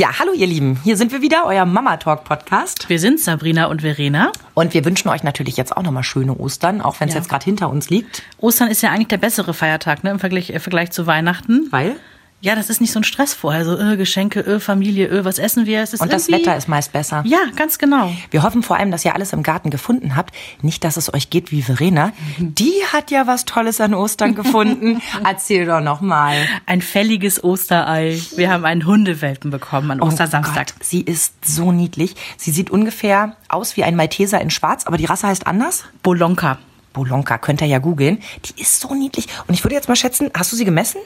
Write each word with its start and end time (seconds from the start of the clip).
Ja, 0.00 0.18
hallo 0.18 0.32
ihr 0.32 0.46
Lieben, 0.46 0.80
hier 0.82 0.96
sind 0.96 1.12
wir 1.12 1.20
wieder, 1.20 1.44
euer 1.44 1.66
Mama 1.66 1.98
Talk 1.98 2.24
Podcast. 2.24 2.88
Wir 2.88 2.98
sind 2.98 3.20
Sabrina 3.20 3.66
und 3.66 3.82
Verena. 3.82 4.32
Und 4.54 4.72
wir 4.72 4.86
wünschen 4.86 5.10
euch 5.10 5.24
natürlich 5.24 5.58
jetzt 5.58 5.76
auch 5.76 5.82
nochmal 5.82 6.04
schöne 6.04 6.34
Ostern, 6.38 6.80
auch 6.80 6.98
wenn 7.00 7.08
es 7.08 7.14
Ja. 7.14 7.20
jetzt 7.20 7.28
gerade 7.28 7.44
hinter 7.44 7.68
uns 7.68 7.90
liegt. 7.90 8.22
Ostern 8.38 8.68
ist 8.68 8.80
ja 8.80 8.92
eigentlich 8.92 9.08
der 9.08 9.18
bessere 9.18 9.52
Feiertag 9.52 10.02
ne, 10.02 10.12
im 10.12 10.18
Vergleich, 10.18 10.48
äh, 10.48 10.58
Vergleich 10.58 10.90
zu 10.90 11.06
Weihnachten. 11.06 11.66
Weil? 11.70 11.96
Ja, 12.42 12.54
das 12.54 12.70
ist 12.70 12.80
nicht 12.80 12.92
so 12.92 13.00
ein 13.00 13.04
Stress 13.04 13.34
vorher. 13.34 13.66
So, 13.66 13.78
äh, 13.78 13.98
Geschenke, 13.98 14.40
äh, 14.40 14.60
Familie, 14.60 15.08
äh, 15.08 15.24
was 15.26 15.38
essen 15.38 15.66
wir? 15.66 15.82
Es 15.82 15.92
ist 15.92 16.00
Und 16.00 16.10
das 16.10 16.30
Wetter 16.30 16.56
ist 16.56 16.68
meist 16.68 16.90
besser. 16.90 17.22
Ja, 17.26 17.40
ganz 17.54 17.78
genau. 17.78 18.12
Wir 18.30 18.42
hoffen 18.42 18.62
vor 18.62 18.78
allem, 18.78 18.90
dass 18.90 19.04
ihr 19.04 19.14
alles 19.14 19.34
im 19.34 19.42
Garten 19.42 19.68
gefunden 19.68 20.16
habt. 20.16 20.34
Nicht, 20.62 20.82
dass 20.84 20.96
es 20.96 21.12
euch 21.12 21.28
geht 21.28 21.52
wie 21.52 21.60
Verena. 21.60 22.12
Die 22.38 22.72
hat 22.92 23.10
ja 23.10 23.26
was 23.26 23.44
Tolles 23.44 23.78
an 23.82 23.92
Ostern 23.92 24.34
gefunden. 24.34 25.02
Erzähl 25.24 25.66
doch 25.66 25.82
nochmal. 25.82 26.46
Ein 26.64 26.80
fälliges 26.80 27.44
Osterei. 27.44 28.18
Wir 28.36 28.50
haben 28.50 28.64
einen 28.64 28.86
Hundewelpen 28.86 29.50
bekommen 29.50 29.90
an 29.90 30.00
Ostersamstag. 30.00 30.68
Oh 30.70 30.74
Gott, 30.78 30.86
sie 30.86 31.02
ist 31.02 31.44
so 31.44 31.72
niedlich. 31.72 32.14
Sie 32.38 32.52
sieht 32.52 32.70
ungefähr 32.70 33.36
aus 33.48 33.76
wie 33.76 33.84
ein 33.84 33.96
Malteser 33.96 34.40
in 34.40 34.48
schwarz, 34.48 34.86
aber 34.86 34.96
die 34.96 35.04
Rasse 35.04 35.26
heißt 35.26 35.46
anders. 35.46 35.84
Bolonka. 36.02 36.58
Bolonka, 36.92 37.38
könnt 37.38 37.60
ihr 37.60 37.66
ja 37.66 37.78
googeln. 37.78 38.18
Die 38.46 38.60
ist 38.60 38.80
so 38.80 38.94
niedlich. 38.94 39.28
Und 39.46 39.54
ich 39.54 39.62
würde 39.62 39.74
jetzt 39.74 39.88
mal 39.88 39.96
schätzen, 39.96 40.30
hast 40.34 40.52
du 40.52 40.56
sie 40.56 40.64
gemessen? 40.64 41.00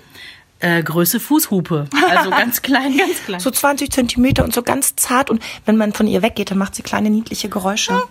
Äh, 0.65 0.83
Größe 0.83 1.21
Fußhupe. 1.21 1.89
Also 2.09 2.31
ganz 2.31 2.63
klein, 2.63 2.97
ganz 2.97 3.23
klein. 3.27 3.39
So 3.39 3.51
20 3.51 3.93
Zentimeter 3.93 4.45
und 4.45 4.55
so 4.55 4.63
ganz 4.63 4.97
zart. 4.97 5.29
Und 5.29 5.43
wenn 5.67 5.77
man 5.77 5.93
von 5.93 6.07
ihr 6.07 6.23
weggeht, 6.23 6.51
dann 6.51 6.59
macht 6.59 6.75
sie 6.75 6.83
kleine 6.83 7.11
niedliche 7.11 7.51
Geräusche. 7.51 8.03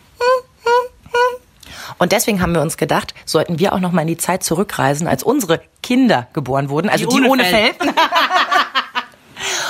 Und 1.97 2.11
deswegen 2.11 2.41
haben 2.41 2.53
wir 2.53 2.61
uns 2.61 2.77
gedacht, 2.77 3.15
sollten 3.25 3.57
wir 3.57 3.73
auch 3.73 3.79
noch 3.79 3.91
mal 3.91 4.01
in 4.01 4.07
die 4.07 4.17
Zeit 4.17 4.43
zurückreisen, 4.43 5.07
als 5.07 5.23
unsere 5.23 5.61
Kinder 5.81 6.27
geboren 6.33 6.69
wurden, 6.69 6.89
also 6.89 7.05
die, 7.05 7.15
Die 7.15 7.21
ohne 7.21 7.29
ohne 7.29 7.43
Fell. 7.43 7.73
Fell. 7.73 7.89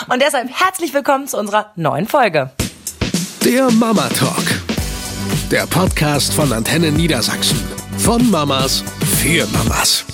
Und 0.09 0.21
deshalb 0.21 0.49
herzlich 0.51 0.93
willkommen 0.93 1.27
zu 1.27 1.37
unserer 1.37 1.71
neuen 1.77 2.07
Folge. 2.07 2.51
Der 3.45 3.71
Mama 3.71 4.09
Talk. 4.09 4.43
Der 5.51 5.65
Podcast 5.67 6.33
von 6.33 6.51
Antenne 6.51 6.91
Niedersachsen. 6.91 7.61
Von 7.97 8.29
Mamas 8.29 8.83
für 9.21 9.47
Mamas. 9.47 10.05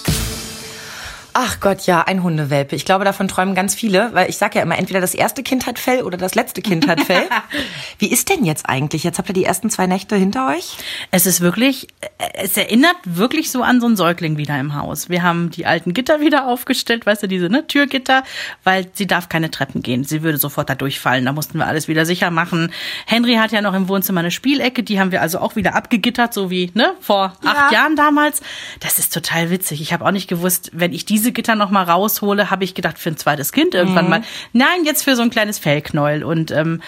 Ach 1.41 1.61
Gott, 1.61 1.85
ja, 1.85 2.01
ein 2.01 2.21
Hundewelpe. 2.21 2.75
Ich 2.75 2.83
glaube, 2.83 3.05
davon 3.05 3.29
träumen 3.29 3.55
ganz 3.55 3.73
viele, 3.73 4.09
weil 4.11 4.29
ich 4.29 4.37
sage 4.37 4.57
ja 4.57 4.61
immer, 4.61 4.77
entweder 4.77 4.99
das 4.99 5.13
erste 5.13 5.41
Kind 5.41 5.67
hat 5.67 5.79
Fell 5.79 6.01
oder 6.01 6.17
das 6.17 6.35
letzte 6.35 6.61
Kind 6.61 6.85
hat 6.85 6.99
Fell. 6.99 7.29
Wie 7.97 8.11
ist 8.11 8.27
denn 8.27 8.43
jetzt 8.43 8.67
eigentlich? 8.67 9.05
Jetzt 9.05 9.19
habt 9.19 9.29
ihr 9.29 9.33
die 9.33 9.45
ersten 9.45 9.69
zwei 9.69 9.87
Nächte 9.87 10.17
hinter 10.17 10.49
euch? 10.49 10.75
Es 11.11 11.25
ist 11.25 11.39
wirklich, 11.39 11.87
es 12.33 12.57
erinnert 12.57 12.97
wirklich 13.05 13.51
so 13.51 13.63
an 13.63 13.79
so 13.79 13.87
einen 13.87 13.95
Säugling 13.95 14.35
wieder 14.35 14.59
im 14.59 14.75
Haus. 14.75 15.07
Wir 15.07 15.23
haben 15.23 15.49
die 15.49 15.65
alten 15.65 15.93
Gitter 15.93 16.19
wieder 16.19 16.45
aufgestellt, 16.45 17.05
weißt 17.05 17.23
du, 17.23 17.27
diese 17.27 17.47
ne, 17.47 17.65
Türgitter, 17.65 18.23
weil 18.65 18.89
sie 18.91 19.07
darf 19.07 19.29
keine 19.29 19.49
Treppen 19.49 19.81
gehen. 19.81 20.03
Sie 20.03 20.23
würde 20.23 20.39
sofort 20.39 20.69
da 20.69 20.75
durchfallen. 20.75 21.23
Da 21.23 21.31
mussten 21.31 21.57
wir 21.57 21.67
alles 21.67 21.87
wieder 21.87 22.05
sicher 22.05 22.31
machen. 22.31 22.73
Henry 23.05 23.35
hat 23.35 23.53
ja 23.53 23.61
noch 23.61 23.75
im 23.75 23.87
Wohnzimmer 23.87 24.19
eine 24.19 24.31
Spielecke, 24.31 24.83
die 24.83 24.99
haben 24.99 25.13
wir 25.13 25.21
also 25.21 25.39
auch 25.39 25.55
wieder 25.55 25.73
abgegittert, 25.73 26.33
so 26.33 26.49
wie 26.51 26.69
ne, 26.73 26.95
vor 26.99 27.37
acht 27.45 27.71
Jahren 27.71 27.95
damals. 27.95 28.41
Das 28.81 28.99
ist 28.99 29.13
total 29.13 29.51
witzig. 29.51 29.79
Ich 29.79 29.93
habe 29.93 30.05
auch 30.05 30.11
nicht 30.11 30.27
gewusst, 30.27 30.71
wenn 30.73 30.91
ich 30.91 31.05
diese 31.05 31.28
Gitter 31.31 31.55
noch 31.55 31.69
mal 31.69 31.83
raushole, 31.83 32.49
habe 32.49 32.63
ich 32.63 32.73
gedacht, 32.73 32.97
für 32.97 33.09
ein 33.09 33.17
zweites 33.17 33.52
Kind 33.52 33.73
irgendwann 33.73 34.09
mal. 34.09 34.22
Nein, 34.53 34.85
jetzt 34.85 35.03
für 35.03 35.16
so 35.16 35.22
ein 35.22 35.30
kleines 35.30 35.59
Fellknäuel. 35.59 36.23
Und 36.23 36.52
ähm, 36.52 36.81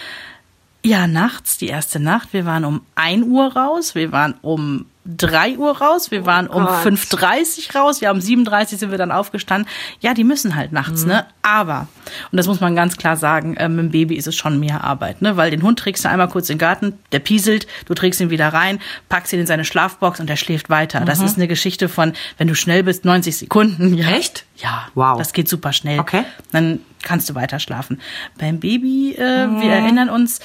ja, 0.84 1.06
nachts, 1.06 1.58
die 1.58 1.68
erste 1.68 2.00
Nacht. 2.00 2.32
Wir 2.32 2.44
waren 2.44 2.64
um 2.64 2.82
1 2.96 3.26
Uhr 3.26 3.56
raus, 3.56 3.94
wir 3.94 4.12
waren 4.12 4.34
um 4.42 4.86
3 5.04 5.58
Uhr 5.58 5.76
raus, 5.78 6.12
wir 6.12 6.26
waren 6.26 6.46
um 6.46 6.64
Gott. 6.64 6.86
5.30 6.86 7.76
raus, 7.76 8.00
ja, 8.00 8.12
um 8.12 8.18
7.30 8.18 8.78
sind 8.78 8.90
wir 8.92 8.98
dann 8.98 9.10
aufgestanden. 9.10 9.68
Ja, 10.00 10.14
die 10.14 10.22
müssen 10.22 10.54
halt 10.54 10.70
nachts, 10.70 11.04
ne? 11.04 11.26
Aber, 11.42 11.88
und 12.30 12.36
das 12.36 12.46
muss 12.46 12.60
man 12.60 12.76
ganz 12.76 12.96
klar 12.96 13.16
sagen, 13.16 13.56
äh, 13.56 13.68
mit 13.68 13.86
dem 13.86 13.90
Baby 13.90 14.14
ist 14.14 14.28
es 14.28 14.36
schon 14.36 14.60
mehr 14.60 14.84
Arbeit, 14.84 15.20
ne? 15.20 15.36
Weil 15.36 15.50
den 15.50 15.62
Hund 15.62 15.80
trägst 15.80 16.04
du 16.04 16.08
einmal 16.08 16.28
kurz 16.28 16.48
in 16.50 16.54
den 16.54 16.60
Garten, 16.60 16.98
der 17.10 17.18
pieselt, 17.18 17.66
du 17.86 17.94
trägst 17.94 18.20
ihn 18.20 18.30
wieder 18.30 18.48
rein, 18.48 18.80
packst 19.08 19.32
ihn 19.32 19.40
in 19.40 19.46
seine 19.46 19.64
Schlafbox 19.64 20.20
und 20.20 20.28
der 20.28 20.36
schläft 20.36 20.70
weiter. 20.70 21.00
Das 21.00 21.20
ist 21.20 21.36
eine 21.36 21.48
Geschichte 21.48 21.88
von, 21.88 22.12
wenn 22.38 22.46
du 22.46 22.54
schnell 22.54 22.84
bist, 22.84 23.04
90 23.04 23.36
Sekunden. 23.36 23.94
Ja. 23.94 24.08
Echt? 24.10 24.44
Ja. 24.56 24.86
Wow. 24.94 25.18
Das 25.18 25.32
geht 25.32 25.48
super 25.48 25.72
schnell. 25.72 25.98
Okay. 25.98 26.24
Dann 26.52 26.78
kannst 27.02 27.28
du 27.30 27.34
weiter 27.34 27.58
schlafen. 27.58 28.00
Beim 28.38 28.60
Baby, 28.60 29.14
äh, 29.14 29.48
wir 29.60 29.70
erinnern 29.70 30.08
uns, 30.08 30.40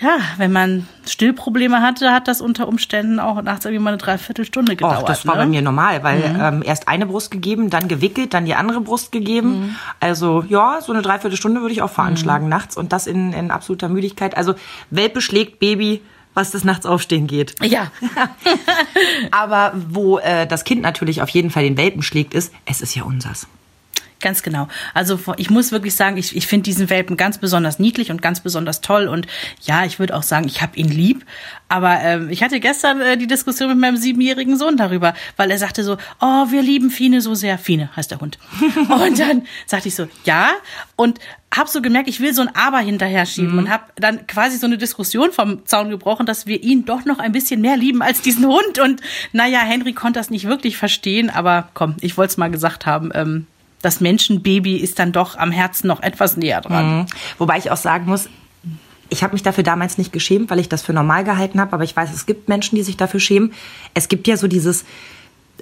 ja, 0.00 0.16
wenn 0.38 0.50
man 0.50 0.88
Stillprobleme 1.06 1.82
hatte, 1.82 2.10
hat 2.10 2.26
das 2.26 2.40
unter 2.40 2.68
Umständen 2.68 3.20
auch 3.20 3.42
nachts 3.42 3.66
irgendwie 3.66 3.82
mal 3.82 3.90
eine 3.90 3.98
Dreiviertelstunde 3.98 4.74
gedauert. 4.74 5.02
Och, 5.02 5.06
das 5.06 5.26
war 5.26 5.34
ne? 5.34 5.42
bei 5.42 5.46
mir 5.46 5.60
normal, 5.60 6.02
weil 6.02 6.22
ähm, 6.40 6.62
erst 6.64 6.88
eine 6.88 7.04
Brust 7.04 7.30
gegeben, 7.30 7.68
dann 7.68 7.86
gewickelt, 7.86 8.32
dann 8.32 8.46
die 8.46 8.54
andere 8.54 8.80
Brust 8.80 9.12
gegeben. 9.12 9.76
Also 10.00 10.42
ja, 10.48 10.80
so 10.80 10.92
eine 10.92 11.02
Dreiviertelstunde 11.02 11.60
würde 11.60 11.72
ich 11.72 11.82
auch 11.82 11.90
veranschlagen 11.90 12.48
nachts 12.48 12.78
und 12.78 12.94
das 12.94 13.06
in, 13.06 13.34
in 13.34 13.50
absoluter 13.50 13.90
Müdigkeit. 13.90 14.38
Also 14.38 14.54
Welpe 14.88 15.20
schlägt 15.20 15.58
Baby, 15.58 16.00
was 16.32 16.50
das 16.50 16.64
nachts 16.64 16.86
aufstehen 16.86 17.26
geht. 17.26 17.56
Ja, 17.62 17.90
Aber 19.30 19.72
wo 19.74 20.18
äh, 20.18 20.46
das 20.46 20.64
Kind 20.64 20.80
natürlich 20.80 21.20
auf 21.20 21.28
jeden 21.28 21.50
Fall 21.50 21.64
den 21.64 21.76
Welpen 21.76 22.02
schlägt, 22.02 22.32
ist, 22.32 22.54
es 22.64 22.80
ist 22.80 22.94
ja 22.94 23.02
unsers. 23.02 23.46
Ganz 24.20 24.42
genau. 24.42 24.68
Also 24.94 25.18
ich 25.36 25.50
muss 25.50 25.72
wirklich 25.72 25.94
sagen, 25.94 26.16
ich, 26.16 26.36
ich 26.36 26.46
finde 26.46 26.64
diesen 26.64 26.90
Welpen 26.90 27.16
ganz 27.16 27.38
besonders 27.38 27.78
niedlich 27.78 28.10
und 28.10 28.22
ganz 28.22 28.40
besonders 28.40 28.80
toll. 28.80 29.08
Und 29.08 29.26
ja, 29.62 29.84
ich 29.84 29.98
würde 29.98 30.16
auch 30.16 30.22
sagen, 30.22 30.46
ich 30.46 30.62
habe 30.62 30.76
ihn 30.76 30.88
lieb. 30.88 31.24
Aber 31.68 32.00
ähm, 32.00 32.30
ich 32.30 32.42
hatte 32.42 32.60
gestern 32.60 33.00
äh, 33.00 33.16
die 33.16 33.26
Diskussion 33.26 33.68
mit 33.68 33.78
meinem 33.78 33.96
siebenjährigen 33.96 34.56
Sohn 34.56 34.76
darüber, 34.76 35.14
weil 35.36 35.50
er 35.50 35.58
sagte 35.58 35.84
so, 35.84 35.96
oh, 36.20 36.50
wir 36.50 36.62
lieben 36.62 36.90
Fine 36.90 37.20
so 37.20 37.34
sehr. 37.34 37.58
Fine 37.58 37.94
heißt 37.96 38.10
der 38.10 38.20
Hund. 38.20 38.38
und 38.88 39.18
dann 39.18 39.46
sagte 39.66 39.88
ich 39.88 39.94
so, 39.94 40.08
ja. 40.24 40.50
Und 40.96 41.18
hab 41.54 41.68
so 41.68 41.82
gemerkt, 41.82 42.08
ich 42.08 42.20
will 42.20 42.32
so 42.32 42.42
ein 42.42 42.54
Aber 42.54 42.78
hinterher 42.78 43.26
schieben 43.26 43.58
und 43.58 43.70
hab 43.70 43.94
dann 43.96 44.26
quasi 44.28 44.56
so 44.56 44.66
eine 44.66 44.78
Diskussion 44.78 45.32
vom 45.32 45.66
Zaun 45.66 45.90
gebrochen, 45.90 46.24
dass 46.24 46.46
wir 46.46 46.62
ihn 46.62 46.84
doch 46.84 47.04
noch 47.04 47.18
ein 47.18 47.32
bisschen 47.32 47.60
mehr 47.60 47.76
lieben 47.76 48.02
als 48.02 48.20
diesen 48.20 48.46
Hund. 48.46 48.78
Und 48.78 49.00
naja, 49.32 49.60
Henry 49.60 49.92
konnte 49.92 50.20
das 50.20 50.30
nicht 50.30 50.46
wirklich 50.46 50.76
verstehen, 50.76 51.28
aber 51.28 51.68
komm, 51.74 51.96
ich 52.00 52.16
wollte 52.16 52.30
es 52.32 52.36
mal 52.36 52.50
gesagt 52.50 52.86
haben. 52.86 53.10
Ähm, 53.14 53.46
das 53.82 54.00
Menschenbaby 54.00 54.76
ist 54.76 54.98
dann 54.98 55.12
doch 55.12 55.36
am 55.36 55.52
Herzen 55.52 55.86
noch 55.86 56.02
etwas 56.02 56.36
näher 56.36 56.60
dran. 56.60 57.06
Wobei 57.38 57.58
ich 57.58 57.70
auch 57.70 57.76
sagen 57.76 58.06
muss, 58.06 58.28
ich 59.08 59.22
habe 59.22 59.32
mich 59.32 59.42
dafür 59.42 59.64
damals 59.64 59.98
nicht 59.98 60.12
geschämt, 60.12 60.50
weil 60.50 60.60
ich 60.60 60.68
das 60.68 60.82
für 60.82 60.92
normal 60.92 61.24
gehalten 61.24 61.60
habe, 61.60 61.72
aber 61.72 61.84
ich 61.84 61.96
weiß, 61.96 62.12
es 62.14 62.26
gibt 62.26 62.48
Menschen, 62.48 62.76
die 62.76 62.82
sich 62.82 62.96
dafür 62.96 63.20
schämen. 63.20 63.52
Es 63.92 64.08
gibt 64.08 64.28
ja 64.28 64.36
so 64.36 64.46
dieses 64.46 64.84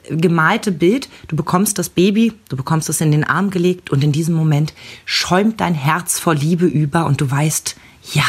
gemalte 0.08 0.72
Bild, 0.72 1.08
du 1.28 1.36
bekommst 1.36 1.78
das 1.78 1.88
Baby, 1.88 2.34
du 2.48 2.56
bekommst 2.56 2.88
es 2.88 3.00
in 3.00 3.10
den 3.10 3.24
Arm 3.24 3.50
gelegt 3.50 3.90
und 3.90 4.04
in 4.04 4.12
diesem 4.12 4.34
Moment 4.34 4.72
schäumt 5.04 5.60
dein 5.60 5.74
Herz 5.74 6.18
vor 6.18 6.34
Liebe 6.34 6.66
über 6.66 7.06
und 7.06 7.20
du 7.20 7.30
weißt, 7.30 7.76
ja, 8.12 8.24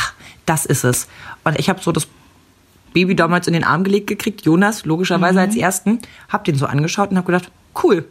das 0.45 0.65
ist 0.65 0.83
es. 0.83 1.07
Und 1.43 1.59
ich 1.59 1.69
habe 1.69 1.81
so 1.81 1.91
das 1.91 2.07
Baby 2.93 3.15
damals 3.15 3.47
in 3.47 3.53
den 3.53 3.63
Arm 3.63 3.83
gelegt 3.83 4.07
gekriegt, 4.07 4.41
Jonas 4.45 4.85
logischerweise 4.85 5.39
als 5.39 5.55
ersten, 5.55 5.99
hab 6.27 6.43
den 6.45 6.55
so 6.55 6.65
angeschaut 6.65 7.11
und 7.11 7.17
habe 7.17 7.31
gedacht, 7.31 7.51
cool. 7.83 8.05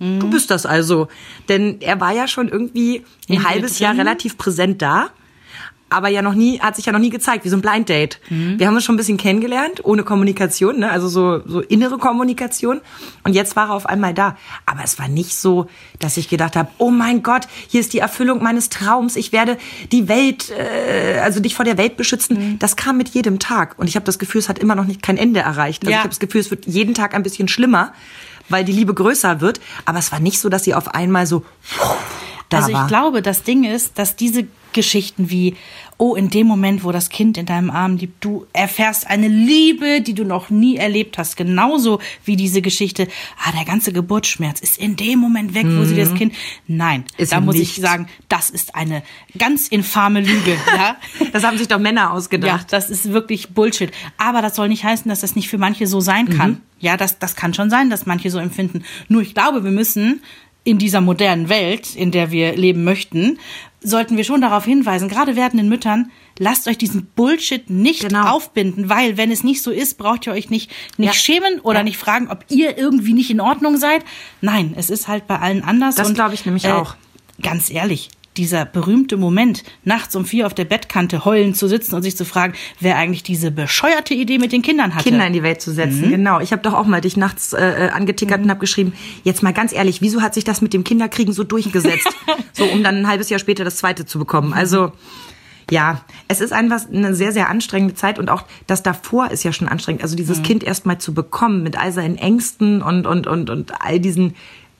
Du 0.00 0.28
bist 0.30 0.50
das 0.50 0.66
also. 0.66 1.08
Denn 1.48 1.80
er 1.80 2.00
war 2.00 2.12
ja 2.12 2.26
schon 2.28 2.48
irgendwie 2.48 3.04
ein 3.28 3.34
In 3.36 3.48
halbes 3.48 3.78
Jahr 3.78 3.96
relativ 3.96 4.36
präsent 4.36 4.82
da. 4.82 5.10
Aber 5.90 6.08
ja 6.08 6.22
noch 6.22 6.34
nie, 6.34 6.58
hat 6.58 6.74
sich 6.74 6.86
ja 6.86 6.92
noch 6.92 6.98
nie 6.98 7.10
gezeigt, 7.10 7.44
wie 7.44 7.48
so 7.48 7.56
ein 7.56 7.60
Blind 7.62 7.88
Date. 7.88 8.18
Mhm. 8.28 8.58
Wir 8.58 8.66
haben 8.66 8.74
uns 8.74 8.82
schon 8.82 8.96
ein 8.96 8.98
bisschen 8.98 9.18
kennengelernt, 9.18 9.84
ohne 9.84 10.02
Kommunikation, 10.02 10.80
ne? 10.80 10.90
also 10.90 11.06
so, 11.06 11.40
so 11.46 11.60
innere 11.60 11.98
Kommunikation. 11.98 12.80
Und 13.22 13.34
jetzt 13.34 13.54
war 13.54 13.68
er 13.68 13.74
auf 13.74 13.86
einmal 13.86 14.12
da. 14.12 14.36
Aber 14.66 14.80
es 14.82 14.98
war 14.98 15.06
nicht 15.06 15.36
so, 15.36 15.68
dass 16.00 16.16
ich 16.16 16.28
gedacht 16.28 16.56
habe, 16.56 16.68
oh 16.78 16.90
mein 16.90 17.22
Gott, 17.22 17.46
hier 17.68 17.80
ist 17.80 17.92
die 17.92 18.00
Erfüllung 18.00 18.42
meines 18.42 18.70
Traums. 18.70 19.14
Ich 19.14 19.30
werde 19.30 19.56
die 19.92 20.08
Welt, 20.08 20.50
äh, 20.50 21.20
also 21.20 21.38
dich 21.38 21.54
vor 21.54 21.64
der 21.64 21.78
Welt 21.78 21.96
beschützen. 21.96 22.36
Mhm. 22.54 22.58
Das 22.58 22.74
kam 22.74 22.96
mit 22.96 23.10
jedem 23.10 23.38
Tag. 23.38 23.78
Und 23.78 23.86
ich 23.86 23.94
habe 23.94 24.06
das 24.06 24.18
Gefühl, 24.18 24.40
es 24.40 24.48
hat 24.48 24.58
immer 24.58 24.74
noch 24.74 24.86
nicht 24.86 25.00
kein 25.00 25.16
Ende 25.18 25.40
erreicht. 25.40 25.84
Also 25.84 25.92
Ja. 25.92 25.98
ich 25.98 26.00
habe 26.00 26.08
das 26.10 26.18
Gefühl, 26.18 26.40
es 26.40 26.50
wird 26.50 26.66
jeden 26.66 26.94
Tag 26.94 27.14
ein 27.14 27.22
bisschen 27.22 27.46
schlimmer, 27.46 27.92
weil 28.48 28.64
die 28.64 28.72
Liebe 28.72 28.94
größer 28.94 29.40
wird. 29.40 29.60
Aber 29.84 29.98
es 29.98 30.12
war 30.12 30.20
nicht 30.20 30.40
so, 30.40 30.48
dass 30.48 30.64
sie 30.64 30.74
auf 30.74 30.88
einmal 30.88 31.26
so 31.26 31.44
da 32.48 32.58
also 32.58 32.68
ich 32.70 32.74
war. 32.74 32.86
glaube, 32.86 33.22
das 33.22 33.42
Ding 33.42 33.64
ist, 33.64 33.98
dass 33.98 34.16
diese 34.16 34.46
Geschichten 34.74 35.30
wie, 35.30 35.56
oh, 35.96 36.14
in 36.14 36.28
dem 36.28 36.46
Moment, 36.46 36.84
wo 36.84 36.92
das 36.92 37.08
Kind 37.08 37.38
in 37.38 37.46
deinem 37.46 37.70
Arm 37.70 37.96
liegt, 37.96 38.22
du 38.22 38.46
erfährst 38.52 39.06
eine 39.06 39.28
Liebe, 39.28 40.02
die 40.02 40.12
du 40.12 40.24
noch 40.24 40.50
nie 40.50 40.76
erlebt 40.76 41.16
hast. 41.16 41.36
Genauso 41.38 42.00
wie 42.26 42.36
diese 42.36 42.60
Geschichte, 42.60 43.08
ah, 43.42 43.52
der 43.52 43.64
ganze 43.64 43.92
Geburtsschmerz 43.92 44.60
ist 44.60 44.76
in 44.76 44.96
dem 44.96 45.18
Moment 45.20 45.54
weg, 45.54 45.66
wo 45.68 45.84
sie 45.84 45.96
das 45.96 46.14
Kind. 46.14 46.34
Nein, 46.66 47.00
Mhm. 47.00 47.22
Ist 47.22 47.32
da 47.32 47.40
muss 47.40 47.56
nicht. 47.56 47.76
ich 47.78 47.82
sagen, 47.82 48.08
das 48.28 48.50
ist 48.50 48.74
eine 48.74 49.02
ganz 49.38 49.68
infame 49.68 50.20
Lüge. 50.20 50.56
ja? 50.76 50.96
Das 51.32 51.44
haben 51.44 51.56
sich 51.58 51.68
doch 51.68 51.78
Männer 51.78 52.02
Ja, 52.02 52.10
ausgedacht. 52.10 52.66
das 52.72 52.90
ist 52.90 53.12
wirklich 53.12 53.48
Bullshit. 53.50 53.90
Aber 54.18 54.42
das 54.42 54.56
soll 54.56 54.68
nicht 54.68 54.84
heißen, 54.84 55.08
dass 55.08 55.20
das 55.20 55.34
nicht 55.36 55.48
für 55.48 55.58
manche 55.58 55.86
so 55.86 56.00
sein 56.00 56.28
kann. 56.28 56.60
Ja, 56.80 56.96
das, 56.96 57.18
das 57.18 57.34
kann 57.36 57.54
schon 57.54 57.70
sein, 57.70 57.88
dass 57.88 58.04
manche 58.04 58.30
so 58.30 58.38
empfinden. 58.38 58.84
Nur 59.08 59.22
ich 59.22 59.32
glaube, 59.34 59.64
wir 59.64 59.70
müssen 59.70 60.20
in 60.64 60.78
dieser 60.78 61.00
modernen 61.00 61.48
Welt, 61.48 61.94
in 61.94 62.10
der 62.10 62.30
wir 62.30 62.56
leben 62.56 62.84
möchten, 62.84 63.38
sollten 63.84 64.16
wir 64.16 64.24
schon 64.24 64.40
darauf 64.40 64.64
hinweisen, 64.64 65.08
gerade 65.08 65.36
werdenden 65.36 65.68
Müttern, 65.68 66.10
lasst 66.38 66.66
euch 66.66 66.78
diesen 66.78 67.06
Bullshit 67.14 67.70
nicht 67.70 68.00
Genau. 68.00 68.28
aufbinden, 68.30 68.88
weil 68.88 69.16
wenn 69.16 69.30
es 69.30 69.44
nicht 69.44 69.62
so 69.62 69.70
ist, 69.70 69.98
braucht 69.98 70.26
ihr 70.26 70.32
euch 70.32 70.50
nicht, 70.50 70.70
nicht 70.96 71.08
Ja. 71.08 71.12
schämen 71.12 71.60
oder 71.60 71.78
Ja. 71.78 71.84
nicht 71.84 71.98
fragen, 71.98 72.28
ob 72.30 72.44
ihr 72.48 72.76
irgendwie 72.78 73.12
nicht 73.12 73.30
in 73.30 73.40
Ordnung 73.40 73.76
seid. 73.76 74.04
Nein, 74.40 74.74
es 74.76 74.90
ist 74.90 75.06
halt 75.06 75.26
bei 75.26 75.38
allen 75.38 75.62
anders. 75.62 75.94
Das 75.94 76.12
glaube 76.14 76.34
ich 76.34 76.44
nämlich 76.46 76.64
äh, 76.64 76.72
auch. 76.72 76.96
Ganz 77.42 77.70
ehrlich, 77.70 78.08
dieser 78.36 78.64
berühmte 78.64 79.16
Moment, 79.16 79.62
nachts 79.84 80.16
um 80.16 80.24
vier 80.24 80.46
auf 80.46 80.54
der 80.54 80.64
Bettkante 80.64 81.24
heulend 81.24 81.56
zu 81.56 81.68
sitzen 81.68 81.94
und 81.94 82.02
sich 82.02 82.16
zu 82.16 82.24
fragen, 82.24 82.54
wer 82.80 82.96
eigentlich 82.96 83.22
diese 83.22 83.50
bescheuerte 83.50 84.14
Idee 84.14 84.38
mit 84.38 84.52
den 84.52 84.62
Kindern 84.62 84.94
hatte. 84.94 85.08
Kinder 85.08 85.26
in 85.26 85.32
die 85.32 85.42
Welt 85.42 85.60
zu 85.60 85.72
setzen, 85.72 86.06
mhm. 86.06 86.10
genau. 86.10 86.40
Ich 86.40 86.52
habe 86.52 86.62
doch 86.62 86.74
auch 86.74 86.86
mal 86.86 87.00
dich 87.00 87.16
nachts 87.16 87.52
äh, 87.52 87.86
äh 87.86 87.88
angetickert 87.90 88.38
mhm. 88.38 88.44
und 88.44 88.50
habe 88.50 88.60
geschrieben, 88.60 88.92
jetzt 89.22 89.42
mal 89.42 89.52
ganz 89.52 89.72
ehrlich, 89.72 90.00
wieso 90.00 90.22
hat 90.22 90.34
sich 90.34 90.44
das 90.44 90.60
mit 90.60 90.72
dem 90.72 90.84
Kinderkriegen 90.84 91.32
so 91.32 91.44
durchgesetzt? 91.44 92.08
so, 92.52 92.64
um 92.64 92.82
dann 92.82 92.96
ein 92.96 93.08
halbes 93.08 93.30
Jahr 93.30 93.38
später 93.38 93.64
das 93.64 93.76
zweite 93.76 94.04
zu 94.06 94.18
bekommen. 94.18 94.52
Also 94.52 94.92
ja, 95.70 96.02
es 96.28 96.40
ist 96.40 96.52
einfach 96.52 96.82
eine 96.92 97.14
sehr, 97.14 97.32
sehr 97.32 97.48
anstrengende 97.48 97.94
Zeit 97.94 98.18
und 98.18 98.28
auch 98.28 98.44
das 98.66 98.82
davor 98.82 99.30
ist 99.30 99.44
ja 99.44 99.52
schon 99.52 99.68
anstrengend. 99.68 100.02
Also 100.02 100.16
dieses 100.16 100.38
mhm. 100.38 100.42
Kind 100.42 100.64
erst 100.64 100.86
mal 100.86 100.98
zu 100.98 101.14
bekommen 101.14 101.62
mit 101.62 101.78
all 101.78 101.92
seinen 101.92 102.16
Ängsten 102.16 102.82
und, 102.82 103.06
und, 103.06 103.26
und, 103.26 103.48
und 103.50 103.80
all 103.80 103.98
diesen 103.98 104.34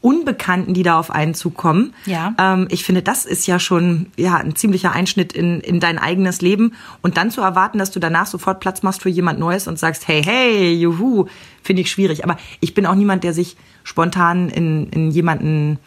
Unbekannten, 0.05 0.75
die 0.75 0.83
da 0.83 0.99
auf 0.99 1.11
einen 1.11 1.33
zukommen. 1.33 1.95
Ja. 2.05 2.35
Ähm, 2.39 2.69
ich 2.71 2.85
finde, 2.85 3.01
das 3.01 3.25
ist 3.25 3.47
ja 3.47 3.59
schon 3.59 4.06
ja 4.19 4.37
ein 4.37 4.55
ziemlicher 4.55 4.93
Einschnitt 4.93 5.33
in, 5.33 5.61
in 5.61 5.81
dein 5.81 5.99
eigenes 5.99 6.43
Leben. 6.43 6.75
Und 7.01 7.17
dann 7.17 7.31
zu 7.31 7.41
erwarten, 7.41 7.79
dass 7.79 7.91
du 7.91 8.01
danach 8.01 8.27
sofort 8.27 8.61
Platz 8.61 8.83
machst 8.83 9.01
für 9.01 9.09
jemand 9.09 9.39
Neues 9.39 9.67
und 9.67 9.79
sagst, 9.79 10.06
hey, 10.06 10.23
hey, 10.23 10.75
juhu, 10.75 11.25
finde 11.62 11.81
ich 11.81 11.91
schwierig. 11.91 12.23
Aber 12.23 12.37
ich 12.61 12.75
bin 12.75 12.85
auch 12.85 12.95
niemand, 12.95 13.25
der 13.25 13.33
sich 13.33 13.56
spontan 13.83 14.51
in, 14.51 14.91
in 14.91 15.11
jemanden 15.11 15.79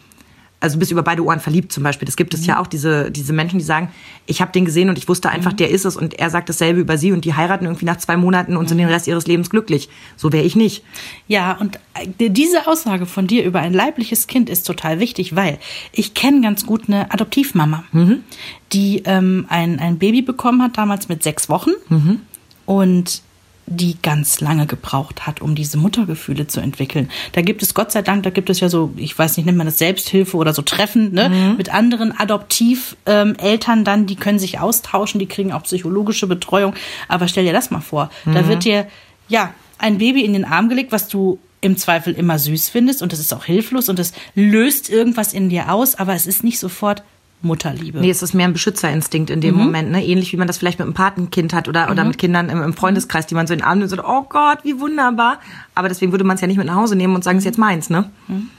also 0.60 0.78
bist 0.78 0.90
über 0.90 1.02
beide 1.02 1.24
Ohren 1.24 1.40
verliebt 1.40 1.72
zum 1.72 1.84
Beispiel. 1.84 2.06
Das 2.06 2.16
gibt 2.16 2.34
es 2.34 2.40
mhm. 2.40 2.46
ja 2.46 2.60
auch, 2.60 2.66
diese, 2.66 3.10
diese 3.10 3.32
Menschen, 3.32 3.58
die 3.58 3.64
sagen, 3.64 3.90
ich 4.26 4.40
habe 4.40 4.50
den 4.52 4.64
gesehen 4.64 4.88
und 4.88 4.98
ich 4.98 5.08
wusste 5.08 5.30
einfach, 5.30 5.52
mhm. 5.52 5.56
der 5.56 5.70
ist 5.70 5.84
es 5.84 5.96
und 5.96 6.18
er 6.18 6.30
sagt 6.30 6.48
dasselbe 6.48 6.80
über 6.80 6.98
sie 6.98 7.12
und 7.12 7.24
die 7.24 7.34
heiraten 7.34 7.64
irgendwie 7.64 7.84
nach 7.84 7.98
zwei 7.98 8.16
Monaten 8.16 8.56
und 8.56 8.64
mhm. 8.64 8.68
sind 8.68 8.78
den 8.78 8.88
Rest 8.88 9.06
ihres 9.06 9.26
Lebens 9.26 9.50
glücklich. 9.50 9.88
So 10.16 10.32
wäre 10.32 10.44
ich 10.44 10.56
nicht. 10.56 10.82
Ja, 11.28 11.52
und 11.52 11.78
äh, 11.94 12.30
diese 12.30 12.66
Aussage 12.66 13.06
von 13.06 13.26
dir 13.26 13.44
über 13.44 13.60
ein 13.60 13.72
leibliches 13.72 14.26
Kind 14.26 14.50
ist 14.50 14.66
total 14.66 14.98
wichtig, 14.98 15.36
weil 15.36 15.58
ich 15.92 16.14
kenne 16.14 16.40
ganz 16.40 16.66
gut 16.66 16.88
eine 16.88 17.12
Adoptivmama, 17.12 17.84
mhm. 17.92 18.24
die 18.72 19.02
ähm, 19.04 19.46
ein, 19.48 19.78
ein 19.78 19.98
Baby 19.98 20.22
bekommen 20.22 20.62
hat, 20.62 20.76
damals 20.76 21.08
mit 21.08 21.22
sechs 21.22 21.48
Wochen. 21.48 21.70
Mhm. 21.88 22.20
Und 22.66 23.22
die 23.70 23.96
ganz 24.02 24.40
lange 24.40 24.66
gebraucht 24.66 25.26
hat, 25.26 25.40
um 25.40 25.54
diese 25.54 25.76
Muttergefühle 25.78 26.46
zu 26.46 26.60
entwickeln. 26.60 27.10
Da 27.32 27.42
gibt 27.42 27.62
es 27.62 27.74
Gott 27.74 27.92
sei 27.92 28.02
Dank, 28.02 28.22
da 28.22 28.30
gibt 28.30 28.50
es 28.50 28.60
ja 28.60 28.68
so, 28.68 28.92
ich 28.96 29.18
weiß 29.18 29.36
nicht, 29.36 29.46
nennt 29.46 29.58
man 29.58 29.66
das 29.66 29.78
Selbsthilfe 29.78 30.36
oder 30.36 30.54
so 30.54 30.62
Treffen 30.62 31.12
ne? 31.12 31.28
Mhm. 31.28 31.56
mit 31.56 31.72
anderen 31.72 32.18
Adoptiveltern 32.18 33.84
dann, 33.84 34.06
die 34.06 34.16
können 34.16 34.38
sich 34.38 34.58
austauschen, 34.58 35.18
die 35.18 35.26
kriegen 35.26 35.52
auch 35.52 35.62
psychologische 35.64 36.26
Betreuung. 36.26 36.74
Aber 37.08 37.28
stell 37.28 37.44
dir 37.44 37.52
das 37.52 37.70
mal 37.70 37.80
vor, 37.80 38.10
mhm. 38.24 38.34
da 38.34 38.48
wird 38.48 38.64
dir 38.64 38.86
ja 39.28 39.52
ein 39.78 39.98
Baby 39.98 40.24
in 40.24 40.32
den 40.32 40.44
Arm 40.44 40.68
gelegt, 40.68 40.92
was 40.92 41.08
du 41.08 41.38
im 41.60 41.76
Zweifel 41.76 42.14
immer 42.14 42.38
süß 42.38 42.68
findest 42.68 43.02
und 43.02 43.12
das 43.12 43.18
ist 43.18 43.34
auch 43.34 43.44
hilflos 43.44 43.88
und 43.88 43.98
das 43.98 44.12
löst 44.34 44.90
irgendwas 44.90 45.32
in 45.32 45.48
dir 45.48 45.72
aus, 45.72 45.96
aber 45.96 46.14
es 46.14 46.26
ist 46.26 46.44
nicht 46.44 46.58
sofort 46.58 47.02
Mutterliebe. 47.40 48.00
Nee, 48.00 48.10
es 48.10 48.22
ist 48.22 48.34
mehr 48.34 48.48
ein 48.48 48.52
Beschützerinstinkt 48.52 49.30
in 49.30 49.40
dem 49.40 49.54
mhm. 49.54 49.62
Moment, 49.62 49.90
ne? 49.90 50.04
Ähnlich 50.04 50.32
wie 50.32 50.36
man 50.36 50.48
das 50.48 50.58
vielleicht 50.58 50.78
mit 50.78 50.86
einem 50.86 50.94
Patenkind 50.94 51.52
hat 51.52 51.68
oder, 51.68 51.86
mhm. 51.86 51.92
oder 51.92 52.04
mit 52.04 52.18
Kindern 52.18 52.48
im, 52.48 52.62
im, 52.62 52.74
Freundeskreis, 52.74 53.26
die 53.26 53.34
man 53.34 53.46
so 53.46 53.52
in 53.52 53.60
den 53.60 53.66
Arm 53.66 53.78
nimmt 53.78 53.92
und 53.92 53.96
sagt, 53.96 54.08
oh 54.08 54.22
Gott, 54.28 54.58
wie 54.64 54.80
wunderbar. 54.80 55.38
Aber 55.74 55.88
deswegen 55.88 56.12
würde 56.12 56.24
man 56.24 56.34
es 56.34 56.40
ja 56.40 56.48
nicht 56.48 56.56
mit 56.56 56.66
nach 56.66 56.74
Hause 56.74 56.96
nehmen 56.96 57.14
und 57.14 57.22
sagen, 57.22 57.38
es 57.38 57.42
ist 57.42 57.46
jetzt 57.46 57.58
meins, 57.58 57.90
ne? 57.90 58.10
Mhm. 58.26 58.50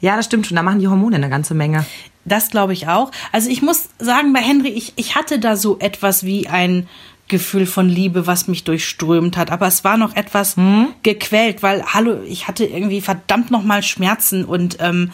Ja, 0.00 0.16
das 0.16 0.24
stimmt 0.24 0.46
schon. 0.46 0.56
Da 0.56 0.64
machen 0.64 0.80
die 0.80 0.88
Hormone 0.88 1.14
eine 1.14 1.30
ganze 1.30 1.54
Menge. 1.54 1.86
Das 2.24 2.50
glaube 2.50 2.72
ich 2.72 2.88
auch. 2.88 3.12
Also 3.30 3.48
ich 3.48 3.62
muss 3.62 3.88
sagen, 3.98 4.32
bei 4.32 4.40
Henry, 4.40 4.68
ich, 4.68 4.94
ich 4.96 5.14
hatte 5.14 5.38
da 5.38 5.56
so 5.56 5.78
etwas 5.78 6.24
wie 6.24 6.48
ein 6.48 6.88
Gefühl 7.28 7.66
von 7.66 7.88
Liebe, 7.88 8.26
was 8.26 8.48
mich 8.48 8.64
durchströmt 8.64 9.36
hat. 9.36 9.50
Aber 9.50 9.66
es 9.66 9.84
war 9.84 9.96
noch 9.96 10.16
etwas 10.16 10.56
mhm. 10.56 10.88
gequält, 11.02 11.62
weil, 11.62 11.84
hallo, 11.84 12.20
ich 12.26 12.48
hatte 12.48 12.64
irgendwie 12.64 13.00
verdammt 13.00 13.50
nochmal 13.50 13.82
Schmerzen 13.82 14.44
und 14.44 14.78
ähm, 14.80 15.12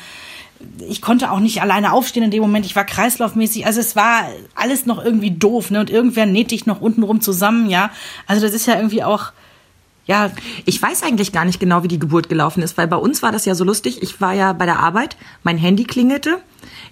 ich 0.88 1.00
konnte 1.00 1.30
auch 1.30 1.40
nicht 1.40 1.62
alleine 1.62 1.92
aufstehen 1.92 2.24
in 2.24 2.30
dem 2.30 2.42
Moment. 2.42 2.66
Ich 2.66 2.74
war 2.74 2.84
kreislaufmäßig. 2.84 3.66
Also 3.66 3.80
es 3.80 3.94
war 3.94 4.28
alles 4.54 4.86
noch 4.86 5.04
irgendwie 5.04 5.30
doof, 5.30 5.70
ne? 5.70 5.80
Und 5.80 5.90
irgendwer 5.90 6.26
näht 6.26 6.50
dich 6.50 6.66
noch 6.66 6.80
untenrum 6.80 7.20
zusammen, 7.20 7.70
ja. 7.70 7.90
Also 8.26 8.44
das 8.44 8.54
ist 8.54 8.66
ja 8.66 8.76
irgendwie 8.76 9.04
auch, 9.04 9.32
ja. 10.06 10.30
Ich 10.64 10.80
weiß 10.80 11.02
eigentlich 11.04 11.32
gar 11.32 11.44
nicht 11.44 11.60
genau, 11.60 11.82
wie 11.82 11.88
die 11.88 11.98
Geburt 11.98 12.28
gelaufen 12.28 12.62
ist, 12.62 12.76
weil 12.76 12.88
bei 12.88 12.96
uns 12.96 13.22
war 13.22 13.30
das 13.30 13.44
ja 13.44 13.54
so 13.54 13.64
lustig. 13.64 14.02
Ich 14.02 14.20
war 14.20 14.32
ja 14.34 14.52
bei 14.52 14.66
der 14.66 14.80
Arbeit, 14.80 15.16
mein 15.42 15.58
Handy 15.58 15.84
klingelte. 15.84 16.40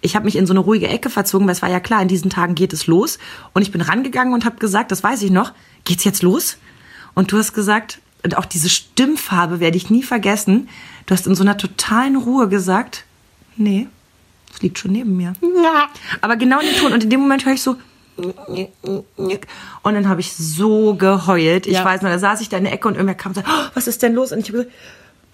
Ich 0.00 0.14
habe 0.14 0.26
mich 0.26 0.36
in 0.36 0.46
so 0.46 0.52
eine 0.52 0.60
ruhige 0.60 0.88
Ecke 0.88 1.10
verzogen, 1.10 1.46
weil 1.46 1.54
es 1.54 1.62
war 1.62 1.70
ja 1.70 1.80
klar, 1.80 2.02
in 2.02 2.08
diesen 2.08 2.30
Tagen 2.30 2.54
geht 2.54 2.72
es 2.72 2.86
los. 2.86 3.18
Und 3.52 3.62
ich 3.62 3.72
bin 3.72 3.80
rangegangen 3.80 4.34
und 4.34 4.44
habe 4.44 4.58
gesagt, 4.58 4.92
das 4.92 5.02
weiß 5.02 5.22
ich 5.22 5.30
noch, 5.30 5.52
geht's 5.84 6.04
jetzt 6.04 6.22
los? 6.22 6.58
Und 7.14 7.32
du 7.32 7.38
hast 7.38 7.52
gesagt, 7.52 8.00
und 8.22 8.36
auch 8.36 8.44
diese 8.44 8.68
Stimmfarbe 8.68 9.58
werde 9.58 9.76
ich 9.76 9.90
nie 9.90 10.02
vergessen. 10.02 10.68
Du 11.06 11.14
hast 11.14 11.26
in 11.26 11.34
so 11.34 11.42
einer 11.42 11.56
totalen 11.56 12.16
Ruhe 12.16 12.48
gesagt, 12.48 13.05
nee, 13.56 13.88
es 14.52 14.62
liegt 14.62 14.78
schon 14.78 14.92
neben 14.92 15.16
mir. 15.16 15.34
Ja. 15.42 15.88
Aber 16.20 16.36
genau 16.36 16.60
in 16.60 16.66
den 16.66 16.76
Ton. 16.76 16.92
Und 16.92 17.04
in 17.04 17.10
dem 17.10 17.20
Moment 17.20 17.44
höre 17.44 17.54
ich 17.54 17.62
so. 17.62 17.76
Und 18.16 19.94
dann 19.94 20.08
habe 20.08 20.20
ich 20.20 20.32
so 20.32 20.94
geheult. 20.94 21.66
Ich 21.66 21.74
ja. 21.74 21.84
weiß 21.84 22.02
noch, 22.02 22.08
da 22.08 22.18
saß 22.18 22.40
ich 22.40 22.48
da 22.48 22.56
in 22.56 22.64
der 22.64 22.72
Ecke 22.72 22.88
und 22.88 22.94
irgendwer 22.94 23.14
kam 23.14 23.30
und 23.30 23.34
sagte, 23.34 23.50
oh, 23.52 23.70
was 23.74 23.86
ist 23.86 24.02
denn 24.02 24.14
los? 24.14 24.32
Und 24.32 24.38
ich 24.38 24.48
habe 24.48 24.58
gesagt, 24.58 24.72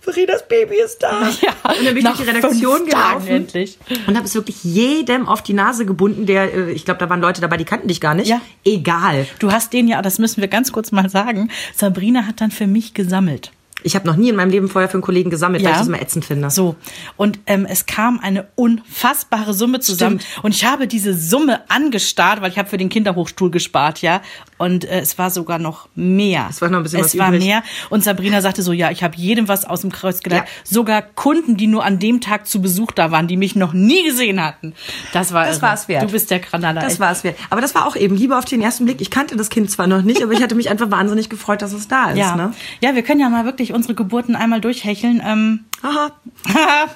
Faridas 0.02 0.48
Baby 0.48 0.80
ist 0.84 1.00
da. 1.00 1.28
Ja, 1.40 1.50
und 1.62 1.86
dann 1.86 1.94
bin 1.94 1.98
ich 1.98 2.04
durch 2.04 2.16
die 2.16 2.24
Redaktion 2.24 2.86
gelaufen 2.86 3.28
endlich. 3.28 3.78
und 4.08 4.16
habe 4.16 4.26
es 4.26 4.34
wirklich 4.34 4.64
jedem 4.64 5.28
auf 5.28 5.42
die 5.42 5.52
Nase 5.52 5.86
gebunden, 5.86 6.26
der, 6.26 6.52
äh, 6.52 6.72
ich 6.72 6.84
glaube, 6.84 6.98
da 6.98 7.08
waren 7.08 7.20
Leute 7.20 7.40
dabei, 7.40 7.56
die 7.56 7.64
kannten 7.64 7.86
dich 7.86 8.00
gar 8.00 8.14
nicht. 8.14 8.28
Ja. 8.28 8.40
Egal. 8.64 9.28
Du 9.38 9.52
hast 9.52 9.72
den 9.72 9.86
ja, 9.86 10.02
das 10.02 10.18
müssen 10.18 10.40
wir 10.40 10.48
ganz 10.48 10.72
kurz 10.72 10.90
mal 10.90 11.08
sagen. 11.08 11.50
Sabrina 11.74 12.26
hat 12.26 12.40
dann 12.40 12.50
für 12.50 12.66
mich 12.66 12.94
gesammelt. 12.94 13.52
Ich 13.84 13.94
habe 13.94 14.06
noch 14.06 14.16
nie 14.16 14.30
in 14.30 14.36
meinem 14.36 14.50
Leben 14.50 14.68
vorher 14.68 14.88
für 14.88 14.94
einen 14.94 15.02
Kollegen 15.02 15.30
gesammelt, 15.30 15.62
ja. 15.62 15.68
weil 15.68 15.74
ich 15.74 15.78
das 15.78 15.88
immer 15.88 16.00
ätzend 16.00 16.24
finde. 16.24 16.50
So. 16.50 16.76
Und 17.16 17.38
ähm, 17.46 17.66
es 17.68 17.86
kam 17.86 18.20
eine 18.20 18.48
unfassbare 18.54 19.54
Summe 19.54 19.80
zusammen. 19.80 20.20
Stimmt. 20.20 20.44
Und 20.44 20.54
ich 20.54 20.64
habe 20.64 20.86
diese 20.86 21.14
Summe 21.14 21.68
angestarrt, 21.68 22.40
weil 22.40 22.50
ich 22.50 22.58
habe 22.58 22.68
für 22.68 22.78
den 22.78 22.88
Kinderhochstuhl 22.88 23.50
gespart, 23.50 24.02
ja. 24.02 24.20
Und 24.58 24.84
äh, 24.84 25.00
es 25.00 25.18
war 25.18 25.30
sogar 25.30 25.58
noch 25.58 25.88
mehr. 25.94 26.46
Es 26.50 26.60
war 26.62 26.68
noch 26.68 26.78
ein 26.78 26.82
bisschen 26.84 27.00
es 27.00 27.06
was 27.06 27.14
Es 27.14 27.18
war 27.18 27.28
übrig. 27.28 27.44
mehr. 27.44 27.62
Und 27.90 28.04
Sabrina 28.04 28.40
sagte 28.40 28.62
so, 28.62 28.72
ja, 28.72 28.90
ich 28.90 29.02
habe 29.02 29.16
jedem 29.16 29.48
was 29.48 29.64
aus 29.64 29.80
dem 29.80 29.90
Kreuz 29.90 30.22
gedacht. 30.22 30.44
Ja. 30.46 30.62
Sogar 30.64 31.02
Kunden, 31.02 31.56
die 31.56 31.66
nur 31.66 31.84
an 31.84 31.98
dem 31.98 32.20
Tag 32.20 32.46
zu 32.46 32.62
Besuch 32.62 32.92
da 32.92 33.10
waren, 33.10 33.26
die 33.26 33.36
mich 33.36 33.56
noch 33.56 33.72
nie 33.72 34.04
gesehen 34.04 34.42
hatten. 34.42 34.74
Das 35.12 35.32
war 35.32 35.46
Das 35.46 35.88
wert. 35.88 36.04
Du 36.04 36.12
bist 36.12 36.30
der 36.30 36.38
Granada. 36.38 36.80
Das 36.80 37.00
war 37.00 37.10
es 37.10 37.24
wert. 37.24 37.36
Aber 37.50 37.60
das 37.60 37.74
war 37.74 37.86
auch 37.86 37.96
eben 37.96 38.16
Liebe 38.16 38.36
auf 38.36 38.44
den 38.44 38.62
ersten 38.62 38.84
Blick. 38.84 39.00
Ich 39.00 39.10
kannte 39.10 39.36
das 39.36 39.50
Kind 39.50 39.70
zwar 39.70 39.86
noch 39.86 40.02
nicht, 40.02 40.22
aber 40.22 40.32
ich 40.32 40.42
hatte 40.42 40.54
mich 40.54 40.70
einfach 40.70 40.90
wahnsinnig 40.90 41.28
gefreut, 41.28 41.62
dass 41.62 41.72
es 41.72 41.88
da 41.88 42.10
ist. 42.10 42.18
Ja, 42.18 42.36
ne? 42.36 42.52
ja 42.80 42.94
wir 42.94 43.02
können 43.02 43.20
ja 43.20 43.28
mal 43.28 43.44
wirklich 43.44 43.71
unsere 43.72 43.94
Geburten 43.94 44.36
einmal 44.36 44.60
durchhecheln. 44.60 45.22
Ähm, 45.24 45.64
Aha. 45.82 46.12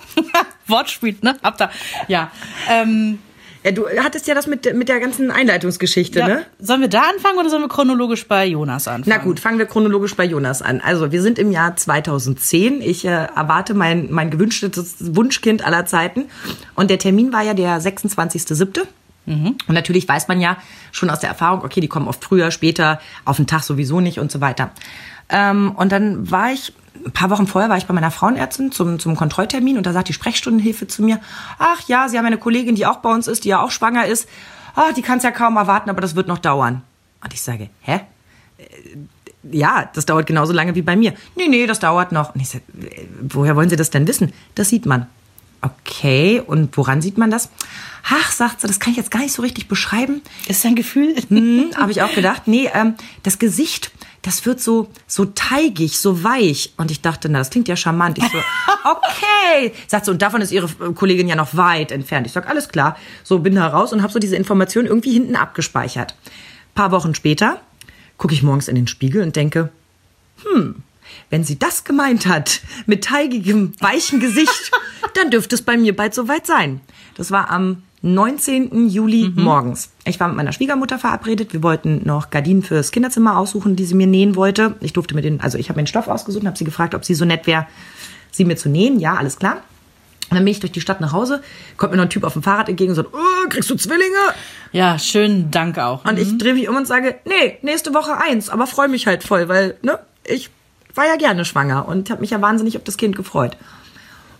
Wortspiel, 0.67 1.17
ne? 1.23 1.37
Habt 1.43 1.61
ihr. 1.61 1.71
Ja. 2.09 2.31
Ähm, 2.71 3.19
ja, 3.67 3.73
du 3.73 3.85
hattest 3.99 4.29
ja 4.29 4.35
das 4.35 4.47
mit, 4.47 4.73
mit 4.77 4.89
der 4.89 5.01
ganzen 5.01 5.33
Einleitungsgeschichte, 5.33 6.21
ja. 6.21 6.29
ne? 6.29 6.47
Sollen 6.61 6.83
wir 6.83 6.89
da 6.89 7.03
anfangen 7.13 7.37
oder 7.39 7.51
sollen 7.51 7.63
wir 7.63 7.69
chronologisch 7.69 8.29
bei 8.29 8.47
Jonas 8.47 8.87
anfangen? 8.87 9.17
Na 9.19 9.25
gut, 9.25 9.41
fangen 9.41 9.59
wir 9.59 9.67
chronologisch 9.67 10.15
bei 10.15 10.25
Jonas 10.25 10.63
an. 10.63 10.81
Also, 10.81 11.11
wir 11.11 11.21
sind 11.21 11.37
im 11.41 11.51
Jahr 11.51 11.75
2010. 11.75 12.81
Ich 12.81 13.05
äh, 13.05 13.09
erwarte 13.09 13.75
mein, 13.75 14.09
mein 14.13 14.31
gewünschtes 14.31 15.17
Wunschkind 15.17 15.67
aller 15.67 15.85
Zeiten. 15.85 16.27
Und 16.77 16.91
der 16.91 17.01
Termin 17.01 17.33
war 17.33 17.43
ja 17.43 17.55
der 17.55 17.81
26.07. 17.81 18.87
Mhm. 19.27 19.57
Und 19.67 19.75
natürlich 19.75 20.09
weiß 20.09 20.29
man 20.29 20.41
ja 20.41 20.57
schon 20.93 21.11
aus 21.11 21.21
der 21.21 21.29
Erfahrung, 21.29 21.65
okay, 21.65 21.81
die 21.81 21.89
kommen 21.89 22.09
oft 22.09 22.25
früher, 22.25 22.51
später, 22.51 23.01
auf 23.25 23.37
den 23.37 23.47
Tag 23.47 23.63
sowieso 23.63 24.01
nicht 24.01 24.19
und 24.19 24.33
so 24.33 24.41
weiter. 24.41 24.71
Ähm, 25.29 25.73
und 25.73 25.93
dann 25.93 26.31
war 26.31 26.53
ich, 26.53 26.73
ein 27.05 27.13
paar 27.13 27.31
Wochen 27.31 27.47
vorher 27.47 27.69
war 27.69 27.77
ich 27.77 27.87
bei 27.87 27.95
meiner 27.95 28.11
Frauenärztin 28.11 28.73
zum, 28.73 28.99
zum 28.99 29.17
Kontrolltermin 29.17 29.77
und 29.77 29.87
da 29.87 29.93
sagt 29.93 30.09
die 30.09 30.13
Sprechstundenhilfe 30.13 30.87
zu 30.87 31.03
mir, 31.03 31.21
ach 31.59 31.87
ja, 31.89 32.09
Sie 32.09 32.17
haben 32.17 32.27
eine 32.27 32.39
Kollegin, 32.39 32.75
die 32.77 32.87
auch 32.87 32.99
bei 32.99 33.13
uns 33.13 33.27
ist, 33.27 33.45
die 33.45 33.49
ja 33.49 33.61
auch 33.61 33.71
schwanger 33.71 34.07
ist. 34.07 34.29
Ach, 34.75 34.93
die 34.93 35.03
kann 35.03 35.19
es 35.19 35.25
ja 35.25 35.31
kaum 35.31 35.57
erwarten, 35.57 35.91
aber 35.91 36.01
das 36.01 36.15
wird 36.15 36.29
noch 36.29 36.39
dauern. 36.39 36.83
Und 37.23 37.35
ich 37.35 37.43
sage, 37.43 37.71
hä? 37.81 38.01
Äh, 38.59 38.65
ja, 39.51 39.89
das 39.95 40.07
dauert 40.07 40.27
genauso 40.27 40.53
lange 40.53 40.75
wie 40.75 40.83
bei 40.83 40.97
mir. 40.97 41.15
Nee, 41.37 41.49
nee, 41.49 41.67
das 41.67 41.79
dauert 41.79 42.13
noch. 42.13 42.35
Und 42.35 42.41
ich 42.41 42.49
sage, 42.49 42.65
woher 43.21 43.55
wollen 43.57 43.71
Sie 43.71 43.77
das 43.77 43.91
denn 43.91 44.07
wissen? 44.09 44.33
Das 44.55 44.69
sieht 44.69 44.87
man. 44.87 45.07
Okay, 45.61 46.41
und 46.45 46.77
woran 46.77 47.03
sieht 47.03 47.19
man 47.19 47.31
das? 47.31 47.51
Ach, 48.09 48.31
sagt 48.31 48.61
sie, 48.61 48.67
das 48.69 48.79
kann 48.79 48.93
ich 48.93 48.97
jetzt 48.97 49.11
gar 49.11 49.21
nicht 49.21 49.33
so 49.33 49.43
richtig 49.43 49.67
beschreiben. 49.67 50.23
Ist 50.47 50.65
ein 50.65 50.77
Gefühl? 50.77 51.17
Hm, 51.29 51.71
Habe 51.77 51.91
ich 51.91 52.03
auch 52.03 52.13
gedacht. 52.15 52.43
Nee, 52.47 52.71
ähm, 52.73 52.95
das 53.25 53.39
Gesicht, 53.41 53.91
das 54.23 54.47
wird 54.47 54.61
so, 54.61 54.89
so 55.09 55.25
teigig, 55.25 55.99
so 55.99 56.23
weich. 56.23 56.73
Und 56.77 56.91
ich 56.93 57.01
dachte, 57.01 57.29
na, 57.29 57.39
das 57.39 57.51
klingt 57.51 57.67
ja 57.67 57.75
charmant. 57.75 58.19
Ich 58.19 58.25
so, 58.25 58.39
okay. 58.85 59.73
Sagt 59.89 60.05
sie, 60.05 60.11
und 60.13 60.23
davon 60.23 60.41
ist 60.41 60.53
ihre 60.53 60.69
Kollegin 60.93 61.27
ja 61.27 61.35
noch 61.35 61.57
weit 61.57 61.91
entfernt. 61.91 62.27
Ich 62.27 62.33
sag, 62.33 62.49
alles 62.49 62.69
klar. 62.69 62.97
So, 63.25 63.41
bin 63.41 63.57
da 63.57 63.67
raus 63.67 63.93
und 63.93 64.03
habe 64.03 64.13
so 64.13 64.21
diese 64.21 64.37
Information 64.37 64.87
irgendwie 64.87 65.13
hinten 65.13 65.35
abgespeichert. 65.35 66.15
paar 66.77 66.93
Wochen 66.93 67.15
später 67.15 67.61
gucke 68.19 68.35
ich 68.35 68.43
morgens 68.45 68.69
in 68.69 68.77
den 68.77 68.87
Spiegel 68.87 69.23
und 69.23 69.35
denke, 69.35 69.71
hm, 70.45 70.77
wenn 71.31 71.45
sie 71.45 71.59
das 71.59 71.85
gemeint 71.85 72.27
hat, 72.27 72.61
mit 72.87 73.05
teigigem, 73.05 73.73
weichen 73.81 74.21
Gesicht, 74.21 74.71
dann 75.15 75.31
dürfte 75.31 75.55
es 75.55 75.63
bei 75.63 75.77
mir 75.77 75.95
bald 75.95 76.15
soweit 76.15 76.47
sein. 76.47 76.81
Das 77.17 77.31
war 77.31 77.51
am 77.51 77.83
19. 78.03 78.89
Juli 78.89 79.33
mhm. 79.35 79.43
morgens. 79.43 79.91
Ich 80.05 80.21
war 80.21 80.29
mit 80.29 80.37
meiner 80.37 80.53
Schwiegermutter 80.53 80.99
verabredet. 80.99 81.53
Wir 81.53 81.63
wollten 81.63 82.03
noch 82.05 82.31
Gardinen 82.31 82.63
fürs 82.63 82.93
Kinderzimmer 82.93 83.37
aussuchen, 83.37 83.75
die 83.75 83.85
sie 83.85 83.95
mir 83.95 84.07
nähen 84.07 84.37
wollte. 84.37 84.77
Ich 84.81 84.93
durfte 84.93 85.15
mir 85.15 85.23
den, 85.23 85.41
also 85.41 85.59
ich 85.59 85.69
habe 85.69 85.79
mir 85.79 85.85
den 85.85 85.89
Stoff 85.89 86.09
ausgesucht 86.09 86.43
und 86.43 86.47
habe 86.47 86.59
sie 86.59 86.65
gefragt, 86.65 86.95
ob 86.95 87.05
sie 87.05 87.15
so 87.15 87.25
nett 87.25 87.47
wäre, 87.47 87.67
sie 88.31 88.45
mir 88.45 88.57
zu 88.57 88.69
nähen. 88.69 89.01
Ja, 89.01 89.15
alles 89.15 89.39
klar. 89.39 89.63
Und 90.29 90.37
dann 90.37 90.45
bin 90.45 90.53
ich 90.53 90.61
durch 90.61 90.73
die 90.73 90.81
Stadt 90.81 91.01
nach 91.01 91.13
Hause, 91.13 91.41
kommt 91.77 91.93
mir 91.93 91.99
noch 91.99 92.05
ein 92.05 92.11
Typ 92.11 92.25
auf 92.25 92.33
dem 92.33 92.43
Fahrrad 92.43 92.69
entgegen 92.69 92.91
und 92.91 92.97
sagt, 92.97 93.11
oh, 93.13 93.49
kriegst 93.49 93.71
du 93.71 93.77
Zwillinge? 93.77 94.17
Ja, 94.73 94.99
schönen 94.99 95.53
Dank 95.53 95.79
auch. 95.79 96.05
Und 96.05 96.19
ich 96.19 96.37
drehe 96.37 96.55
mich 96.55 96.69
um 96.69 96.77
und 96.77 96.87
sage, 96.87 97.17
nee, 97.25 97.59
nächste 97.63 97.95
Woche 97.95 98.17
eins, 98.17 98.49
aber 98.49 98.67
freue 98.67 98.89
mich 98.89 99.07
halt 99.07 99.23
voll, 99.23 99.49
weil, 99.49 99.77
ne, 99.83 100.01
ich 100.25 100.51
war 100.97 101.07
ja 101.07 101.17
gerne 101.17 101.45
schwanger 101.45 101.89
und 101.89 102.11
habe 102.11 102.21
mich 102.21 102.31
ja 102.31 102.41
wahnsinnig 102.41 102.77
auf 102.77 102.85
das 102.85 102.97
Kind 102.97 103.17
gefreut. 103.17 103.57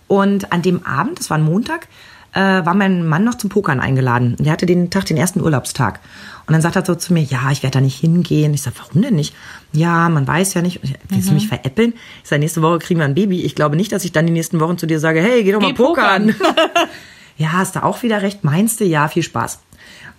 Und 0.07 0.51
an 0.51 0.61
dem 0.61 0.85
Abend, 0.85 1.19
das 1.19 1.29
war 1.29 1.37
ein 1.37 1.43
Montag, 1.43 1.87
äh, 2.33 2.39
war 2.39 2.73
mein 2.73 3.07
Mann 3.07 3.23
noch 3.23 3.35
zum 3.35 3.49
Pokern 3.49 3.79
eingeladen. 3.79 4.35
Der 4.39 4.53
hatte 4.53 4.65
den 4.65 4.89
Tag, 4.89 5.05
den 5.05 5.17
ersten 5.17 5.41
Urlaubstag. 5.41 5.99
Und 6.45 6.53
dann 6.53 6.61
sagt 6.61 6.75
er 6.75 6.85
so 6.85 6.95
zu 6.95 7.13
mir, 7.13 7.23
ja, 7.23 7.51
ich 7.51 7.63
werde 7.63 7.75
da 7.75 7.81
nicht 7.81 7.99
hingehen. 7.99 8.53
Ich 8.53 8.61
sage, 8.61 8.77
warum 8.79 9.01
denn 9.01 9.15
nicht? 9.15 9.35
Ja, 9.73 10.07
man 10.07 10.27
weiß 10.27 10.53
ja 10.53 10.61
nicht. 10.61 10.79
Willst 11.09 11.29
du 11.29 11.33
mich 11.33 11.47
veräppeln? 11.47 11.93
Ich 12.23 12.29
sage, 12.29 12.39
nächste 12.39 12.61
Woche 12.61 12.79
kriegen 12.79 12.99
wir 12.99 13.05
ein 13.05 13.15
Baby. 13.15 13.41
Ich 13.41 13.55
glaube 13.55 13.75
nicht, 13.75 13.91
dass 13.91 14.05
ich 14.05 14.11
dann 14.13 14.25
die 14.27 14.33
nächsten 14.33 14.59
Wochen 14.59 14.77
zu 14.77 14.85
dir 14.85 14.99
sage, 14.99 15.21
hey, 15.21 15.43
geh 15.43 15.51
doch 15.51 15.59
mal 15.59 15.67
Geh 15.67 15.73
pokern. 15.73 16.33
pokern. 16.37 16.55
ja, 17.37 17.53
hast 17.53 17.75
du 17.75 17.83
auch 17.83 18.01
wieder 18.03 18.21
recht. 18.21 18.43
Meinst 18.43 18.79
du? 18.79 18.85
Ja, 18.85 19.07
viel 19.09 19.23
Spaß. 19.23 19.59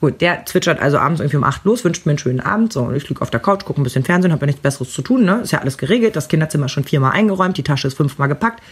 Gut, 0.01 0.21
der 0.21 0.47
zwitschert 0.47 0.81
also 0.81 0.99
abends 0.99 1.21
irgendwie 1.21 1.39
um 1.39 1.45
acht 1.45 1.65
los, 1.65 1.85
wünscht 1.85 2.07
mir 2.07 2.11
einen 2.11 2.19
schönen 2.19 2.41
Abend. 2.41 2.73
So, 2.73 2.83
und 2.83 2.95
ich 2.95 3.09
liege 3.09 3.21
auf 3.21 3.31
der 3.31 3.41
Couch, 3.41 3.65
gucke 3.65 3.81
ein 3.81 3.85
bisschen 3.85 4.05
Fernsehen, 4.05 4.31
habe 4.31 4.43
ja 4.43 4.47
nichts 4.47 4.63
Besseres 4.63 4.93
zu 4.93 5.03
tun. 5.03 5.25
Ne? 5.25 5.41
Ist 5.43 5.51
ja 5.51 5.61
alles 5.61 5.77
geregelt. 5.77 6.15
Das 6.15 6.29
Kinderzimmer 6.29 6.67
ist 6.67 6.73
schon 6.73 6.85
viermal 6.85 7.13
eingeräumt, 7.13 7.57
die 7.57 7.65
Tasche 7.65 7.89
ist 7.89 7.97
fünfmal 7.97 8.29
gepackt. 8.29 8.63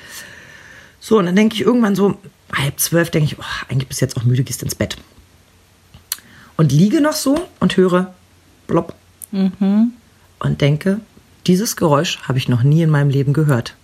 So, 1.01 1.19
und 1.19 1.27
dann 1.27 1.37
denke 1.37 1.57
ich 1.57 1.63
irgendwann 1.63 1.97
so, 1.97 2.17
halb 2.53 2.79
zwölf, 2.79 3.11
denke 3.11 3.33
ich, 3.33 3.39
oh, 3.39 3.45
eigentlich 3.69 3.89
bist 3.89 4.01
du 4.01 4.05
jetzt 4.05 4.17
auch 4.17 4.25
müde, 4.25 4.45
gehst 4.45 4.63
ins 4.63 4.75
Bett. 4.77 4.97
Und 6.57 6.73
liege 6.73 7.01
noch 7.01 7.13
so 7.13 7.49
und 7.61 7.77
höre 7.77 8.15
plopp. 8.69 8.95
Und 10.39 10.61
denke, 10.61 11.01
dieses 11.47 11.77
Geräusch 11.77 12.21
habe 12.23 12.39
ich 12.39 12.49
noch 12.49 12.63
nie 12.63 12.83
in 12.83 12.91
meinem 12.91 13.11
Leben 13.11 13.33
gehört. 13.33 13.75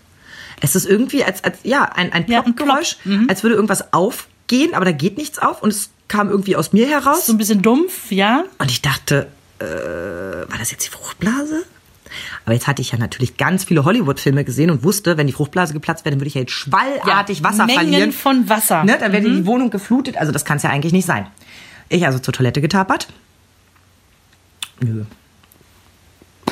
Es 0.61 0.77
ist 0.77 0.87
irgendwie 0.87 1.25
als, 1.25 1.43
als 1.43 1.59
ja, 1.65 1.85
ein, 1.85 2.13
ein 2.13 2.25
Ja, 2.29 2.43
ein 2.43 2.55
Plopp-Geräusch, 2.55 2.99
als 3.29 3.43
würde 3.43 3.57
irgendwas 3.57 3.93
aufgehen, 3.93 4.75
aber 4.75 4.85
da 4.85 4.93
geht 4.93 5.19
nichts 5.19 5.39
auf 5.41 5.63
und 5.63 5.71
es 5.71 5.91
kam 6.13 6.29
irgendwie 6.29 6.57
aus 6.57 6.75
mir 6.75 6.87
heraus. 6.87 7.25
So 7.25 7.33
ein 7.33 7.39
bisschen 7.39 7.63
dumpf, 7.63 8.13
ja. 8.13 8.45
Und 8.59 8.71
ich 8.71 8.83
dachte, 8.83 9.29
äh, 9.59 9.65
war 9.65 10.59
das 10.59 10.71
jetzt 10.71 10.85
die 10.85 10.91
Fruchtblase? 10.91 11.65
Aber 12.45 12.53
jetzt 12.53 12.67
hatte 12.67 12.83
ich 12.83 12.93
ja 12.93 12.99
natürlich 12.99 13.39
ganz 13.39 13.65
viele 13.65 13.87
Hollywood-Filme 13.87 14.45
gesehen 14.45 14.71
und 14.71 14.85
wusste, 14.85 15.17
wenn 15.17 15.27
die 15.27 15.33
Fruchtblase 15.33 15.73
geplatzt 15.73 16.05
wäre, 16.05 16.13
dann 16.13 16.21
würde 16.21 16.29
ich 16.29 16.35
ja 16.35 16.43
jetzt 16.43 16.53
schwallartig 16.53 17.43
Wasser 17.43 17.65
Mengen 17.65 17.81
verlieren. 17.81 18.13
von 18.13 18.47
Wasser. 18.51 18.85
Ne, 18.85 18.99
dann 19.01 19.11
wäre 19.13 19.23
die 19.23 19.47
Wohnung 19.47 19.71
geflutet. 19.71 20.19
Also 20.19 20.33
das 20.33 20.45
kann 20.45 20.59
es 20.59 20.65
ja 20.65 20.69
eigentlich 20.69 20.93
nicht 20.93 21.07
sein. 21.07 21.27
Ich 21.89 22.05
also 22.05 22.19
zur 22.19 22.35
Toilette 22.35 22.61
getapert. 22.61 23.09
Nö. 24.81 25.05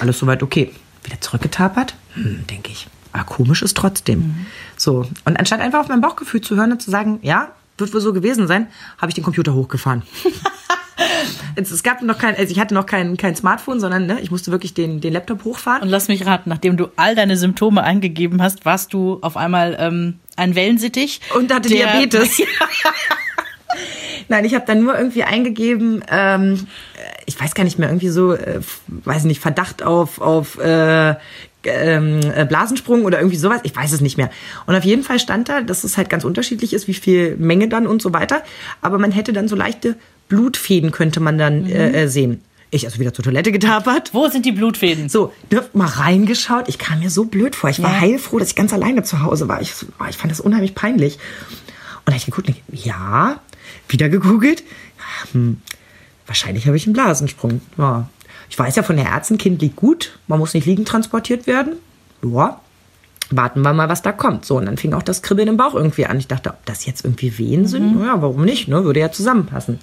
Alles 0.01 0.19
soweit 0.19 0.43
okay. 0.43 0.73
Wieder 1.05 1.21
zurückgetapert. 1.21 1.95
Hm, 2.15 2.47
denke 2.49 2.73
ich. 2.73 2.87
Aber 3.13 3.25
komisch 3.25 3.61
ist 3.61 3.77
trotzdem. 3.77 4.47
So. 4.79 5.07
Und 5.27 5.39
anstatt 5.39 5.61
einfach 5.61 5.81
auf 5.81 5.89
mein 5.89 6.01
Bauchgefühl 6.01 6.41
zu 6.41 6.57
hören 6.57 6.73
und 6.73 6.81
zu 6.81 6.91
sagen, 6.91 7.19
ja, 7.21 7.51
wird 7.81 7.93
wohl 7.93 8.01
so 8.01 8.13
gewesen 8.13 8.47
sein, 8.47 8.69
habe 8.99 9.11
ich 9.11 9.15
den 9.15 9.25
Computer 9.25 9.55
hochgefahren. 9.55 10.03
es, 11.57 11.83
gab 11.83 12.03
noch 12.03 12.19
kein, 12.19 12.37
also 12.37 12.51
ich 12.51 12.59
hatte 12.59 12.75
noch 12.75 12.87
kein, 12.87 13.17
kein 13.17 13.35
Smartphone, 13.35 13.81
sondern 13.81 14.07
ne, 14.07 14.21
ich 14.21 14.31
musste 14.31 14.51
wirklich 14.51 14.75
den, 14.75 15.01
den 15.01 15.13
Laptop 15.13 15.45
hochfahren. 15.45 15.83
Und 15.83 15.89
lass 15.89 16.09
mich 16.09 16.27
raten, 16.27 16.49
nachdem 16.51 16.77
du 16.77 16.89
all 16.97 17.15
deine 17.15 17.37
Symptome 17.37 17.83
eingegeben 17.83 18.43
hast, 18.43 18.65
warst 18.65 18.93
du 18.93 19.19
auf 19.23 19.37
einmal 19.37 19.77
ähm, 19.79 20.19
ein 20.37 20.55
Wellensittich. 20.55 21.21
Und 21.35 21.53
hatte 21.53 21.69
der- 21.69 21.87
Diabetes. 21.93 22.41
Nein, 24.29 24.45
ich 24.45 24.55
habe 24.55 24.65
dann 24.67 24.83
nur 24.83 24.97
irgendwie 24.97 25.25
eingegeben, 25.25 26.05
ähm, 26.09 26.67
ich 27.27 27.41
weiß 27.41 27.55
gar 27.55 27.65
nicht 27.65 27.79
mehr, 27.79 27.89
irgendwie 27.89 28.09
so, 28.09 28.33
äh, 28.33 28.61
weiß 28.89 29.25
nicht, 29.25 29.41
Verdacht 29.41 29.83
auf, 29.83 30.21
auf 30.21 30.59
äh, 30.59 31.15
ähm, 31.65 32.21
äh, 32.35 32.45
Blasensprung 32.47 33.05
oder 33.05 33.19
irgendwie 33.19 33.37
sowas, 33.37 33.61
ich 33.65 33.75
weiß 33.77 33.93
es 33.93 34.01
nicht 34.01 34.17
mehr. 34.17 34.31
Und 34.67 34.75
auf 34.75 34.85
jeden 34.85 35.03
Fall 35.03 35.19
stand 35.19 35.49
da, 35.49 35.61
dass 35.61 35.85
es 35.85 35.97
halt 35.97 36.09
ganz 36.11 36.25
unterschiedlich 36.25 36.73
ist, 36.73 36.89
wie 36.89 36.95
viel 36.95 37.37
Menge 37.37 37.69
dann 37.69 37.87
und 37.87 38.01
so 38.03 38.13
weiter. 38.13 38.43
Aber 38.81 38.99
man 38.99 39.13
hätte 39.13 39.33
dann 39.33 39.49
so 39.49 39.57
leichte 39.57 39.97
Blutfäden, 40.29 40.91
könnte 40.91 41.21
man 41.21 41.39
dann 41.39 41.67
äh, 41.67 42.05
äh, 42.05 42.09
sehen. 42.09 42.43
Ich 42.73 42.87
also 42.87 43.01
wieder 43.01 43.13
zur 43.13 43.25
Toilette 43.25 43.51
getapert. 43.51 44.11
Wo 44.15 44.29
sind 44.29 44.47
die 44.47 44.53
Blutfäden? 44.53 45.09
So, 45.09 45.33
ne, 45.51 45.65
mal 45.73 45.87
reingeschaut. 45.89 46.69
Ich 46.69 46.79
kam 46.79 47.01
mir 47.01 47.11
so 47.11 47.25
blöd 47.25 47.57
vor. 47.57 47.69
Ich 47.69 47.83
war 47.83 47.93
Ja. 47.95 48.01
heilfroh, 48.01 48.39
dass 48.39 48.49
ich 48.51 48.55
ganz 48.55 48.73
alleine 48.73 49.03
zu 49.03 49.23
Hause 49.23 49.49
war. 49.49 49.61
Ich, 49.61 49.73
oh, 49.99 50.05
ich 50.09 50.17
fand 50.17 50.31
das 50.31 50.41
unheimlich 50.41 50.77
peinlich. 50.77 51.19
Und 52.07 52.13
da 52.13 52.17
ich 52.17 52.27
geguckt, 52.27 52.47
und 52.49 52.57
ich, 52.73 52.85
ja, 52.85 53.41
wieder 53.89 54.09
gegoogelt. 54.09 54.63
Hm, 55.33 55.61
wahrscheinlich 56.27 56.67
habe 56.69 56.77
ich 56.77 56.87
einen 56.87 56.93
Blasensprung. 56.93 57.61
Ja. 57.77 58.09
Ich 58.51 58.59
weiß 58.59 58.77
ja 58.77 58.83
von 58.83 58.97
der 58.97 59.07
Ärztin, 59.07 59.39
Kind 59.39 59.63
liegt 59.63 59.77
gut. 59.77 60.19
Man 60.27 60.39
muss 60.39 60.53
nicht 60.55 60.67
liegend 60.67 60.89
transportiert 60.89 61.47
werden. 61.47 61.75
Ja. 62.23 62.61
Warten 63.31 63.63
wir 63.63 63.73
mal, 63.73 63.89
was 63.89 64.03
da 64.03 64.11
kommt. 64.11 64.45
So, 64.45 64.57
und 64.57 64.67
dann 64.67 64.77
fing 64.77 64.93
auch 64.93 65.05
das 65.05 65.23
Kribbeln 65.23 65.47
im 65.47 65.57
Bauch 65.57 65.75
irgendwie 65.75 66.05
an. 66.05 66.19
Ich 66.19 66.27
dachte, 66.27 66.51
ob 66.51 66.67
das 66.67 66.85
jetzt 66.85 67.05
irgendwie 67.05 67.39
Wehen 67.39 67.67
sind? 67.67 68.01
Ja, 68.05 68.21
warum 68.21 68.45
nicht? 68.45 68.67
Ne? 68.67 68.85
Würde 68.85 68.99
ja 68.99 69.13
zusammenpassen. 69.13 69.79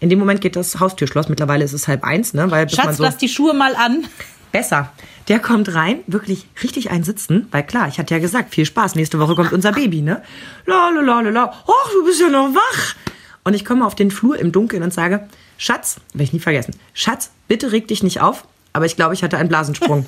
In 0.00 0.08
dem 0.08 0.18
Moment 0.18 0.40
geht 0.40 0.56
das 0.56 0.80
Haustürschloss. 0.80 1.28
Mittlerweile 1.28 1.62
ist 1.64 1.74
es 1.74 1.88
halb 1.88 2.04
eins, 2.04 2.32
ne? 2.32 2.50
Weil 2.50 2.68
Schatz, 2.70 2.96
so 2.96 3.02
lass 3.02 3.18
die 3.18 3.28
Schuhe 3.28 3.52
mal 3.52 3.76
an. 3.76 4.06
Besser. 4.50 4.90
Der 5.28 5.38
kommt 5.38 5.74
rein, 5.74 5.98
wirklich 6.06 6.46
richtig 6.62 6.90
einsitzen, 6.90 7.48
weil 7.50 7.64
klar, 7.64 7.88
ich 7.88 7.98
hatte 7.98 8.14
ja 8.14 8.20
gesagt, 8.20 8.54
viel 8.54 8.64
Spaß, 8.64 8.94
nächste 8.94 9.18
Woche 9.18 9.34
kommt 9.34 9.52
unser 9.52 9.72
Baby, 9.72 10.00
ne? 10.00 10.22
La 10.66 10.88
la 10.90 11.00
la 11.00 11.20
la 11.20 11.30
la, 11.30 11.52
ach, 11.52 11.90
du 11.92 12.04
bist 12.04 12.20
ja 12.20 12.28
noch 12.28 12.54
wach. 12.54 12.94
Und 13.42 13.54
ich 13.54 13.64
komme 13.64 13.84
auf 13.84 13.96
den 13.96 14.10
Flur 14.10 14.38
im 14.38 14.52
Dunkeln 14.52 14.82
und 14.82 14.94
sage, 14.94 15.28
Schatz, 15.58 15.96
werde 16.12 16.24
ich 16.24 16.32
nie 16.32 16.40
vergessen, 16.40 16.74
Schatz, 16.94 17.30
bitte 17.48 17.72
reg 17.72 17.88
dich 17.88 18.02
nicht 18.02 18.20
auf, 18.20 18.46
aber 18.72 18.86
ich 18.86 18.96
glaube, 18.96 19.14
ich 19.14 19.22
hatte 19.22 19.38
einen 19.38 19.48
Blasensprung. 19.48 20.06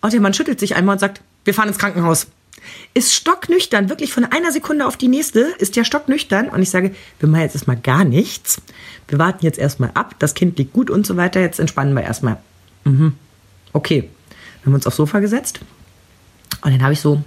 und 0.00 0.12
der 0.12 0.20
Mann 0.20 0.34
schüttelt 0.34 0.60
sich 0.60 0.76
einmal 0.76 0.94
und 0.94 0.98
sagt, 0.98 1.20
wir 1.44 1.54
fahren 1.54 1.68
ins 1.68 1.78
Krankenhaus. 1.78 2.28
Ist 2.94 3.14
stocknüchtern, 3.14 3.88
wirklich 3.90 4.12
von 4.12 4.24
einer 4.24 4.50
Sekunde 4.50 4.86
auf 4.86 4.96
die 4.96 5.08
nächste, 5.08 5.40
ist 5.58 5.76
der 5.76 5.84
stocknüchtern. 5.84 6.48
Und 6.48 6.62
ich 6.62 6.70
sage, 6.70 6.94
wir 7.20 7.28
machen 7.28 7.42
jetzt 7.42 7.54
erstmal 7.54 7.76
gar 7.76 8.04
nichts. 8.04 8.60
Wir 9.08 9.18
warten 9.18 9.44
jetzt 9.44 9.58
erstmal 9.58 9.90
ab, 9.94 10.14
das 10.18 10.34
Kind 10.34 10.58
liegt 10.58 10.72
gut 10.72 10.90
und 10.90 11.06
so 11.06 11.16
weiter, 11.16 11.40
jetzt 11.40 11.60
entspannen 11.60 11.94
wir 11.94 12.02
erstmal. 12.02 12.38
Okay, 13.72 14.08
wir 14.62 14.66
haben 14.66 14.74
uns 14.74 14.86
aufs 14.86 14.96
Sofa 14.96 15.20
gesetzt 15.20 15.60
und 16.62 16.72
dann 16.72 16.82
habe 16.82 16.94
ich 16.94 17.00
so, 17.00 17.22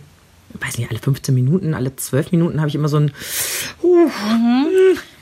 weiß 0.60 0.78
nicht, 0.78 0.90
alle 0.90 1.00
15 1.00 1.34
Minuten, 1.34 1.74
alle 1.74 1.96
12 1.96 2.32
Minuten 2.32 2.60
habe 2.60 2.70
ich 2.70 2.76
immer 2.76 2.90
so 2.90 2.98
ein, 2.98 3.12
uh, 3.84 4.10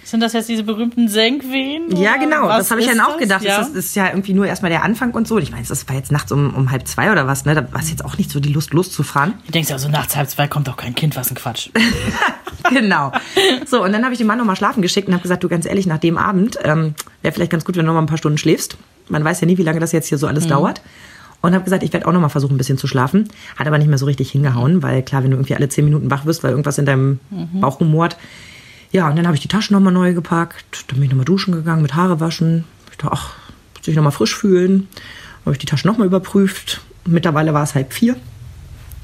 Sind 0.07 0.21
das 0.21 0.31
jetzt 0.31 0.47
diese 0.47 0.63
berühmten 0.63 1.09
Senkwehen? 1.09 1.93
ja 1.97 2.15
genau, 2.15 2.47
das 2.47 2.71
habe 2.71 2.79
ich 2.79 2.87
dann 2.87 3.01
auch 3.01 3.17
gedacht. 3.17 3.43
Ja. 3.43 3.57
Das, 3.57 3.67
ist, 3.67 3.75
das 3.75 3.85
ist 3.87 3.95
ja 3.97 4.07
irgendwie 4.07 4.33
nur 4.33 4.47
erstmal 4.47 4.71
der 4.71 4.85
Anfang 4.85 5.11
und 5.11 5.27
so. 5.27 5.37
Ich 5.37 5.51
meine, 5.51 5.67
das 5.67 5.89
war 5.89 5.97
jetzt 5.97 6.13
nachts 6.13 6.31
um, 6.31 6.53
um 6.53 6.71
halb 6.71 6.87
zwei 6.87 7.11
oder 7.11 7.27
was, 7.27 7.43
ne? 7.43 7.55
Da 7.55 7.73
war 7.73 7.81
es 7.81 7.89
jetzt 7.89 8.05
auch 8.05 8.17
nicht 8.17 8.31
so 8.31 8.39
die 8.39 8.53
Lust 8.53 8.73
loszufahren. 8.73 9.33
Du 9.47 9.51
denkst 9.51 9.69
ja, 9.69 9.77
so 9.77 9.89
nachts 9.89 10.15
halb 10.15 10.29
zwei 10.29 10.47
kommt 10.47 10.69
doch 10.69 10.77
kein 10.77 10.95
Kind, 10.95 11.17
was 11.17 11.29
ein 11.29 11.35
Quatsch. 11.35 11.71
genau. 12.69 13.11
So, 13.65 13.83
und 13.83 13.91
dann 13.91 14.05
habe 14.05 14.13
ich 14.13 14.17
den 14.17 14.27
Mann 14.27 14.37
nochmal 14.37 14.55
schlafen 14.55 14.81
geschickt 14.81 15.09
und 15.09 15.13
habe 15.13 15.23
gesagt, 15.23 15.43
du 15.43 15.49
ganz 15.49 15.65
ehrlich, 15.65 15.87
nach 15.87 15.97
dem 15.97 16.17
Abend 16.17 16.57
ähm, 16.63 16.95
wäre 17.21 17.33
vielleicht 17.33 17.51
ganz 17.51 17.65
gut, 17.65 17.75
wenn 17.75 17.83
du 17.83 17.87
noch 17.87 17.95
mal 17.95 18.03
ein 18.03 18.07
paar 18.07 18.17
Stunden 18.17 18.37
schläfst. 18.37 18.77
Man 19.09 19.25
weiß 19.25 19.41
ja 19.41 19.47
nie, 19.47 19.57
wie 19.57 19.63
lange 19.63 19.81
das 19.81 19.91
jetzt 19.91 20.07
hier 20.07 20.17
so 20.17 20.27
alles 20.27 20.47
dauert. 20.47 20.81
Und 21.41 21.53
habe 21.53 21.65
gesagt, 21.65 21.83
ich 21.83 21.91
werde 21.91 22.07
auch 22.07 22.13
noch 22.13 22.21
mal 22.21 22.29
versuchen, 22.29 22.55
ein 22.55 22.57
bisschen 22.57 22.77
zu 22.77 22.87
schlafen. 22.87 23.27
Hat 23.57 23.67
aber 23.67 23.77
nicht 23.77 23.89
mehr 23.89 23.97
so 23.97 24.05
richtig 24.05 24.31
hingehauen, 24.31 24.81
weil 24.83 25.03
klar, 25.03 25.23
wenn 25.23 25.31
du 25.31 25.35
irgendwie 25.35 25.55
alle 25.55 25.67
zehn 25.67 25.83
Minuten 25.83 26.09
wach 26.09 26.25
wirst, 26.25 26.45
weil 26.45 26.51
irgendwas 26.51 26.77
in 26.77 26.85
deinem 26.85 27.19
Bauch 27.59 27.81
rumort. 27.81 28.15
Ja, 28.91 29.09
und 29.09 29.15
dann 29.15 29.25
habe 29.25 29.35
ich 29.35 29.41
die 29.41 29.47
Taschen 29.47 29.73
noch 29.73 29.81
mal 29.81 29.91
neu 29.91 30.13
gepackt. 30.13 30.85
Dann 30.87 30.95
bin 30.99 31.03
ich 31.03 31.09
noch 31.09 31.17
mal 31.17 31.25
duschen 31.25 31.53
gegangen, 31.53 31.81
mit 31.81 31.95
Haare 31.95 32.19
waschen. 32.19 32.63
Ich 32.91 32.97
dachte, 32.97 33.13
ach, 33.13 33.33
muss 33.77 33.87
ich 33.87 33.95
noch 33.95 34.03
mal 34.03 34.11
frisch 34.11 34.35
fühlen. 34.35 34.87
Habe 35.45 35.53
ich 35.53 35.59
die 35.59 35.65
Taschen 35.65 35.89
noch 35.89 35.97
mal 35.97 36.05
überprüft. 36.05 36.81
Mittlerweile 37.05 37.53
war 37.53 37.63
es 37.63 37.75
halb 37.75 37.93
vier. 37.93 38.13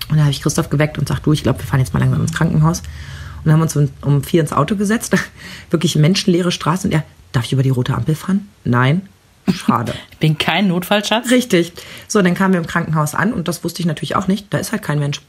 Und 0.09 0.17
dann 0.17 0.21
habe 0.21 0.31
ich 0.31 0.41
Christoph 0.41 0.69
geweckt 0.69 0.97
und 0.97 1.07
sagt, 1.07 1.25
du, 1.25 1.33
ich 1.33 1.43
glaube, 1.43 1.59
wir 1.59 1.65
fahren 1.65 1.79
jetzt 1.79 1.93
mal 1.93 1.99
langsam 1.99 2.21
ins 2.21 2.33
Krankenhaus. 2.33 2.79
Und 2.79 3.45
dann 3.45 3.53
haben 3.53 3.59
wir 3.59 3.63
uns 3.63 3.75
um, 3.75 3.89
um 4.01 4.23
vier 4.23 4.41
ins 4.41 4.53
Auto 4.53 4.75
gesetzt. 4.75 5.15
Wirklich 5.69 5.95
menschenleere 5.95 6.51
Straße. 6.51 6.87
Und 6.87 6.93
er, 6.93 7.03
darf 7.31 7.45
ich 7.45 7.53
über 7.53 7.63
die 7.63 7.69
rote 7.69 7.93
Ampel 7.93 8.15
fahren? 8.15 8.49
Nein. 8.63 9.07
Schade. 9.51 9.93
Ich 10.11 10.17
bin 10.19 10.37
kein 10.37 10.69
Notfallschatz. 10.69 11.31
Richtig. 11.31 11.73
So, 12.07 12.21
dann 12.21 12.33
kamen 12.33 12.53
wir 12.53 12.61
im 12.61 12.67
Krankenhaus 12.67 13.13
an 13.13 13.33
und 13.33 13.49
das 13.49 13.65
wusste 13.65 13.81
ich 13.81 13.85
natürlich 13.85 14.15
auch 14.15 14.29
nicht. 14.29 14.47
Da 14.53 14.57
ist 14.57 14.71
halt 14.71 14.81
kein 14.81 14.99
Mensch. 14.99 15.19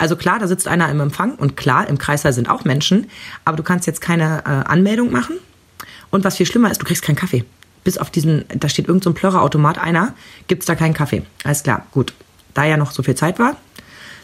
Also 0.00 0.16
klar, 0.16 0.38
da 0.38 0.48
sitzt 0.48 0.66
einer 0.66 0.88
im 0.88 0.98
Empfang 0.98 1.34
und 1.34 1.58
klar, 1.58 1.86
im 1.86 1.98
Kreißsaal 1.98 2.32
sind 2.32 2.48
auch 2.48 2.64
Menschen, 2.64 3.10
aber 3.44 3.58
du 3.58 3.62
kannst 3.62 3.86
jetzt 3.86 4.00
keine 4.00 4.42
äh, 4.46 4.48
Anmeldung 4.48 5.12
machen. 5.12 5.36
Und 6.10 6.24
was 6.24 6.38
viel 6.38 6.46
schlimmer 6.46 6.70
ist, 6.70 6.80
du 6.80 6.86
kriegst 6.86 7.02
keinen 7.02 7.16
Kaffee. 7.16 7.44
Bis 7.84 7.98
auf 7.98 8.08
diesen, 8.10 8.46
da 8.48 8.70
steht 8.70 8.88
irgend 8.88 9.04
so 9.04 9.10
ein 9.10 9.14
Plörrerautomat 9.14 9.76
einer, 9.76 10.14
gibt's 10.48 10.64
da 10.64 10.74
keinen 10.74 10.94
Kaffee. 10.94 11.22
Alles 11.44 11.62
klar, 11.64 11.84
gut. 11.92 12.14
Da 12.54 12.64
ja 12.64 12.78
noch 12.78 12.92
so 12.92 13.02
viel 13.02 13.14
Zeit 13.14 13.38
war, 13.38 13.58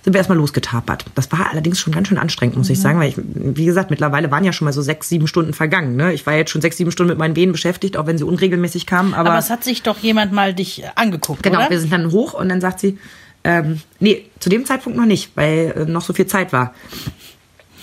sind 0.02 0.14
wir 0.14 0.18
erstmal 0.18 0.38
losgetapert. 0.38 1.04
Das 1.14 1.30
war 1.30 1.50
allerdings 1.50 1.78
schon 1.78 1.92
ganz 1.92 2.09
schön 2.09 2.16
anstrengend, 2.16 2.56
muss 2.56 2.71
ich 2.71 2.80
sagen, 2.80 2.99
weil 2.99 3.11
ich, 3.11 3.16
wie 3.18 3.66
gesagt, 3.66 3.90
mittlerweile 3.90 4.30
waren 4.30 4.45
ja 4.45 4.54
schon 4.54 4.64
mal 4.64 4.73
so 4.73 4.80
sechs, 4.80 5.11
sieben 5.11 5.26
Stunden 5.26 5.52
vergangen. 5.52 5.95
Ne? 5.95 6.14
Ich 6.14 6.25
war 6.25 6.35
jetzt 6.35 6.50
schon 6.52 6.62
sechs, 6.62 6.78
sieben 6.78 6.90
Stunden 6.90 7.11
mit 7.11 7.18
meinen 7.18 7.37
Venen 7.37 7.52
beschäftigt, 7.52 7.99
auch 7.99 8.06
wenn 8.06 8.16
sie 8.16 8.25
unregelmäßig 8.25 8.87
kamen. 8.87 9.12
Aber, 9.12 9.30
Aber 9.30 9.38
es 9.38 9.50
hat 9.50 9.62
sich 9.62 9.83
doch 9.83 9.99
jemand 9.99 10.33
mal 10.33 10.54
dich 10.54 10.85
angeguckt, 10.95 11.42
Genau, 11.42 11.59
oder? 11.59 11.68
wir 11.71 11.80
sind 11.80 11.92
dann 11.92 12.12
hoch 12.12 12.33
und 12.33 12.49
dann 12.49 12.62
sagt 12.62 12.80
sie, 12.80 12.99
ähm, 13.47 13.81
nee, 14.00 14.26
zu 14.41 14.49
dem 14.49 14.67
Zeitpunkt 14.67 14.99
noch 14.99 15.07
nicht, 15.07 15.31
weil 15.37 15.73
äh, 15.76 15.85
noch 15.91 16.03
so 16.03 16.12
viel 16.12 16.26
Zeit 16.26 16.53
war. 16.53 16.75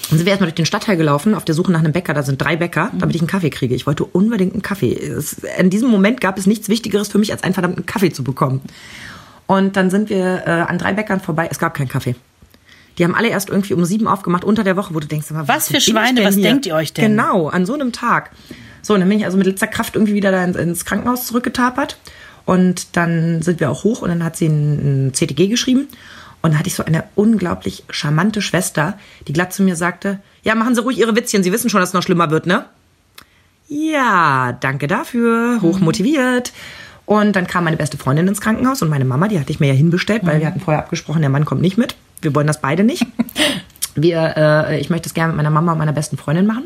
Dann 0.09 0.17
sind 0.17 0.25
wir 0.25 0.31
erstmal 0.31 0.49
durch 0.49 0.55
den 0.55 0.65
Stadtteil 0.65 0.97
gelaufen, 0.97 1.33
auf 1.33 1.45
der 1.45 1.55
Suche 1.55 1.71
nach 1.71 1.79
einem 1.79 1.93
Bäcker. 1.93 2.13
Da 2.13 2.21
sind 2.21 2.41
drei 2.41 2.57
Bäcker, 2.57 2.91
damit 2.99 3.15
ich 3.15 3.21
einen 3.21 3.29
Kaffee 3.29 3.49
kriege. 3.49 3.73
Ich 3.73 3.87
wollte 3.87 4.03
unbedingt 4.03 4.51
einen 4.51 4.61
Kaffee. 4.61 4.93
Es, 4.93 5.37
in 5.57 5.69
diesem 5.69 5.89
Moment 5.89 6.19
gab 6.19 6.37
es 6.37 6.45
nichts 6.45 6.67
Wichtigeres 6.67 7.07
für 7.07 7.17
mich, 7.17 7.31
als 7.31 7.43
einen 7.43 7.53
verdammten 7.53 7.85
Kaffee 7.85 8.11
zu 8.11 8.25
bekommen. 8.25 8.59
Und 9.47 9.77
dann 9.77 9.89
sind 9.89 10.09
wir 10.09 10.43
äh, 10.45 10.49
an 10.49 10.77
drei 10.77 10.91
Bäckern 10.91 11.21
vorbei. 11.21 11.47
Es 11.49 11.59
gab 11.59 11.73
keinen 11.73 11.87
Kaffee. 11.87 12.15
Die 12.97 13.05
haben 13.05 13.15
alle 13.15 13.29
erst 13.29 13.49
irgendwie 13.49 13.73
um 13.73 13.85
sieben 13.85 14.07
aufgemacht 14.07 14.43
unter 14.43 14.65
der 14.65 14.75
Woche, 14.75 14.93
wo 14.93 14.99
du 14.99 15.07
denkst, 15.07 15.27
Was 15.29 15.69
wo 15.69 15.75
für 15.75 15.81
Schweine, 15.81 16.25
was 16.25 16.35
hier? 16.35 16.43
denkt 16.43 16.65
ihr 16.65 16.75
euch 16.75 16.91
denn? 16.91 17.11
Genau, 17.11 17.47
an 17.47 17.65
so 17.65 17.73
einem 17.73 17.93
Tag. 17.93 18.31
So, 18.81 18.93
und 18.93 18.99
dann 18.99 19.07
bin 19.07 19.17
ich 19.17 19.25
also 19.25 19.37
mit 19.37 19.47
letzter 19.47 19.67
Kraft 19.67 19.95
irgendwie 19.95 20.13
wieder 20.13 20.31
da 20.31 20.43
ins 20.43 20.83
Krankenhaus 20.83 21.25
zurückgetapert. 21.27 21.97
Und 22.45 22.97
dann 22.97 23.41
sind 23.41 23.59
wir 23.59 23.71
auch 23.71 23.83
hoch 23.83 24.01
und 24.01 24.09
dann 24.09 24.23
hat 24.23 24.35
sie 24.35 24.47
ein, 24.47 25.11
CTG 25.13 25.47
geschrieben. 25.47 25.87
Und 26.41 26.53
da 26.53 26.59
hatte 26.59 26.67
ich 26.67 26.75
so 26.75 26.83
eine 26.83 27.05
unglaublich 27.15 27.85
charmante 27.89 28.41
Schwester, 28.41 28.97
die 29.27 29.33
glatt 29.33 29.53
zu 29.53 29.63
mir 29.63 29.77
sagte, 29.77 30.19
ja, 30.43 30.55
machen 30.55 30.75
Sie 30.75 30.81
ruhig 30.81 30.97
Ihre 30.97 31.15
Witzchen, 31.15 31.41
Sie 31.41 31.53
wissen 31.53 31.69
schon, 31.69 31.79
dass 31.79 31.89
es 31.89 31.93
noch 31.93 32.03
schlimmer 32.03 32.31
wird, 32.31 32.45
ne? 32.45 32.65
Ja, 33.69 34.57
danke 34.59 34.87
dafür, 34.87 35.59
hoch 35.61 35.79
motiviert. 35.79 36.51
Und 37.05 37.35
dann 37.35 37.47
kam 37.47 37.63
meine 37.63 37.77
beste 37.77 37.97
Freundin 37.97 38.27
ins 38.27 38.41
Krankenhaus 38.41 38.81
und 38.81 38.89
meine 38.89 39.05
Mama, 39.05 39.29
die 39.29 39.39
hatte 39.39 39.51
ich 39.51 39.59
mir 39.59 39.67
ja 39.67 39.73
hinbestellt, 39.73 40.25
weil 40.25 40.39
wir 40.39 40.47
hatten 40.47 40.59
vorher 40.59 40.83
abgesprochen, 40.83 41.21
der 41.21 41.29
Mann 41.29 41.45
kommt 41.45 41.61
nicht 41.61 41.77
mit. 41.77 41.95
Wir 42.21 42.35
wollen 42.35 42.47
das 42.47 42.61
beide 42.61 42.83
nicht. 42.83 43.05
Wir, 43.95 44.33
äh, 44.35 44.79
ich 44.79 44.89
möchte 44.89 45.07
es 45.07 45.13
gerne 45.13 45.33
mit 45.33 45.37
meiner 45.37 45.51
Mama 45.51 45.73
und 45.73 45.77
meiner 45.77 45.93
besten 45.93 46.17
Freundin 46.17 46.47
machen. 46.47 46.63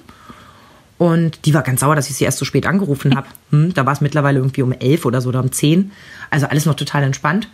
Und 0.97 1.45
die 1.45 1.53
war 1.53 1.61
ganz 1.61 1.81
sauer, 1.81 1.95
dass 1.95 2.09
ich 2.09 2.15
sie 2.15 2.25
erst 2.25 2.39
so 2.39 2.45
spät 2.45 2.65
angerufen 2.65 3.15
habe. 3.15 3.27
Hm, 3.49 3.73
da 3.73 3.85
war 3.85 3.93
es 3.93 4.01
mittlerweile 4.01 4.39
irgendwie 4.39 4.61
um 4.61 4.73
elf 4.73 5.05
oder 5.05 5.21
so 5.21 5.29
oder 5.29 5.39
um 5.39 5.53
zehn. 5.53 5.93
Also 6.29 6.47
alles 6.47 6.65
noch 6.65 6.75
total 6.75 7.03
entspannt. 7.03 7.47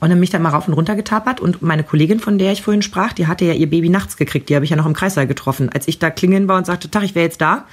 Und 0.00 0.10
dann 0.10 0.18
bin 0.18 0.24
ich 0.24 0.30
dann 0.30 0.42
mal 0.42 0.48
rauf 0.48 0.66
und 0.66 0.74
runter 0.74 0.96
getapert. 0.96 1.40
Und 1.40 1.62
meine 1.62 1.84
Kollegin, 1.84 2.18
von 2.18 2.36
der 2.36 2.50
ich 2.50 2.62
vorhin 2.62 2.82
sprach, 2.82 3.12
die 3.12 3.28
hatte 3.28 3.44
ja 3.44 3.52
ihr 3.52 3.70
Baby 3.70 3.88
nachts 3.88 4.16
gekriegt. 4.16 4.48
Die 4.48 4.56
habe 4.56 4.64
ich 4.64 4.72
ja 4.72 4.76
noch 4.76 4.86
im 4.86 4.92
Kreissaal 4.92 5.28
getroffen. 5.28 5.70
Als 5.72 5.86
ich 5.86 6.00
da 6.00 6.10
klingeln 6.10 6.48
war 6.48 6.58
und 6.58 6.66
sagte, 6.66 6.90
Tag, 6.90 7.04
ich 7.04 7.14
wäre 7.14 7.24
jetzt 7.24 7.40
da, 7.40 7.64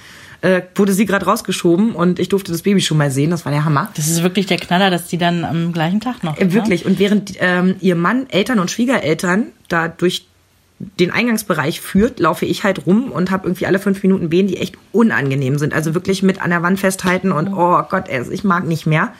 äh, 0.41 0.61
wurde 0.75 0.93
sie 0.93 1.05
gerade 1.05 1.25
rausgeschoben 1.25 1.95
und 1.95 2.19
ich 2.19 2.29
durfte 2.29 2.51
das 2.51 2.61
Baby 2.61 2.81
schon 2.81 2.97
mal 2.97 3.09
sehen. 3.09 3.31
Das 3.31 3.45
war 3.45 3.51
der 3.51 3.65
Hammer. 3.65 3.89
Das 3.95 4.07
ist 4.07 4.23
wirklich 4.23 4.45
der 4.45 4.57
Knaller, 4.57 4.89
dass 4.91 5.07
die 5.07 5.17
dann 5.17 5.45
am 5.45 5.73
gleichen 5.73 5.99
Tag 5.99 6.23
noch. 6.23 6.37
Äh, 6.37 6.53
Wirklich. 6.53 6.85
Und 6.85 6.99
während 6.99 7.33
ähm, 7.39 7.75
ihr 7.79 7.95
Mann, 7.95 8.29
Eltern 8.29 8.59
und 8.59 8.69
Schwiegereltern 8.69 9.47
da 9.67 9.87
durch 9.87 10.27
den 10.99 11.11
Eingangsbereich 11.11 11.81
führt, 11.81 12.19
laufe 12.19 12.45
ich 12.45 12.63
halt 12.63 12.85
rum 12.85 13.11
und 13.11 13.31
habe 13.31 13.47
irgendwie 13.47 13.65
alle 13.65 13.79
fünf 13.79 14.01
Minuten 14.03 14.31
Wehen, 14.31 14.47
die 14.47 14.57
echt 14.57 14.77
unangenehm 14.91 15.57
sind. 15.57 15.73
Also 15.73 15.93
wirklich 15.93 16.23
mit 16.23 16.41
an 16.41 16.49
der 16.49 16.63
Wand 16.63 16.79
festhalten 16.79 17.31
und 17.31 17.49
oh 17.53 17.81
Gott, 17.89 18.07
ey, 18.07 18.23
ich 18.31 18.43
mag 18.43 18.65
nicht 18.65 18.85
mehr. 18.85 19.13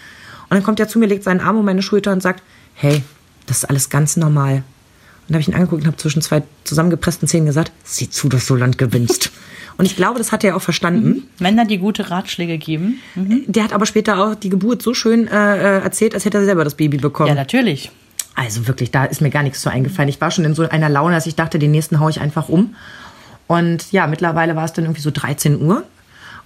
Und 0.44 0.58
dann 0.58 0.64
kommt 0.64 0.80
er 0.80 0.88
zu 0.88 1.00
mir, 1.00 1.08
legt 1.08 1.24
seinen 1.24 1.40
Arm 1.40 1.58
um 1.58 1.66
meine 1.66 1.82
Schulter 1.82 2.12
und 2.12 2.22
sagt, 2.22 2.44
hey, 2.76 3.04
das 3.46 3.58
ist 3.58 3.66
alles 3.66 3.90
ganz 3.90 4.18
normal. 4.18 4.64
Und 5.28 5.30
da 5.30 5.36
habe 5.36 5.42
ich 5.42 5.48
ihn 5.48 5.54
angeguckt 5.54 5.84
und 5.84 5.88
habe 5.88 5.98
zwischen 5.98 6.22
zwei 6.22 6.44
zusammengepressten 6.64 7.28
Zähnen 7.28 7.46
gesagt, 7.46 7.72
sieh 7.84 8.10
zu, 8.10 8.28
dass 8.30 8.46
du 8.46 8.56
Land 8.56 8.78
gewinnst. 8.78 9.32
und 9.78 9.86
ich 9.86 9.96
glaube, 9.96 10.18
das 10.18 10.32
hat 10.32 10.44
er 10.44 10.56
auch 10.56 10.62
verstanden. 10.62 11.24
Männer, 11.40 11.66
die 11.66 11.78
gute 11.78 12.10
Ratschläge 12.10 12.58
geben. 12.58 13.00
Der 13.16 13.64
hat 13.64 13.74
aber 13.74 13.86
später 13.86 14.24
auch 14.24 14.36
die 14.36 14.50
Geburt 14.50 14.82
so 14.82 14.94
schön 14.94 15.28
äh, 15.28 15.58
äh, 15.58 15.82
erzählt, 15.82 16.14
als 16.14 16.26
hätte 16.26 16.40
er 16.40 16.46
selber 16.46 16.64
das 16.64 16.76
Baby 16.76 16.98
bekommen. 16.98 17.30
Ja, 17.30 17.36
natürlich. 17.36 17.92
Also 18.36 18.68
wirklich, 18.68 18.92
da 18.92 19.06
ist 19.06 19.22
mir 19.22 19.30
gar 19.30 19.44
nichts 19.44 19.62
zu 19.62 19.70
eingefallen. 19.70 20.10
Ich 20.10 20.20
war 20.20 20.32
schon 20.32 20.46
in 20.46 20.56
so 20.56 20.68
einer 20.68 20.90
Laune, 20.90 21.16
dass 21.16 21.28
ich 21.28 21.36
dachte, 21.36 21.60
den 21.60 21.72
nächsten 21.72 22.00
haue 22.00 22.10
ich 22.10 22.20
einfach 22.20 22.50
um. 22.50 22.76
Und 23.48 23.92
ja, 23.92 24.08
mittlerweile 24.08 24.56
war 24.56 24.66
es 24.66 24.74
dann 24.74 24.86
irgendwie 24.86 25.02
so 25.02 25.12
13 25.12 25.62
Uhr. 25.62 25.84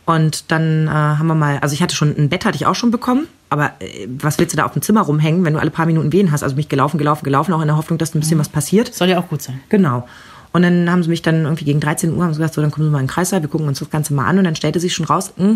Und 0.06 0.52
dann 0.52 0.88
äh, 0.88 0.92
haben 0.92 1.28
wir 1.28 1.36
mal, 1.36 1.60
also 1.60 1.74
ich 1.74 1.82
hatte 1.82 1.96
schon 1.96 2.16
ein 2.18 2.30
Bett, 2.30 2.46
hatte 2.46 2.56
ich 2.56 2.66
auch 2.66 2.76
schon 2.76 2.92
bekommen. 2.92 3.28
Aber 3.50 3.74
äh, 3.80 4.08
was 4.08 4.40
willst 4.40 4.54
du 4.54 4.58
da 4.58 4.66
auf 4.66 4.74
dem 4.74 4.82
Zimmer 4.82 5.02
rumhängen, 5.02 5.44
wenn 5.44 5.54
du 5.54 5.60
alle 5.60 5.70
paar 5.70 5.86
Minuten 5.86 6.12
Wehen 6.12 6.32
hast? 6.32 6.44
Also 6.44 6.56
bin 6.56 6.62
ich 6.62 6.70
gelaufen, 6.70 6.98
gelaufen, 6.98 7.24
gelaufen, 7.24 7.54
auch 7.54 7.62
in 7.62 7.68
der 7.68 7.78
Hoffnung, 7.78 7.98
dass 7.98 8.16
ein 8.16 8.20
bisschen 8.20 8.40
was 8.40 8.50
passiert. 8.50 8.94
Soll 8.94 9.10
ja 9.10 9.20
auch 9.20 9.28
gut 9.28 9.42
sein. 9.42 9.60
Genau. 9.70 10.08
Und 10.54 10.62
dann 10.62 10.90
haben 10.90 11.04
sie 11.04 11.10
mich 11.10 11.22
dann 11.22 11.44
irgendwie 11.44 11.66
gegen 11.66 11.80
13 11.80 12.16
Uhr 12.16 12.24
haben 12.24 12.34
sie 12.34 12.40
gesagt, 12.40 12.56
so, 12.56 12.62
dann 12.62 12.72
kommen 12.72 12.88
Sie 12.88 12.92
mal 12.92 13.00
in 13.00 13.06
den 13.06 13.12
Kreissaal, 13.12 13.42
wir 13.42 13.50
gucken 13.50 13.68
uns 13.68 13.80
das 13.80 13.90
Ganze 13.90 14.14
mal 14.14 14.26
an. 14.26 14.38
Und 14.38 14.46
dann 14.46 14.56
stellte 14.56 14.80
sich 14.80 14.94
schon 14.94 15.06
raus, 15.06 15.34
hm, 15.36 15.56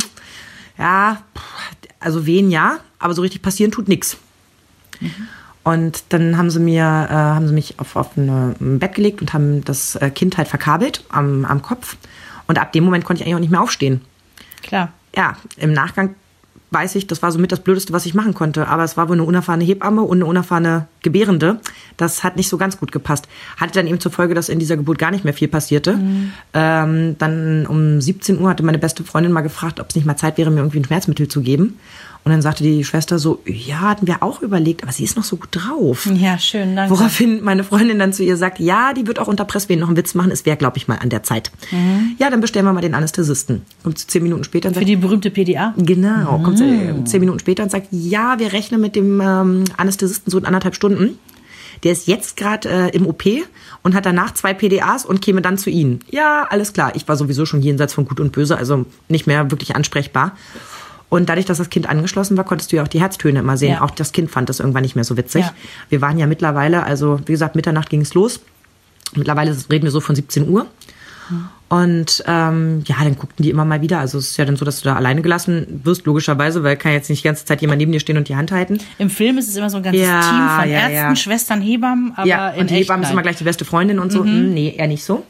ja, 0.77 1.21
also 1.99 2.25
Wehen 2.25 2.51
ja, 2.51 2.79
aber 2.99 3.13
so 3.13 3.21
richtig 3.21 3.41
passieren 3.41 3.71
tut 3.71 3.87
nichts. 3.87 4.17
Und 5.63 6.05
dann 6.09 6.37
haben 6.37 6.49
sie 6.49 6.59
mir, 6.59 6.83
äh, 6.83 7.13
haben 7.13 7.47
sie 7.47 7.53
mich 7.53 7.79
auf, 7.79 7.95
auf 7.95 8.17
eine, 8.17 8.55
ein 8.59 8.79
Bett 8.79 8.95
gelegt 8.95 9.21
und 9.21 9.33
haben 9.33 9.63
das 9.63 9.95
äh, 9.95 10.09
Kind 10.09 10.37
halt 10.37 10.47
verkabelt 10.47 11.03
am, 11.09 11.45
am 11.45 11.61
Kopf. 11.61 11.97
Und 12.47 12.59
ab 12.59 12.71
dem 12.71 12.83
Moment 12.83 13.05
konnte 13.05 13.21
ich 13.21 13.27
eigentlich 13.27 13.35
auch 13.35 13.41
nicht 13.41 13.51
mehr 13.51 13.61
aufstehen. 13.61 14.01
Klar. 14.63 14.89
Ja, 15.15 15.37
im 15.57 15.73
Nachgang 15.73 16.15
weiß 16.71 16.95
ich, 16.95 17.05
das 17.05 17.21
war 17.21 17.31
somit 17.31 17.51
das 17.51 17.59
Blödeste, 17.59 17.93
was 17.93 18.05
ich 18.05 18.13
machen 18.13 18.33
konnte. 18.33 18.67
Aber 18.67 18.83
es 18.83 18.97
war 18.97 19.07
wohl 19.07 19.15
eine 19.15 19.23
unerfahrene 19.23 19.63
Hebamme 19.63 20.01
und 20.01 20.17
eine 20.17 20.25
unerfahrene 20.25 20.87
Gebärende. 21.01 21.59
Das 21.97 22.23
hat 22.23 22.35
nicht 22.35 22.49
so 22.49 22.57
ganz 22.57 22.77
gut 22.77 22.91
gepasst. 22.91 23.27
Hatte 23.57 23.73
dann 23.73 23.87
eben 23.87 23.99
zur 23.99 24.11
Folge, 24.11 24.33
dass 24.33 24.49
in 24.49 24.59
dieser 24.59 24.77
Geburt 24.77 24.99
gar 24.99 25.11
nicht 25.11 25.23
mehr 25.23 25.33
viel 25.33 25.47
passierte. 25.47 25.99
Ähm, 26.53 27.15
dann 27.17 27.65
um 27.65 28.01
17 28.01 28.39
Uhr 28.39 28.49
hatte 28.49 28.63
meine 28.63 28.79
beste 28.79 29.03
Freundin 29.03 29.31
mal 29.31 29.41
gefragt, 29.41 29.79
ob 29.79 29.89
es 29.89 29.95
nicht 29.95 30.05
mal 30.05 30.17
Zeit 30.17 30.37
wäre, 30.37 30.51
mir 30.51 30.59
irgendwie 30.59 30.79
ein 30.79 30.85
Schmerzmittel 30.85 31.27
zu 31.27 31.41
geben. 31.41 31.79
Und 32.23 32.31
dann 32.31 32.43
sagte 32.43 32.63
die 32.63 32.83
Schwester 32.83 33.17
so, 33.17 33.41
ja, 33.47 33.79
hatten 33.79 34.05
wir 34.05 34.21
auch 34.21 34.43
überlegt, 34.43 34.83
aber 34.83 34.91
sie 34.91 35.03
ist 35.03 35.17
noch 35.17 35.23
so 35.23 35.37
gut 35.37 35.49
drauf. 35.51 36.07
Ja, 36.13 36.37
schön, 36.37 36.75
danke. 36.75 36.93
Woraufhin 36.93 37.43
meine 37.43 37.63
Freundin 37.63 37.97
dann 37.97 38.13
zu 38.13 38.23
ihr 38.23 38.37
sagt, 38.37 38.59
ja, 38.59 38.93
die 38.93 39.07
wird 39.07 39.17
auch 39.17 39.27
unter 39.27 39.43
Presswehen 39.43 39.79
noch 39.79 39.87
einen 39.87 39.97
Witz 39.97 40.13
machen, 40.13 40.29
es 40.29 40.45
wäre, 40.45 40.55
glaube 40.55 40.77
ich, 40.77 40.87
mal 40.87 40.99
an 40.99 41.09
der 41.09 41.23
Zeit. 41.23 41.51
Ja, 42.19 42.29
dann 42.29 42.39
bestellen 42.39 42.65
wir 42.65 42.73
mal 42.73 42.81
den 42.81 42.93
Anästhesisten. 42.93 43.63
Kommt 43.81 43.97
sie 43.97 44.05
zehn 44.05 44.21
Minuten 44.21 44.43
später 44.43 44.67
und 44.67 44.75
Für 44.75 44.81
sagt, 44.81 44.89
die 44.89 44.97
berühmte 44.97 45.31
PDA. 45.31 45.73
genau, 45.77 46.37
kommt 46.43 46.59
sie 46.59 46.65
äh, 46.65 47.03
zehn 47.05 47.21
Minuten 47.21 47.39
später 47.39 47.63
und 47.63 47.71
sagt, 47.71 47.87
ja, 47.89 48.37
wir 48.37 48.53
rechnen 48.53 48.81
mit 48.81 48.95
dem 48.95 49.19
ähm, 49.19 49.63
Anästhesisten 49.77 50.29
so 50.29 50.37
in 50.37 50.45
anderthalb 50.45 50.75
Stunden. 50.75 50.90
Der 51.83 51.91
ist 51.91 52.07
jetzt 52.07 52.37
gerade 52.37 52.69
äh, 52.69 52.89
im 52.95 53.07
OP 53.07 53.23
und 53.81 53.95
hat 53.95 54.05
danach 54.05 54.33
zwei 54.33 54.53
PDAs 54.53 55.05
und 55.05 55.21
käme 55.21 55.41
dann 55.41 55.57
zu 55.57 55.69
Ihnen. 55.69 56.01
Ja, 56.09 56.45
alles 56.49 56.73
klar. 56.73 56.95
Ich 56.95 57.07
war 57.07 57.15
sowieso 57.15 57.45
schon 57.45 57.61
jenseits 57.61 57.93
von 57.93 58.05
Gut 58.05 58.19
und 58.19 58.31
Böse, 58.31 58.57
also 58.57 58.85
nicht 59.07 59.25
mehr 59.25 59.49
wirklich 59.49 59.75
ansprechbar. 59.75 60.37
Und 61.09 61.27
dadurch, 61.27 61.45
dass 61.45 61.57
das 61.57 61.69
Kind 61.69 61.89
angeschlossen 61.89 62.37
war, 62.37 62.45
konntest 62.45 62.71
du 62.71 62.77
ja 62.77 62.83
auch 62.83 62.87
die 62.87 63.01
Herztöne 63.01 63.39
immer 63.39 63.57
sehen. 63.57 63.73
Ja. 63.73 63.81
Auch 63.81 63.91
das 63.91 64.11
Kind 64.13 64.31
fand 64.31 64.47
das 64.47 64.59
irgendwann 64.59 64.83
nicht 64.83 64.95
mehr 64.95 65.03
so 65.03 65.17
witzig. 65.17 65.41
Ja. 65.41 65.53
Wir 65.89 66.01
waren 66.01 66.17
ja 66.17 66.25
mittlerweile, 66.27 66.83
also 66.83 67.19
wie 67.25 67.33
gesagt, 67.33 67.55
Mitternacht 67.55 67.89
ging 67.89 68.01
es 68.01 68.13
los. 68.13 68.39
Mittlerweile 69.15 69.55
reden 69.69 69.83
wir 69.83 69.91
so 69.91 69.99
von 69.99 70.15
17 70.15 70.47
Uhr. 70.47 70.67
Und 71.71 72.21
ähm, 72.27 72.83
ja, 72.85 72.97
dann 73.01 73.15
guckten 73.17 73.43
die 73.43 73.49
immer 73.49 73.63
mal 73.63 73.79
wieder. 73.79 73.99
Also 73.99 74.17
es 74.17 74.31
ist 74.31 74.37
ja 74.37 74.43
dann 74.43 74.57
so, 74.57 74.65
dass 74.65 74.81
du 74.81 74.89
da 74.89 74.97
alleine 74.97 75.21
gelassen 75.21 75.79
wirst, 75.85 76.05
logischerweise, 76.05 76.65
weil 76.65 76.75
kann 76.75 76.91
jetzt 76.91 77.09
nicht 77.09 77.23
die 77.23 77.27
ganze 77.29 77.45
Zeit 77.45 77.61
jemand 77.61 77.79
neben 77.79 77.93
dir 77.93 78.01
stehen 78.01 78.17
und 78.17 78.27
die 78.27 78.35
Hand 78.35 78.51
halten. 78.51 78.79
Im 78.97 79.09
Film 79.09 79.37
ist 79.37 79.47
es 79.47 79.55
immer 79.55 79.69
so 79.69 79.77
ein 79.77 79.83
ganzes 79.83 80.01
Ja, 80.01 80.19
Team 80.19 80.49
von 80.59 80.69
ja, 80.69 80.79
Ärzten, 80.79 80.95
ja. 80.95 81.15
Schwestern, 81.15 81.61
Hebammen, 81.61 82.11
aber 82.17 82.27
ja, 82.27 82.49
in 82.49 82.59
und 82.59 82.69
die 82.71 82.73
echt 82.75 82.89
Hebamme 82.89 83.03
ist 83.03 83.11
immer 83.13 83.21
gleich 83.21 83.37
die 83.37 83.45
beste 83.45 83.63
Freundin 83.63 83.99
und 83.99 84.11
so. 84.11 84.21
Mhm. 84.21 84.53
Nee, 84.53 84.75
eher 84.77 84.87
nicht 84.87 85.05
so. 85.05 85.25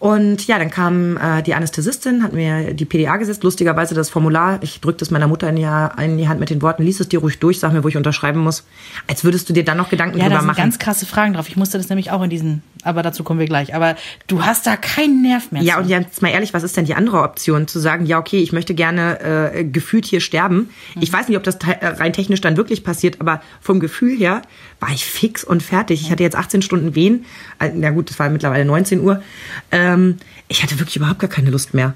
Und 0.00 0.44
ja, 0.48 0.58
dann 0.58 0.70
kam 0.70 1.16
äh, 1.18 1.40
die 1.42 1.54
Anästhesistin, 1.54 2.24
hat 2.24 2.32
mir 2.32 2.74
die 2.74 2.84
PDA 2.84 3.16
gesetzt. 3.16 3.44
Lustigerweise 3.44 3.94
das 3.94 4.10
Formular, 4.10 4.58
ich 4.60 4.80
drückte 4.80 5.04
es 5.04 5.10
meiner 5.12 5.28
Mutter 5.28 5.48
in 5.48 5.56
die, 5.56 5.66
in 6.02 6.18
die 6.18 6.28
Hand 6.28 6.40
mit 6.40 6.50
den 6.50 6.60
Worten, 6.62 6.82
lies 6.82 6.98
es 6.98 7.08
dir 7.08 7.20
ruhig 7.20 7.38
durch, 7.38 7.60
sag 7.60 7.72
mir, 7.72 7.84
wo 7.84 7.88
ich 7.88 7.96
unterschreiben 7.96 8.40
muss. 8.40 8.66
Als 9.06 9.22
würdest 9.24 9.48
du 9.48 9.52
dir 9.54 9.64
dann 9.64 9.78
noch 9.78 9.88
Gedanken 9.88 10.18
Ja, 10.18 10.24
da 10.24 10.30
drüber 10.30 10.40
sind 10.40 10.46
machen. 10.48 10.56
ganz 10.58 10.78
krasse 10.78 11.06
Fragen 11.06 11.32
drauf. 11.34 11.48
Ich 11.48 11.56
musste 11.56 11.78
das 11.78 11.88
nämlich 11.88 12.10
auch 12.10 12.22
in 12.22 12.28
diesen, 12.28 12.62
aber 12.84 13.02
dazu 13.02 13.24
kommen 13.24 13.40
wir 13.40 13.46
gleich. 13.46 13.74
Aber 13.74 13.96
du 14.26 14.44
hast 14.44 14.66
da 14.66 14.76
keinen 14.76 15.22
Nerv 15.22 15.50
mehr. 15.52 15.62
Ja, 15.62 15.74
zu. 15.74 15.80
und 15.82 15.88
jetzt 15.88 16.22
mal 16.22 16.28
ehrlich, 16.28 16.54
was 16.54 16.62
ist 16.62 16.76
denn 16.76 16.84
die 16.84 16.94
andere 16.94 17.22
Option? 17.22 17.66
Zu 17.66 17.78
sagen, 17.78 18.06
ja, 18.06 18.18
okay, 18.18 18.40
ich 18.40 18.52
möchte 18.52 18.74
gerne 18.74 19.52
äh, 19.54 19.64
gefühlt 19.64 20.06
hier 20.06 20.20
sterben. 20.20 20.70
Ich 21.00 21.12
weiß 21.12 21.28
nicht, 21.28 21.36
ob 21.36 21.42
das 21.42 21.56
äh, 21.56 21.86
rein 21.86 22.12
technisch 22.12 22.40
dann 22.40 22.56
wirklich 22.56 22.84
passiert, 22.84 23.20
aber 23.20 23.40
vom 23.60 23.80
Gefühl 23.80 24.16
her 24.16 24.42
war 24.80 24.90
ich 24.90 25.04
fix 25.04 25.44
und 25.44 25.62
fertig. 25.62 26.02
Ich 26.02 26.10
hatte 26.10 26.22
jetzt 26.22 26.36
18 26.36 26.62
Stunden 26.62 26.94
Wehen. 26.94 27.24
Äh, 27.58 27.70
Na 27.74 27.90
gut, 27.90 28.10
das 28.10 28.18
war 28.18 28.28
mittlerweile 28.28 28.64
19 28.64 29.00
Uhr. 29.00 29.22
Ähm, 29.70 30.16
ich 30.48 30.62
hatte 30.62 30.78
wirklich 30.78 30.96
überhaupt 30.96 31.20
gar 31.20 31.30
keine 31.30 31.50
Lust 31.50 31.74
mehr. 31.74 31.94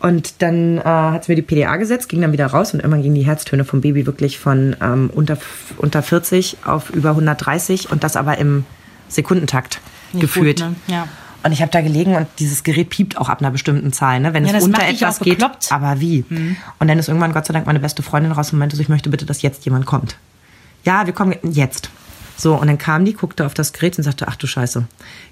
Und 0.00 0.42
dann 0.42 0.78
äh, 0.78 0.82
hat 0.82 1.28
mir 1.28 1.36
die 1.36 1.42
PDA 1.42 1.76
gesetzt, 1.76 2.08
ging 2.08 2.20
dann 2.20 2.32
wieder 2.32 2.46
raus 2.46 2.74
und 2.74 2.80
irgendwann 2.80 3.02
gingen 3.02 3.14
die 3.14 3.26
Herztöne 3.26 3.64
vom 3.64 3.80
Baby 3.80 4.04
wirklich 4.06 4.38
von 4.38 4.74
ähm, 4.80 5.10
unter, 5.14 5.38
unter 5.78 6.02
40 6.02 6.58
auf 6.64 6.90
über 6.90 7.10
130 7.10 7.90
und 7.90 8.02
das 8.02 8.16
aber 8.16 8.38
im 8.38 8.64
Sekundentakt 9.08 9.80
Nicht 10.14 10.22
gefühlt. 10.22 10.60
gut, 10.60 10.70
ne? 10.70 10.76
Ja. 10.86 11.08
Und 11.42 11.52
ich 11.52 11.60
habe 11.60 11.70
da 11.70 11.82
gelegen 11.82 12.14
und 12.16 12.26
dieses 12.38 12.62
Gerät 12.64 12.88
piept 12.88 13.18
auch 13.18 13.28
ab 13.28 13.40
einer 13.40 13.50
bestimmten 13.50 13.92
Zahl, 13.92 14.18
ne? 14.20 14.32
wenn 14.32 14.46
Ja, 14.46 14.54
es 14.54 14.64
unter 14.64 14.82
etwas 14.86 15.18
geht. 15.20 15.44
Aber 15.70 16.00
wie? 16.00 16.24
Und 16.78 16.88
dann 16.88 16.98
ist 16.98 17.08
irgendwann 17.08 17.34
Gott 17.34 17.44
sei 17.44 17.52
Dank 17.52 17.66
meine 17.66 17.80
beste 17.80 18.02
Freundin 18.02 18.32
raus 18.32 18.52
und 18.52 18.58
meinte 18.58 18.76
so, 18.76 18.82
ich 18.82 18.88
möchte 18.88 19.10
bitte, 19.10 19.26
dass 19.26 19.42
jetzt 19.42 19.64
jemand 19.66 19.84
kommt. 19.84 20.16
Ja, 20.84 21.04
wir 21.04 21.12
kommen 21.12 21.34
jetzt. 21.42 21.90
So, 22.38 22.54
und 22.54 22.66
dann 22.66 22.78
kam 22.78 23.04
die, 23.04 23.12
guckte 23.12 23.44
auf 23.44 23.52
das 23.52 23.74
Gerät 23.74 23.98
und 23.98 24.04
sagte, 24.04 24.26
ach 24.26 24.36
du 24.36 24.46
Scheiße. 24.46 24.84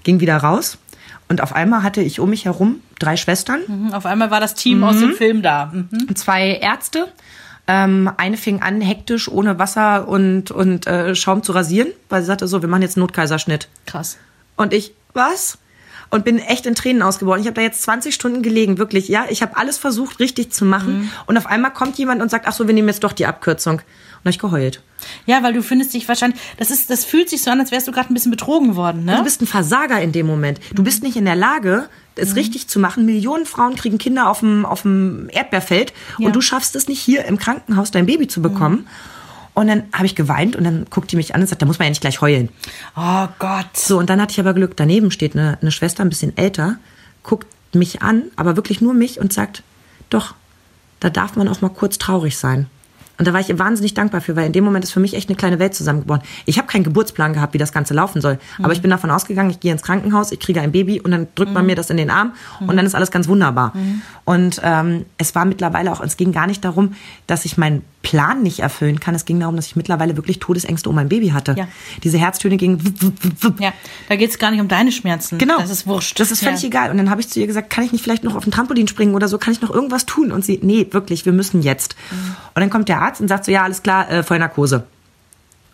Ging 0.03 0.19
wieder 0.19 0.37
raus 0.37 0.77
und 1.29 1.41
auf 1.41 1.53
einmal 1.55 1.81
hatte 1.81 2.01
ich 2.01 2.19
um 2.19 2.29
mich 2.29 2.45
herum 2.45 2.75
drei 2.99 3.17
Schwestern, 3.17 3.61
Mhm, 3.67 3.93
Auf 3.93 4.05
einmal 4.05 4.29
war 4.29 4.39
das 4.39 4.53
Team 4.53 4.83
aus 4.83 4.99
dem 4.99 5.13
Film 5.13 5.41
da. 5.41 5.71
Mhm. 5.73 6.15
zwei 6.15 6.49
Ärzte. 6.61 7.07
Ähm, 7.65 8.11
eine 8.17 8.37
fing 8.37 8.61
an, 8.61 8.81
hektisch 8.81 9.29
ohne 9.29 9.57
Wasser 9.57 10.07
und, 10.07 10.51
und 10.51 10.85
äh, 10.85 11.15
Schaum 11.15 11.41
zu 11.43 11.53
rasieren, 11.53 11.87
weil 12.09 12.21
sie 12.21 12.27
sagte 12.27 12.47
so, 12.47 12.61
wir 12.61 12.69
machen 12.69 12.81
jetzt 12.83 12.97
einen 12.97 13.01
Notkaiserschnitt. 13.05 13.67
Krass. 13.85 14.17
Und 14.55 14.73
ich, 14.73 14.93
was? 15.13 15.57
Und 16.09 16.25
bin 16.25 16.37
echt 16.37 16.67
in 16.67 16.75
Tränen 16.75 17.01
ausgebrochen. 17.01 17.41
Ich 17.41 17.47
habe 17.47 17.55
da 17.55 17.61
jetzt 17.61 17.81
20 17.81 18.13
Stunden 18.13 18.43
gelegen, 18.43 18.77
wirklich. 18.77 19.07
Ja, 19.07 19.25
ich 19.29 19.41
habe 19.41 19.57
alles 19.57 19.79
versucht, 19.79 20.19
richtig 20.19 20.51
zu 20.51 20.63
machen. 20.63 21.11
Und 21.25 21.37
auf 21.37 21.47
einmal 21.47 21.73
kommt 21.73 21.97
jemand 21.97 22.21
und 22.21 22.29
sagt, 22.29 22.47
ach 22.47 22.53
so, 22.53 22.67
wir 22.67 22.73
nehmen 22.75 22.87
jetzt 22.87 23.03
doch 23.03 23.13
die 23.13 23.25
Abkürzung. 23.25 23.75
Und 23.77 24.25
hab 24.25 24.29
ich 24.29 24.37
geheult. 24.39 24.83
Ja, 25.25 25.41
weil 25.41 25.53
du 25.53 25.63
findest 25.63 25.93
dich 25.95 26.07
wahrscheinlich, 26.07 26.39
das 26.57 26.69
ist, 26.69 26.89
das 26.91 27.03
fühlt 27.03 27.29
sich 27.29 27.41
so 27.41 27.49
an, 27.49 27.59
als 27.59 27.71
wärst 27.71 27.87
du 27.87 27.91
gerade 27.91 28.09
ein 28.09 28.13
bisschen 28.13 28.31
betrogen 28.31 28.75
worden, 28.75 29.05
ne? 29.05 29.17
Du 29.17 29.23
bist 29.23 29.41
ein 29.41 29.47
Versager 29.47 29.99
in 30.01 30.11
dem 30.11 30.27
Moment. 30.27 30.59
Du 30.71 30.83
bist 30.83 31.01
nicht 31.03 31.17
in 31.17 31.25
der 31.25 31.35
Lage, 31.35 31.89
es 32.15 32.35
richtig 32.35 32.67
zu 32.69 32.79
machen. 32.79 33.05
Millionen 33.05 33.45
Frauen 33.47 33.75
kriegen 33.75 33.97
Kinder 33.97 34.29
auf 34.29 34.39
dem, 34.41 34.65
auf 34.67 34.83
dem 34.83 35.29
Erdbeerfeld 35.31 35.93
Ja. 36.19 36.27
und 36.27 36.35
du 36.35 36.41
schaffst 36.41 36.75
es 36.75 36.87
nicht, 36.87 37.01
hier 37.01 37.25
im 37.25 37.37
Krankenhaus 37.39 37.89
dein 37.91 38.05
Baby 38.05 38.27
zu 38.27 38.41
bekommen. 38.41 38.87
Und 39.53 39.67
dann 39.67 39.83
habe 39.93 40.05
ich 40.05 40.15
geweint 40.15 40.55
und 40.55 40.63
dann 40.63 40.85
guckt 40.89 41.11
die 41.11 41.15
mich 41.15 41.35
an 41.35 41.41
und 41.41 41.47
sagt, 41.47 41.61
da 41.61 41.65
muss 41.65 41.77
man 41.79 41.85
ja 41.85 41.89
nicht 41.91 42.01
gleich 42.01 42.21
heulen. 42.21 42.49
Oh 42.95 43.27
Gott. 43.39 43.67
So, 43.75 43.99
und 43.99 44.09
dann 44.09 44.19
hatte 44.21 44.31
ich 44.31 44.39
aber 44.39 44.53
Glück, 44.53 44.75
daneben 44.75 45.11
steht 45.11 45.35
eine, 45.35 45.57
eine 45.61 45.71
Schwester, 45.71 46.03
ein 46.03 46.09
bisschen 46.09 46.35
älter, 46.37 46.77
guckt 47.21 47.47
mich 47.73 48.01
an, 48.01 48.23
aber 48.35 48.55
wirklich 48.55 48.81
nur 48.81 48.93
mich 48.93 49.19
und 49.19 49.31
sagt, 49.33 49.61
doch, 50.09 50.33
da 50.99 51.09
darf 51.09 51.35
man 51.35 51.47
auch 51.47 51.61
mal 51.61 51.69
kurz 51.69 51.97
traurig 51.97 52.37
sein. 52.37 52.67
Und 53.19 53.27
da 53.27 53.33
war 53.33 53.39
ich 53.39 53.49
ihr 53.49 53.59
wahnsinnig 53.59 53.93
dankbar 53.93 54.21
für, 54.21 54.35
weil 54.35 54.47
in 54.47 54.53
dem 54.53 54.63
Moment 54.63 54.83
ist 54.83 54.91
für 54.91 54.99
mich 54.99 55.13
echt 55.13 55.29
eine 55.29 55.35
kleine 55.35 55.59
Welt 55.59 55.75
zusammengebrochen. 55.75 56.23
Ich 56.45 56.57
habe 56.57 56.67
keinen 56.67 56.83
Geburtsplan 56.83 57.33
gehabt, 57.33 57.53
wie 57.53 57.59
das 57.59 57.71
Ganze 57.71 57.93
laufen 57.93 58.21
soll. 58.21 58.39
Mhm. 58.57 58.65
Aber 58.65 58.73
ich 58.73 58.81
bin 58.81 58.89
davon 58.89 59.11
ausgegangen, 59.11 59.51
ich 59.51 59.59
gehe 59.59 59.71
ins 59.71 59.83
Krankenhaus, 59.83 60.31
ich 60.31 60.39
kriege 60.39 60.61
ein 60.61 60.71
Baby 60.71 60.99
und 60.99 61.11
dann 61.11 61.27
drückt 61.35 61.53
man 61.53 61.63
mir 61.67 61.75
das 61.75 61.91
in 61.91 61.97
den 61.97 62.09
Arm 62.09 62.33
Mhm. 62.59 62.69
und 62.69 62.75
dann 62.77 62.85
ist 62.87 62.95
alles 62.95 63.11
ganz 63.11 63.27
wunderbar. 63.27 63.73
Und 64.25 64.59
ähm, 64.63 65.05
es 65.19 65.35
war 65.35 65.45
mittlerweile 65.45 65.91
auch, 65.91 66.01
es 66.01 66.17
ging 66.17 66.31
gar 66.31 66.47
nicht 66.47 66.65
darum, 66.65 66.95
dass 67.27 67.45
ich 67.45 67.55
meinen 67.57 67.83
Plan 68.03 68.43
nicht 68.43 68.59
erfüllen 68.59 68.99
kann. 68.99 69.15
Es 69.15 69.25
ging 69.25 69.39
darum, 69.39 69.55
dass 69.55 69.65
ich 69.65 69.75
mittlerweile 69.75 70.15
wirklich 70.17 70.37
Todesängste 70.37 70.89
um 70.89 70.95
mein 70.95 71.09
Baby 71.09 71.29
hatte. 71.29 71.55
Ja. 71.57 71.67
Diese 72.03 72.19
Herztöne 72.19 72.57
gingen. 72.57 72.83
wupp. 73.41 73.59
Ja, 73.59 73.73
da 74.09 74.15
geht's 74.15 74.37
gar 74.37 74.51
nicht 74.51 74.59
um 74.59 74.67
deine 74.67 74.91
Schmerzen. 74.91 75.39
Genau. 75.39 75.57
Das 75.57 75.71
ist 75.71 75.87
wurscht. 75.87 76.19
Das 76.19 76.29
ist 76.29 76.43
völlig 76.43 76.61
ja. 76.61 76.67
egal. 76.67 76.91
Und 76.91 76.97
dann 76.97 77.09
habe 77.09 77.21
ich 77.21 77.29
zu 77.29 77.39
ihr 77.39 77.47
gesagt, 77.47 77.71
kann 77.71 77.83
ich 77.83 77.91
nicht 77.93 78.03
vielleicht 78.03 78.23
noch 78.23 78.35
auf 78.35 78.43
den 78.43 78.51
Trampolin 78.51 78.87
springen 78.87 79.15
oder 79.15 79.27
so? 79.27 79.39
Kann 79.39 79.53
ich 79.53 79.61
noch 79.61 79.71
irgendwas 79.71 80.05
tun? 80.05 80.31
Und 80.31 80.45
sie, 80.45 80.59
nee, 80.61 80.85
wirklich, 80.91 81.25
wir 81.25 81.33
müssen 81.33 81.61
jetzt. 81.61 81.95
Mhm. 82.11 82.35
Und 82.53 82.59
dann 82.59 82.69
kommt 82.69 82.89
der 82.89 83.01
Arzt 83.01 83.21
und 83.21 83.29
sagt 83.29 83.45
so, 83.45 83.51
ja, 83.51 83.63
alles 83.63 83.81
klar, 83.81 84.11
äh, 84.11 84.21
Vollnarkose. 84.21 84.83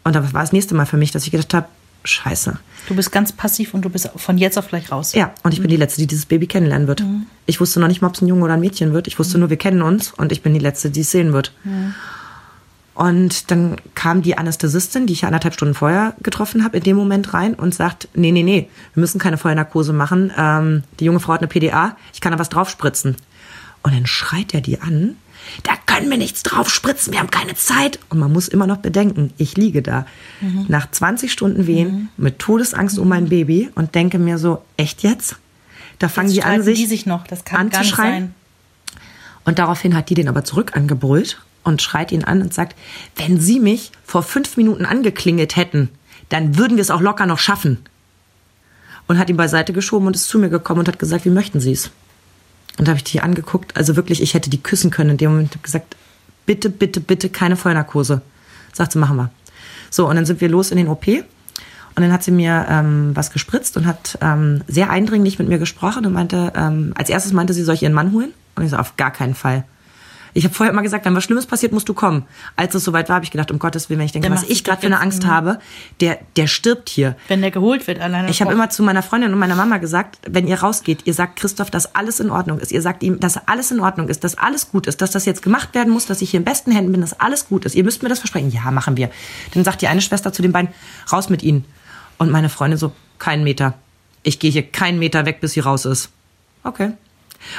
Und 0.03 0.15
dann 0.15 0.31
war 0.31 0.41
das 0.41 0.53
nächste 0.53 0.75
Mal 0.75 0.85
für 0.85 0.97
mich, 0.97 1.11
dass 1.11 1.25
ich 1.25 1.31
gedacht 1.31 1.53
habe, 1.53 1.67
scheiße. 2.03 2.59
Du 2.87 2.95
bist 2.95 3.11
ganz 3.11 3.31
passiv 3.31 3.73
und 3.73 3.83
du 3.83 3.89
bist 3.89 4.09
von 4.15 4.37
jetzt 4.37 4.57
auf 4.57 4.67
gleich 4.67 4.91
raus. 4.91 5.13
Ja, 5.13 5.33
und 5.43 5.53
ich 5.53 5.61
bin 5.61 5.69
die 5.69 5.77
Letzte, 5.77 6.01
die 6.01 6.07
dieses 6.07 6.25
Baby 6.27 6.47
kennenlernen 6.47 6.87
wird. 6.87 7.03
Ich 7.45 7.59
wusste 7.59 7.79
noch 7.79 7.87
nicht 7.87 8.01
mal, 8.01 8.07
ob 8.07 8.15
es 8.15 8.21
ein 8.21 8.27
Junge 8.27 8.45
oder 8.45 8.53
ein 8.53 8.59
Mädchen 8.59 8.93
wird. 8.93 9.07
Ich 9.07 9.19
wusste 9.19 9.37
nur, 9.37 9.49
wir 9.49 9.57
kennen 9.57 9.81
uns 9.81 10.11
und 10.13 10.31
ich 10.31 10.41
bin 10.41 10.53
die 10.53 10.59
Letzte, 10.59 10.89
die 10.89 11.01
es 11.01 11.11
sehen 11.11 11.33
wird. 11.33 11.53
Und 12.99 13.49
dann 13.49 13.77
kam 13.95 14.23
die 14.23 14.37
Anästhesistin, 14.37 15.07
die 15.07 15.13
ich 15.13 15.23
anderthalb 15.23 15.53
Stunden 15.53 15.73
vorher 15.73 16.15
getroffen 16.21 16.65
habe, 16.65 16.79
in 16.79 16.83
dem 16.83 16.97
Moment 16.97 17.33
rein 17.33 17.53
und 17.53 17.73
sagt, 17.73 18.09
nee, 18.13 18.33
nee, 18.33 18.43
nee, 18.43 18.67
wir 18.93 18.99
müssen 18.99 19.19
keine 19.19 19.37
Vollnarkose 19.37 19.93
machen. 19.93 20.33
Ähm, 20.37 20.83
die 20.99 21.05
junge 21.05 21.21
Frau 21.21 21.31
hat 21.31 21.39
eine 21.39 21.47
PDA, 21.47 21.95
ich 22.13 22.19
kann 22.19 22.33
da 22.33 22.39
was 22.39 22.49
draufspritzen. 22.49 23.15
Und 23.83 23.95
dann 23.95 24.05
schreit 24.05 24.53
er 24.53 24.59
die 24.59 24.81
an, 24.81 25.15
da 25.63 25.75
können 25.85 26.09
wir 26.09 26.17
nichts 26.17 26.43
draufspritzen, 26.43 27.13
wir 27.13 27.21
haben 27.21 27.31
keine 27.31 27.55
Zeit. 27.55 27.99
Und 28.09 28.19
man 28.19 28.33
muss 28.33 28.49
immer 28.49 28.67
noch 28.67 28.79
bedenken, 28.79 29.31
ich 29.37 29.55
liege 29.55 29.81
da 29.81 30.05
nach 30.67 30.91
20 30.91 31.31
Stunden 31.31 31.67
Wehen 31.67 32.09
mit 32.17 32.39
Todesangst 32.39 32.99
um 32.99 33.07
mein 33.07 33.29
Baby 33.29 33.69
und 33.75 33.95
denke 33.95 34.19
mir 34.19 34.37
so, 34.37 34.61
echt 34.75 35.03
jetzt? 35.03 35.37
Da 35.99 36.09
fangen 36.09 36.27
Jetzt 36.27 36.35
die 36.35 36.43
an, 36.43 36.63
sich 36.63 36.77
die 36.77 36.85
sich 36.85 37.05
noch. 37.05 37.25
Das 37.27 37.45
kann 37.45 37.71
anzuschreien. 37.71 38.33
Und 39.45 39.57
daraufhin 39.57 39.95
hat 39.95 40.09
die 40.09 40.15
den 40.15 40.27
aber 40.27 40.43
zurück 40.43 40.75
angebrüllt 40.75 41.39
und 41.69 41.81
schreit 41.81 42.11
ihn 42.11 42.23
an 42.23 42.41
und 42.41 42.53
sagt, 42.53 42.75
wenn 43.15 43.39
Sie 43.39 43.59
mich 43.59 43.91
vor 44.03 44.23
fünf 44.23 44.57
Minuten 44.57 44.85
angeklingelt 44.85 45.55
hätten, 45.55 45.89
dann 46.29 46.57
würden 46.57 46.77
wir 46.77 46.81
es 46.81 46.91
auch 46.91 47.01
locker 47.01 47.25
noch 47.25 47.39
schaffen. 47.39 47.79
Und 49.07 49.17
hat 49.17 49.29
ihn 49.29 49.37
beiseite 49.37 49.73
geschoben 49.73 50.07
und 50.07 50.15
ist 50.15 50.27
zu 50.27 50.37
mir 50.37 50.49
gekommen 50.49 50.81
und 50.81 50.87
hat 50.87 50.99
gesagt, 50.99 51.25
wie 51.25 51.29
möchten 51.29 51.59
Sie 51.59 51.71
es? 51.71 51.89
Und 52.77 52.87
da 52.87 52.91
habe 52.91 52.97
ich 52.97 53.03
die 53.03 53.21
angeguckt, 53.21 53.75
also 53.75 53.95
wirklich, 53.95 54.21
ich 54.21 54.33
hätte 54.33 54.49
die 54.49 54.61
küssen 54.61 54.91
können 54.91 55.11
in 55.11 55.17
dem 55.17 55.31
Moment. 55.31 55.53
Hab 55.55 55.63
gesagt, 55.63 55.95
bitte, 56.45 56.69
bitte, 56.69 57.01
bitte 57.01 57.29
keine 57.29 57.55
Vollnarkose. 57.55 58.21
Sagt 58.71 58.93
sie, 58.93 58.99
machen 58.99 59.17
wir. 59.17 59.31
So, 59.89 60.07
und 60.07 60.15
dann 60.15 60.25
sind 60.25 60.39
wir 60.41 60.49
los 60.49 60.71
in 60.71 60.77
den 60.77 60.87
OP. 60.87 61.07
Und 61.07 61.23
dann 61.95 62.13
hat 62.13 62.23
sie 62.23 62.31
mir 62.31 62.65
ähm, 62.69 63.11
was 63.15 63.31
gespritzt 63.31 63.75
und 63.75 63.85
hat 63.85 64.17
ähm, 64.21 64.61
sehr 64.67 64.89
eindringlich 64.89 65.39
mit 65.39 65.49
mir 65.49 65.57
gesprochen 65.57 66.05
und 66.05 66.13
meinte, 66.13 66.53
ähm, 66.55 66.93
als 66.95 67.09
erstes 67.09 67.33
meinte 67.33 67.53
sie, 67.53 67.63
soll 67.63 67.75
ich 67.75 67.83
ihren 67.83 67.93
Mann 67.93 68.13
holen? 68.13 68.31
Und 68.55 68.63
ich 68.63 68.71
so, 68.71 68.77
auf 68.77 68.95
gar 68.95 69.11
keinen 69.11 69.35
Fall. 69.35 69.65
Ich 70.33 70.43
habe 70.43 70.53
vorher 70.53 70.71
immer 70.71 70.81
gesagt, 70.81 71.05
wenn 71.05 71.15
was 71.15 71.23
Schlimmes 71.23 71.45
passiert, 71.45 71.71
musst 71.71 71.89
du 71.89 71.93
kommen. 71.93 72.25
Als 72.55 72.75
es 72.75 72.83
soweit 72.83 73.09
war, 73.09 73.15
habe 73.15 73.25
ich 73.25 73.31
gedacht, 73.31 73.51
um 73.51 73.59
Gottes 73.59 73.89
Willen, 73.89 73.99
wenn 73.99 74.05
ich 74.05 74.11
denke, 74.11 74.27
Der 74.27 74.35
was 74.35 74.43
ich 74.43 74.63
gerade 74.63 74.81
für 74.81 74.87
eine 74.87 74.99
Angst 74.99 75.25
habe, 75.25 75.59
der, 76.01 76.19
der 76.35 76.47
stirbt 76.47 76.89
hier. 76.89 77.15
Wenn 77.27 77.41
der 77.41 77.51
geholt 77.51 77.87
wird 77.87 77.99
alleine. 77.99 78.29
Ich 78.29 78.41
habe 78.41 78.51
immer 78.53 78.69
zu 78.69 78.83
meiner 78.83 79.03
Freundin 79.03 79.33
und 79.33 79.39
meiner 79.39 79.55
Mama 79.55 79.77
gesagt, 79.77 80.19
wenn 80.27 80.47
ihr 80.47 80.59
rausgeht, 80.59 81.01
ihr 81.05 81.13
sagt 81.13 81.37
Christoph, 81.37 81.71
dass 81.71 81.95
alles 81.95 82.19
in 82.19 82.29
Ordnung 82.29 82.59
ist. 82.59 82.71
Ihr 82.71 82.81
sagt 82.81 83.03
ihm, 83.03 83.19
dass 83.19 83.47
alles 83.47 83.71
in 83.71 83.79
Ordnung 83.79 84.09
ist, 84.09 84.23
dass 84.23 84.37
alles 84.37 84.71
gut 84.71 84.87
ist, 84.87 85.01
dass 85.01 85.11
das 85.11 85.25
jetzt 85.25 85.41
gemacht 85.41 85.73
werden 85.73 85.91
muss, 85.91 86.05
dass 86.05 86.21
ich 86.21 86.31
hier 86.31 86.39
in 86.39 86.45
besten 86.45 86.71
Händen 86.71 86.91
bin, 86.91 87.01
dass 87.01 87.19
alles 87.19 87.47
gut 87.47 87.65
ist. 87.65 87.75
Ihr 87.75 87.83
müsst 87.83 88.03
mir 88.03 88.09
das 88.09 88.19
versprechen. 88.19 88.51
Ja, 88.51 88.71
machen 88.71 88.97
wir. 88.97 89.09
Dann 89.53 89.63
sagt 89.63 89.81
die 89.81 89.87
eine 89.87 90.01
Schwester 90.01 90.31
zu 90.33 90.41
den 90.41 90.51
beiden, 90.51 90.69
raus 91.11 91.29
mit 91.29 91.43
ihnen. 91.43 91.65
Und 92.17 92.31
meine 92.31 92.49
Freundin 92.49 92.77
so, 92.77 92.91
keinen 93.17 93.43
Meter. 93.43 93.73
Ich 94.23 94.39
gehe 94.39 94.51
hier 94.51 94.63
keinen 94.63 94.99
Meter 94.99 95.25
weg, 95.25 95.39
bis 95.41 95.53
sie 95.53 95.61
raus 95.61 95.85
ist. 95.85 96.09
Okay. 96.63 96.91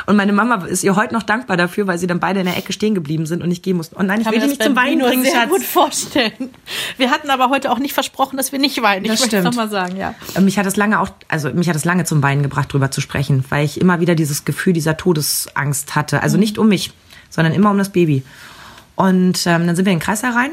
Und 0.07 0.17
meine 0.17 0.33
Mama 0.33 0.67
ist 0.67 0.85
ihr 0.85 0.97
heute 0.97 1.15
noch 1.15 1.23
dankbar 1.23 1.57
dafür, 1.57 1.87
weil 1.87 1.99
sie 1.99 2.07
dann 2.07 2.21
beide 2.21 2.41
in 2.41 2.47
der 2.47 2.57
Ecke 2.57 2.73
stehen 2.73 2.95
geblieben 2.95 3.27
sind 3.27 3.43
und 3.43 3.49
nicht 3.49 3.63
gehen 3.63 3.77
mussten. 3.77 3.97
Oh 3.99 4.03
nein, 4.03 4.21
ich 4.21 4.25
kann 4.25 4.35
will 4.35 4.41
dich 4.41 4.51
nicht 4.51 4.63
zum 4.63 4.77
Weinen 4.77 5.01
bringen, 5.01 5.23
sehr 5.23 5.33
Schatz. 5.33 5.51
gut 5.51 5.63
vorstellen. 5.63 6.51
Wir 6.97 7.11
hatten 7.11 7.31
aber 7.31 7.51
heute 7.51 7.71
auch 7.71 7.79
nicht 7.79 7.95
versprochen, 7.95 8.37
dass 8.37 8.53
wir 8.53 8.59
nicht 8.59 8.81
weinen. 8.83 9.05
Das 9.05 9.15
ich 9.15 9.21
möchte 9.21 9.37
stimmt. 9.39 9.45
noch 9.45 9.55
mal 9.55 9.71
sagen, 9.71 9.97
ja. 9.97 10.15
Mich 10.41 10.59
hat 10.59 10.67
es 10.67 10.77
lange 10.77 11.01
auch, 11.01 11.09
also 11.29 11.51
mich 11.51 11.69
hat 11.69 11.77
es 11.77 11.85
lange 11.85 12.05
zum 12.05 12.23
Weinen 12.23 12.43
gebracht, 12.43 12.73
drüber 12.73 12.91
zu 12.91 13.01
sprechen, 13.01 13.45
weil 13.49 13.65
ich 13.65 13.81
immer 13.81 14.01
wieder 14.01 14.15
dieses 14.15 14.45
Gefühl 14.45 14.73
dieser 14.73 14.97
Todesangst 14.97 15.95
hatte. 15.95 16.23
Also 16.23 16.37
nicht 16.37 16.59
um 16.59 16.69
mich, 16.69 16.93
sondern 17.29 17.55
immer 17.55 17.71
um 17.71 17.79
das 17.79 17.91
Baby. 17.91 18.23
Und 18.97 19.47
ähm, 19.47 19.67
dann 19.67 19.77
sind 19.77 19.87
wir 19.87 19.93
in 19.93 19.99
den 19.99 20.05
Kreis 20.05 20.23
herein 20.23 20.51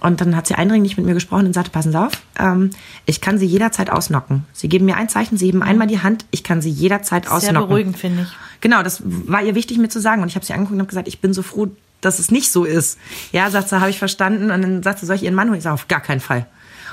und 0.00 0.20
dann 0.20 0.36
hat 0.36 0.46
sie 0.46 0.54
eindringlich 0.54 0.96
mit 0.96 1.06
mir 1.06 1.14
gesprochen 1.14 1.46
und 1.46 1.52
sagte, 1.52 1.70
passen 1.70 1.92
Sie 1.92 1.98
auf, 1.98 2.12
ähm, 2.38 2.70
ich 3.06 3.20
kann 3.20 3.38
Sie 3.38 3.46
jederzeit 3.46 3.90
ausnocken. 3.90 4.44
Sie 4.52 4.68
geben 4.68 4.84
mir 4.84 4.96
ein 4.96 5.08
Zeichen, 5.08 5.38
Sie 5.38 5.46
heben 5.46 5.62
einmal 5.62 5.86
die 5.86 6.02
Hand, 6.02 6.26
ich 6.30 6.44
kann 6.44 6.60
Sie 6.60 6.70
jederzeit 6.70 7.24
Sehr 7.24 7.34
ausnocken. 7.34 7.68
beruhigend, 7.68 7.98
finde 7.98 8.22
ich. 8.22 8.28
Genau, 8.60 8.82
das 8.82 9.02
war 9.04 9.42
ihr 9.42 9.54
wichtig 9.54 9.78
mir 9.78 9.88
zu 9.88 10.00
sagen. 10.00 10.22
Und 10.22 10.28
ich 10.28 10.34
habe 10.34 10.44
sie 10.44 10.52
angeguckt 10.52 10.74
und 10.74 10.80
habe 10.80 10.88
gesagt, 10.88 11.08
ich 11.08 11.20
bin 11.20 11.32
so 11.32 11.42
froh, 11.42 11.68
dass 12.00 12.18
es 12.18 12.30
nicht 12.30 12.50
so 12.50 12.64
ist. 12.64 12.98
Ja, 13.32 13.50
sagt 13.50 13.68
sie, 13.68 13.80
habe 13.80 13.90
ich 13.90 13.98
verstanden. 13.98 14.50
Und 14.50 14.62
dann 14.62 14.82
sagt 14.82 14.98
sie, 14.98 15.06
soll 15.06 15.16
ich 15.16 15.22
ihren 15.24 15.34
Mann 15.34 15.48
holen? 15.48 15.58
Ich 15.58 15.64
sage, 15.64 15.74
auf 15.74 15.88
gar 15.88 16.00
keinen 16.00 16.20
Fall. 16.20 16.46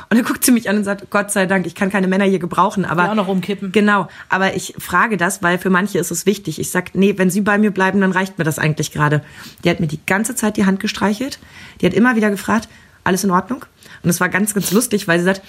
Und 0.10 0.18
dann 0.18 0.26
guckt 0.26 0.44
sie 0.46 0.52
mich 0.52 0.70
an 0.70 0.78
und 0.78 0.84
sagt, 0.84 1.10
Gott 1.10 1.32
sei 1.32 1.46
Dank, 1.46 1.66
ich 1.66 1.76
kann 1.76 1.90
keine 1.90 2.08
Männer 2.08 2.26
hier 2.26 2.40
gebrauchen. 2.40 2.86
Aber 2.86 3.04
Die 3.04 3.10
auch 3.10 3.16
noch 3.16 3.28
umkippen. 3.28 3.72
Genau, 3.72 4.08
aber 4.30 4.56
ich 4.56 4.76
frage 4.78 5.18
das, 5.18 5.42
weil 5.42 5.58
für 5.58 5.70
manche 5.70 5.98
ist 5.98 6.12
es 6.12 6.26
wichtig. 6.26 6.60
Ich 6.60 6.70
sag, 6.70 6.94
nee, 6.94 7.18
wenn 7.18 7.30
Sie 7.30 7.42
bei 7.42 7.58
mir 7.58 7.72
bleiben, 7.72 8.02
dann 8.02 8.12
reicht 8.12 8.38
mir 8.38 8.44
das 8.44 8.60
eigentlich 8.60 8.92
gerade. 8.92 9.24
Die 9.64 9.70
hat 9.70 9.80
mir 9.80 9.88
die 9.88 10.00
ganze 10.06 10.36
Zeit 10.36 10.58
die 10.58 10.66
Hand 10.66 10.80
gestreichelt. 10.80 11.40
Die 11.82 11.86
hat 11.86 11.94
immer 11.94 12.16
wieder 12.16 12.30
gefragt, 12.30 12.68
alles 13.04 13.24
in 13.24 13.32
Ordnung? 13.32 13.66
Und 14.04 14.10
es 14.10 14.20
war 14.20 14.30
ganz, 14.30 14.54
ganz 14.54 14.72
lustig, 14.72 15.08
weil 15.08 15.20
sie 15.20 15.26
sagt, 15.26 15.42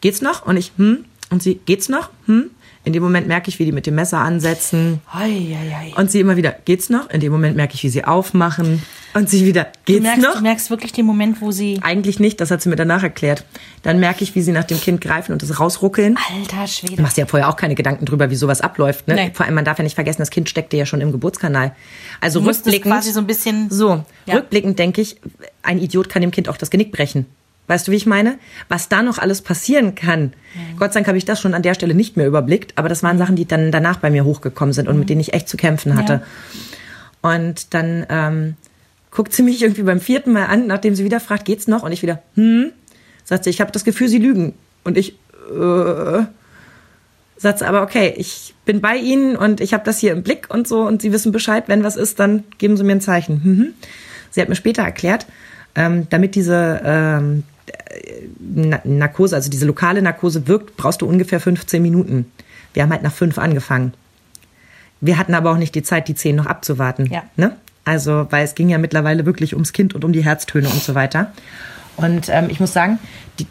geht's 0.00 0.20
noch? 0.20 0.46
Und 0.46 0.56
ich, 0.56 0.72
hm? 0.76 1.04
Und 1.30 1.42
sie, 1.42 1.56
geht's 1.64 1.88
noch? 1.88 2.10
Hm? 2.26 2.50
In 2.84 2.92
dem 2.92 3.02
Moment 3.02 3.28
merke 3.28 3.48
ich, 3.48 3.60
wie 3.60 3.64
die 3.64 3.70
mit 3.70 3.86
dem 3.86 3.94
Messer 3.94 4.18
ansetzen. 4.18 5.00
Ei, 5.12 5.56
ei, 5.56 5.76
ei. 5.76 5.92
Und 6.00 6.10
sie 6.10 6.18
immer 6.18 6.36
wieder, 6.36 6.56
geht's 6.64 6.90
noch? 6.90 7.08
In 7.10 7.20
dem 7.20 7.30
Moment 7.30 7.54
merke 7.56 7.74
ich, 7.74 7.82
wie 7.84 7.88
sie 7.88 8.04
aufmachen. 8.04 8.82
Und 9.14 9.30
sie 9.30 9.46
wieder, 9.46 9.64
Du 9.64 9.92
geht's 9.92 10.02
merkst, 10.02 10.22
noch? 10.22 10.34
du 10.36 10.40
merkst 10.42 10.68
wirklich 10.70 10.92
den 10.92 11.06
Moment, 11.06 11.40
wo 11.40 11.52
sie. 11.52 11.78
Eigentlich 11.82 12.18
nicht, 12.18 12.40
das 12.40 12.50
hat 12.50 12.60
sie 12.60 12.68
mir 12.68 12.74
danach 12.76 13.04
erklärt. 13.04 13.44
Dann 13.82 14.00
merke 14.00 14.24
ich, 14.24 14.34
wie 14.34 14.42
sie 14.42 14.50
nach 14.50 14.64
dem 14.64 14.80
Kind 14.80 15.00
greifen 15.00 15.32
und 15.32 15.42
das 15.42 15.60
rausruckeln. 15.60 16.16
Alter 16.40 16.62
Du 16.62 16.66
Schwede. 16.68 17.02
machst 17.02 17.16
dir 17.16 17.20
ja 17.22 17.26
vorher 17.28 17.48
auch 17.48 17.56
keine 17.56 17.76
Gedanken 17.76 18.04
drüber, 18.04 18.30
wie 18.30 18.36
sowas 18.36 18.60
abläuft. 18.62 19.06
Ne? 19.06 19.14
Nee. 19.14 19.30
Vor 19.32 19.46
allem, 19.46 19.54
man 19.54 19.64
darf 19.64 19.78
ja 19.78 19.84
nicht 19.84 19.94
vergessen, 19.94 20.20
das 20.22 20.30
Kind 20.30 20.48
steckte 20.48 20.76
ja 20.76 20.84
schon 20.84 21.00
im 21.00 21.12
Geburtskanal. 21.12 21.76
Also 22.20 22.40
Du 22.40 22.46
rückblickend, 22.48 22.92
quasi 22.92 23.12
so 23.12 23.20
ein 23.20 23.26
bisschen. 23.28 23.70
so, 23.70 24.04
Ja. 24.26 24.34
rückblickend 24.36 24.78
denke 24.80 25.02
ich, 25.02 25.18
ein 25.62 25.78
Idiot 25.78 26.08
kann 26.08 26.22
dem 26.22 26.32
Kind 26.32 26.48
auch 26.48 26.56
das 26.56 26.70
Genick 26.70 26.90
brechen. 26.90 27.26
Weißt 27.72 27.88
du, 27.88 27.92
wie 27.92 27.96
ich 27.96 28.04
meine? 28.04 28.38
Was 28.68 28.90
da 28.90 29.02
noch 29.02 29.16
alles 29.16 29.40
passieren 29.40 29.94
kann. 29.94 30.34
Gott 30.78 30.92
sei 30.92 31.00
Dank 31.00 31.08
habe 31.08 31.16
ich 31.16 31.24
das 31.24 31.40
schon 31.40 31.54
an 31.54 31.62
der 31.62 31.72
Stelle 31.72 31.94
nicht 31.94 32.18
mehr 32.18 32.26
überblickt, 32.26 32.74
aber 32.76 32.90
das 32.90 33.02
waren 33.02 33.16
Sachen, 33.16 33.34
die 33.34 33.46
dann 33.46 33.72
danach 33.72 33.96
bei 33.96 34.10
mir 34.10 34.26
hochgekommen 34.26 34.74
sind 34.74 34.88
und 34.88 34.98
mit 34.98 35.08
denen 35.08 35.22
ich 35.22 35.32
echt 35.32 35.48
zu 35.48 35.56
kämpfen 35.56 35.96
hatte. 35.96 36.22
Und 37.22 37.72
dann 37.72 38.04
ähm, 38.10 38.56
guckt 39.10 39.32
sie 39.32 39.42
mich 39.42 39.62
irgendwie 39.62 39.84
beim 39.84 40.00
vierten 40.00 40.34
Mal 40.34 40.44
an, 40.44 40.66
nachdem 40.66 40.94
sie 40.94 41.02
wieder 41.02 41.18
fragt, 41.18 41.46
geht's 41.46 41.66
noch? 41.66 41.82
Und 41.82 41.92
ich 41.92 42.02
wieder, 42.02 42.22
hm? 42.34 42.72
Sagt 43.24 43.44
sie, 43.44 43.50
ich 43.50 43.62
habe 43.62 43.72
das 43.72 43.84
Gefühl, 43.84 44.08
sie 44.08 44.18
lügen. 44.18 44.52
Und 44.84 44.98
ich, 44.98 45.12
äh, 45.50 46.24
sagt 47.38 47.60
sie, 47.60 47.66
aber 47.66 47.80
okay, 47.80 48.12
ich 48.18 48.54
bin 48.66 48.82
bei 48.82 48.96
Ihnen 48.96 49.34
und 49.34 49.62
ich 49.62 49.72
habe 49.72 49.84
das 49.84 49.98
hier 49.98 50.12
im 50.12 50.22
Blick 50.22 50.52
und 50.52 50.68
so 50.68 50.82
und 50.82 51.00
Sie 51.00 51.10
wissen 51.10 51.32
Bescheid, 51.32 51.64
wenn 51.68 51.84
was 51.84 51.96
ist, 51.96 52.20
dann 52.20 52.44
geben 52.58 52.76
Sie 52.76 52.84
mir 52.84 52.92
ein 52.92 53.00
Zeichen. 53.00 53.40
Mhm. 53.42 53.74
Sie 54.30 54.42
hat 54.42 54.50
mir 54.50 54.56
später 54.56 54.82
erklärt, 54.82 55.24
ähm, 55.74 56.06
damit 56.10 56.34
diese 56.34 56.82
ähm, 56.84 57.44
Narkose, 58.84 59.34
also 59.36 59.50
diese 59.50 59.66
lokale 59.66 60.02
Narkose 60.02 60.46
wirkt, 60.48 60.76
brauchst 60.76 61.02
du 61.02 61.06
ungefähr 61.06 61.40
15 61.40 61.80
Minuten. 61.82 62.30
Wir 62.74 62.82
haben 62.82 62.90
halt 62.90 63.02
nach 63.02 63.12
fünf 63.12 63.38
angefangen. 63.38 63.94
Wir 65.00 65.18
hatten 65.18 65.34
aber 65.34 65.50
auch 65.50 65.56
nicht 65.58 65.74
die 65.74 65.82
Zeit, 65.82 66.08
die 66.08 66.14
zehn 66.14 66.36
noch 66.36 66.46
abzuwarten. 66.46 67.06
Ja. 67.06 67.24
Ne? 67.36 67.56
Also, 67.84 68.26
weil 68.30 68.44
es 68.44 68.54
ging 68.54 68.68
ja 68.68 68.78
mittlerweile 68.78 69.26
wirklich 69.26 69.54
ums 69.54 69.72
Kind 69.72 69.94
und 69.94 70.04
um 70.04 70.12
die 70.12 70.24
Herztöne 70.24 70.68
und 70.68 70.82
so 70.82 70.94
weiter. 70.94 71.32
Und 71.96 72.28
ähm, 72.28 72.48
ich 72.48 72.60
muss 72.60 72.72
sagen, 72.72 72.98
die, 73.38 73.46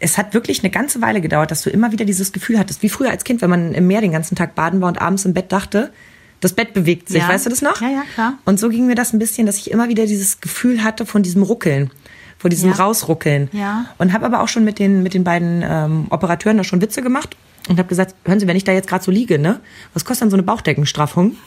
es 0.00 0.16
hat 0.18 0.34
wirklich 0.34 0.60
eine 0.60 0.70
ganze 0.70 1.02
Weile 1.02 1.20
gedauert, 1.20 1.50
dass 1.50 1.62
du 1.62 1.70
immer 1.70 1.92
wieder 1.92 2.04
dieses 2.04 2.32
Gefühl 2.32 2.58
hattest, 2.58 2.82
wie 2.82 2.88
früher 2.88 3.10
als 3.10 3.24
Kind, 3.24 3.42
wenn 3.42 3.50
man 3.50 3.74
im 3.74 3.86
Meer 3.86 4.00
den 4.00 4.12
ganzen 4.12 4.34
Tag 4.34 4.54
baden 4.54 4.80
war 4.80 4.88
und 4.88 5.00
abends 5.00 5.24
im 5.24 5.34
Bett 5.34 5.52
dachte, 5.52 5.92
das 6.40 6.54
Bett 6.54 6.74
bewegt 6.74 7.08
sich, 7.08 7.22
Ja. 7.22 7.28
weißt 7.28 7.46
du 7.46 7.50
das 7.50 7.62
noch? 7.62 7.80
Ja, 7.80 7.88
ja, 7.88 8.02
klar. 8.14 8.34
Und 8.44 8.58
so 8.58 8.68
ging 8.68 8.86
mir 8.86 8.94
das 8.94 9.12
ein 9.12 9.18
bisschen, 9.18 9.46
dass 9.46 9.58
ich 9.58 9.70
immer 9.70 9.88
wieder 9.88 10.06
dieses 10.06 10.40
Gefühl 10.40 10.82
hatte 10.82 11.06
von 11.06 11.22
diesem 11.22 11.42
Ruckeln, 11.42 11.90
von 12.38 12.50
diesem 12.50 12.70
Ja. 12.70 12.76
Rausruckeln. 12.76 13.48
Ja. 13.52 13.86
Und 13.98 14.12
habe 14.12 14.26
aber 14.26 14.42
auch 14.42 14.48
schon 14.48 14.64
mit 14.64 14.78
den, 14.78 15.02
mit 15.02 15.14
den 15.14 15.24
beiden 15.24 15.64
ähm, 15.66 16.06
Operateuren 16.10 16.56
da 16.56 16.64
schon 16.64 16.80
Witze 16.80 17.02
gemacht 17.02 17.36
und 17.68 17.78
habe 17.78 17.88
gesagt, 17.88 18.14
hören 18.24 18.40
Sie, 18.40 18.46
wenn 18.46 18.56
ich 18.56 18.64
da 18.64 18.72
jetzt 18.72 18.88
gerade 18.88 19.02
so 19.04 19.10
liege, 19.10 19.38
ne, 19.38 19.60
was 19.92 20.04
kostet 20.04 20.22
dann 20.22 20.30
so 20.30 20.36
eine 20.36 20.42
Bauchdeckenstraffung? 20.42 21.36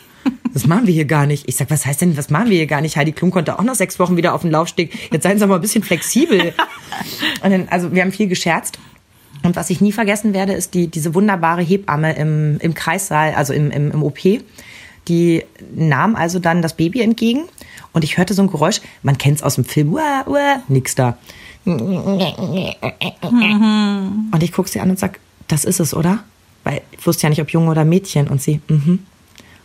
Das 0.53 0.65
machen 0.65 0.87
wir 0.87 0.93
hier 0.93 1.05
gar 1.05 1.25
nicht. 1.25 1.47
Ich 1.47 1.55
sag, 1.55 1.69
was 1.69 1.85
heißt 1.85 2.01
denn, 2.01 2.17
was 2.17 2.29
machen 2.29 2.49
wir 2.49 2.57
hier 2.57 2.67
gar 2.67 2.81
nicht? 2.81 2.97
Heidi 2.97 3.11
Klum 3.13 3.31
konnte 3.31 3.57
auch 3.57 3.63
nach 3.63 3.75
sechs 3.75 3.97
Wochen 3.99 4.17
wieder 4.17 4.33
auf 4.33 4.41
den 4.41 4.51
Laufsteg. 4.51 5.11
Jetzt 5.11 5.23
seien 5.23 5.37
Sie 5.39 5.45
mal 5.45 5.55
ein 5.55 5.61
bisschen 5.61 5.83
flexibel. 5.83 6.53
Und 7.43 7.51
dann, 7.51 7.67
also 7.69 7.93
wir 7.93 8.01
haben 8.01 8.11
viel 8.11 8.27
gescherzt. 8.27 8.77
Und 9.43 9.55
was 9.55 9.69
ich 9.69 9.79
nie 9.79 9.91
vergessen 9.93 10.33
werde, 10.33 10.53
ist 10.53 10.73
die, 10.73 10.87
diese 10.87 11.13
wunderbare 11.13 11.61
Hebamme 11.61 12.15
im, 12.15 12.57
im 12.59 12.73
Kreissaal, 12.73 13.35
also 13.35 13.53
im, 13.53 13.71
im, 13.71 13.91
im 13.91 14.03
OP. 14.03 14.19
Die 15.07 15.43
nahm 15.73 16.15
also 16.15 16.39
dann 16.39 16.61
das 16.61 16.75
Baby 16.75 17.01
entgegen 17.01 17.45
und 17.93 18.03
ich 18.03 18.17
hörte 18.17 18.33
so 18.33 18.41
ein 18.41 18.49
Geräusch, 18.49 18.81
man 19.03 19.17
kennt 19.17 19.37
es 19.37 19.43
aus 19.43 19.55
dem 19.55 19.65
Film, 19.65 19.93
uah, 19.93 20.25
uah, 20.27 20.61
nix 20.67 20.95
da. 20.95 21.17
Und 21.65 22.21
ich 24.41 24.51
gucke 24.51 24.69
sie 24.69 24.79
an 24.79 24.89
und 24.89 24.99
sag, 24.99 25.19
das 25.47 25.65
ist 25.65 25.79
es, 25.79 25.93
oder? 25.93 26.19
Weil 26.63 26.81
ich 26.91 27.05
wusste 27.05 27.23
ja 27.23 27.29
nicht, 27.29 27.41
ob 27.41 27.49
Junge 27.49 27.71
oder 27.71 27.85
Mädchen. 27.85 28.27
Und 28.27 28.41
sie, 28.41 28.61
mhm. 28.67 28.99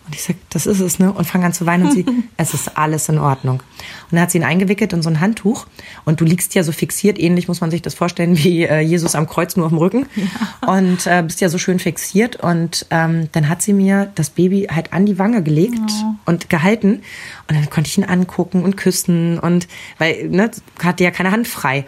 Und 0.06 0.14
ich 0.14 0.22
sag, 0.22 0.36
das 0.50 0.66
ist 0.66 0.80
es, 0.80 0.98
ne? 0.98 1.12
Und 1.12 1.26
fange 1.26 1.46
an 1.46 1.52
zu 1.52 1.64
weinen 1.64 1.86
und 1.86 1.92
sie, 1.92 2.04
es 2.36 2.54
ist 2.54 2.76
alles 2.76 3.08
in 3.08 3.18
Ordnung. 3.18 3.56
Und 3.60 4.12
dann 4.12 4.20
hat 4.20 4.30
sie 4.30 4.38
ihn 4.38 4.44
eingewickelt 4.44 4.92
in 4.92 5.02
so 5.02 5.08
ein 5.08 5.20
Handtuch 5.20 5.66
und 6.04 6.20
du 6.20 6.24
liegst 6.24 6.54
ja 6.54 6.64
so 6.64 6.72
fixiert, 6.72 7.18
ähnlich 7.18 7.48
muss 7.48 7.60
man 7.60 7.70
sich 7.70 7.82
das 7.82 7.94
vorstellen 7.94 8.36
wie 8.36 8.64
äh, 8.64 8.80
Jesus 8.80 9.14
am 9.14 9.28
Kreuz 9.28 9.56
nur 9.56 9.66
auf 9.66 9.72
dem 9.72 9.78
Rücken 9.78 10.06
ja. 10.16 10.74
und 10.74 11.06
äh, 11.06 11.22
bist 11.22 11.40
ja 11.40 11.48
so 11.48 11.58
schön 11.58 11.78
fixiert 11.78 12.36
und 12.36 12.86
ähm, 12.90 13.28
dann 13.32 13.48
hat 13.48 13.62
sie 13.62 13.72
mir 13.72 14.10
das 14.14 14.30
Baby 14.30 14.68
halt 14.70 14.92
an 14.92 15.06
die 15.06 15.18
Wange 15.18 15.42
gelegt 15.42 15.90
ja. 15.90 16.16
und 16.24 16.50
gehalten 16.50 17.02
und 17.48 17.56
dann 17.56 17.70
konnte 17.70 17.88
ich 17.88 17.98
ihn 17.98 18.04
angucken 18.04 18.64
und 18.64 18.76
küssen 18.76 19.38
und 19.38 19.68
weil 19.98 20.28
ne, 20.28 20.50
hatte 20.82 21.04
ja 21.04 21.10
keine 21.10 21.30
Hand 21.30 21.46
frei 21.46 21.84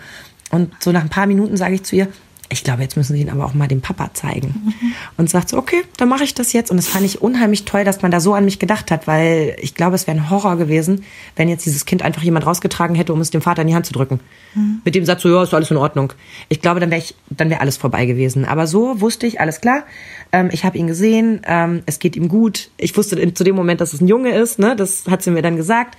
und 0.51 0.73
so 0.81 0.93
nach 0.93 1.03
ein 1.03 1.11
paar 1.11 1.27
Minuten 1.27 1.57
sage 1.57 1.75
ich 1.75 1.83
zu 1.83 1.97
ihr, 1.97 2.09
ich 2.51 2.63
glaube, 2.63 2.83
jetzt 2.83 2.97
müssen 2.97 3.15
sie 3.15 3.23
ihn 3.23 3.31
aber 3.31 3.45
auch 3.45 3.55
mal 3.55 3.69
dem 3.69 3.81
Papa 3.81 4.11
zeigen. 4.13 4.49
Mhm. 4.49 4.93
Und 5.17 5.31
sagt 5.31 5.49
so, 5.49 5.57
okay, 5.57 5.83
dann 5.97 6.09
mache 6.09 6.25
ich 6.25 6.35
das 6.35 6.53
jetzt. 6.53 6.71
Und 6.71 6.77
das 6.77 6.87
fand 6.87 7.05
ich 7.05 7.23
unheimlich 7.23 7.65
toll, 7.65 7.85
dass 7.85 8.03
man 8.03 8.11
da 8.11 8.21
so 8.21 8.35
an 8.35 8.45
mich 8.45 8.59
gedacht 8.59 8.91
hat, 8.91 9.07
weil 9.07 9.57
ich 9.61 9.75
glaube, 9.75 9.95
es 9.95 10.07
wäre 10.07 10.17
ein 10.17 10.31
Horror 10.31 10.57
gewesen, 10.57 11.05
wenn 11.37 11.49
jetzt 11.49 11.65
dieses 11.65 11.87
Kind 11.87 12.03
einfach 12.03 12.23
jemand 12.23 12.47
rausgetragen 12.47 12.97
hätte, 12.97 13.13
um 13.13 13.21
es 13.21 13.31
dem 13.31 13.41
Vater 13.41 13.63
in 13.63 13.69
die 13.69 13.75
Hand 13.75 13.87
zu 13.87 13.93
drücken. 13.93 14.21
Mhm. 14.55 14.83
Mit 14.85 14.95
dem 14.95 15.05
Satz 15.05 15.23
so, 15.23 15.29
ja, 15.29 15.43
ist 15.43 15.55
alles 15.55 15.71
in 15.71 15.77
Ordnung. 15.77 16.13
Ich 16.49 16.61
glaube, 16.61 16.81
dann 16.81 16.91
wäre 16.91 17.03
dann 17.31 17.51
wäre 17.51 17.61
alles 17.61 17.77
vorbei 17.77 18.07
gewesen. 18.07 18.45
Aber 18.45 18.67
so 18.67 19.01
wusste 19.01 19.27
ich, 19.27 19.41
alles 19.41 19.61
klar. 19.61 19.85
Ähm, 20.33 20.51
ich 20.53 20.65
habe 20.65 20.77
ihn 20.77 20.87
gesehen, 20.87 21.41
ähm, 21.47 21.83
es 21.87 21.99
geht 21.99 22.15
ihm 22.15 22.29
gut. 22.29 22.71
Ich 22.77 22.97
wusste 22.97 23.19
in, 23.19 23.35
zu 23.35 23.45
dem 23.45 23.57
Moment, 23.57 23.81
dass 23.81 23.93
es 23.93 24.01
ein 24.01 24.09
Junge 24.09 24.31
ist, 24.35 24.59
ne? 24.59 24.77
Das 24.77 25.07
hat 25.09 25.23
sie 25.23 25.31
mir 25.31 25.43
dann 25.43 25.57
gesagt. 25.57 25.97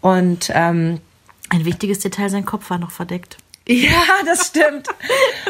Und 0.00 0.50
ähm, 0.54 1.00
ein 1.50 1.64
wichtiges 1.64 1.98
Detail, 1.98 2.30
sein 2.30 2.44
Kopf 2.44 2.70
war 2.70 2.78
noch 2.78 2.90
verdeckt. 2.90 3.36
Ja, 3.68 4.02
das 4.26 4.48
stimmt. 4.48 4.88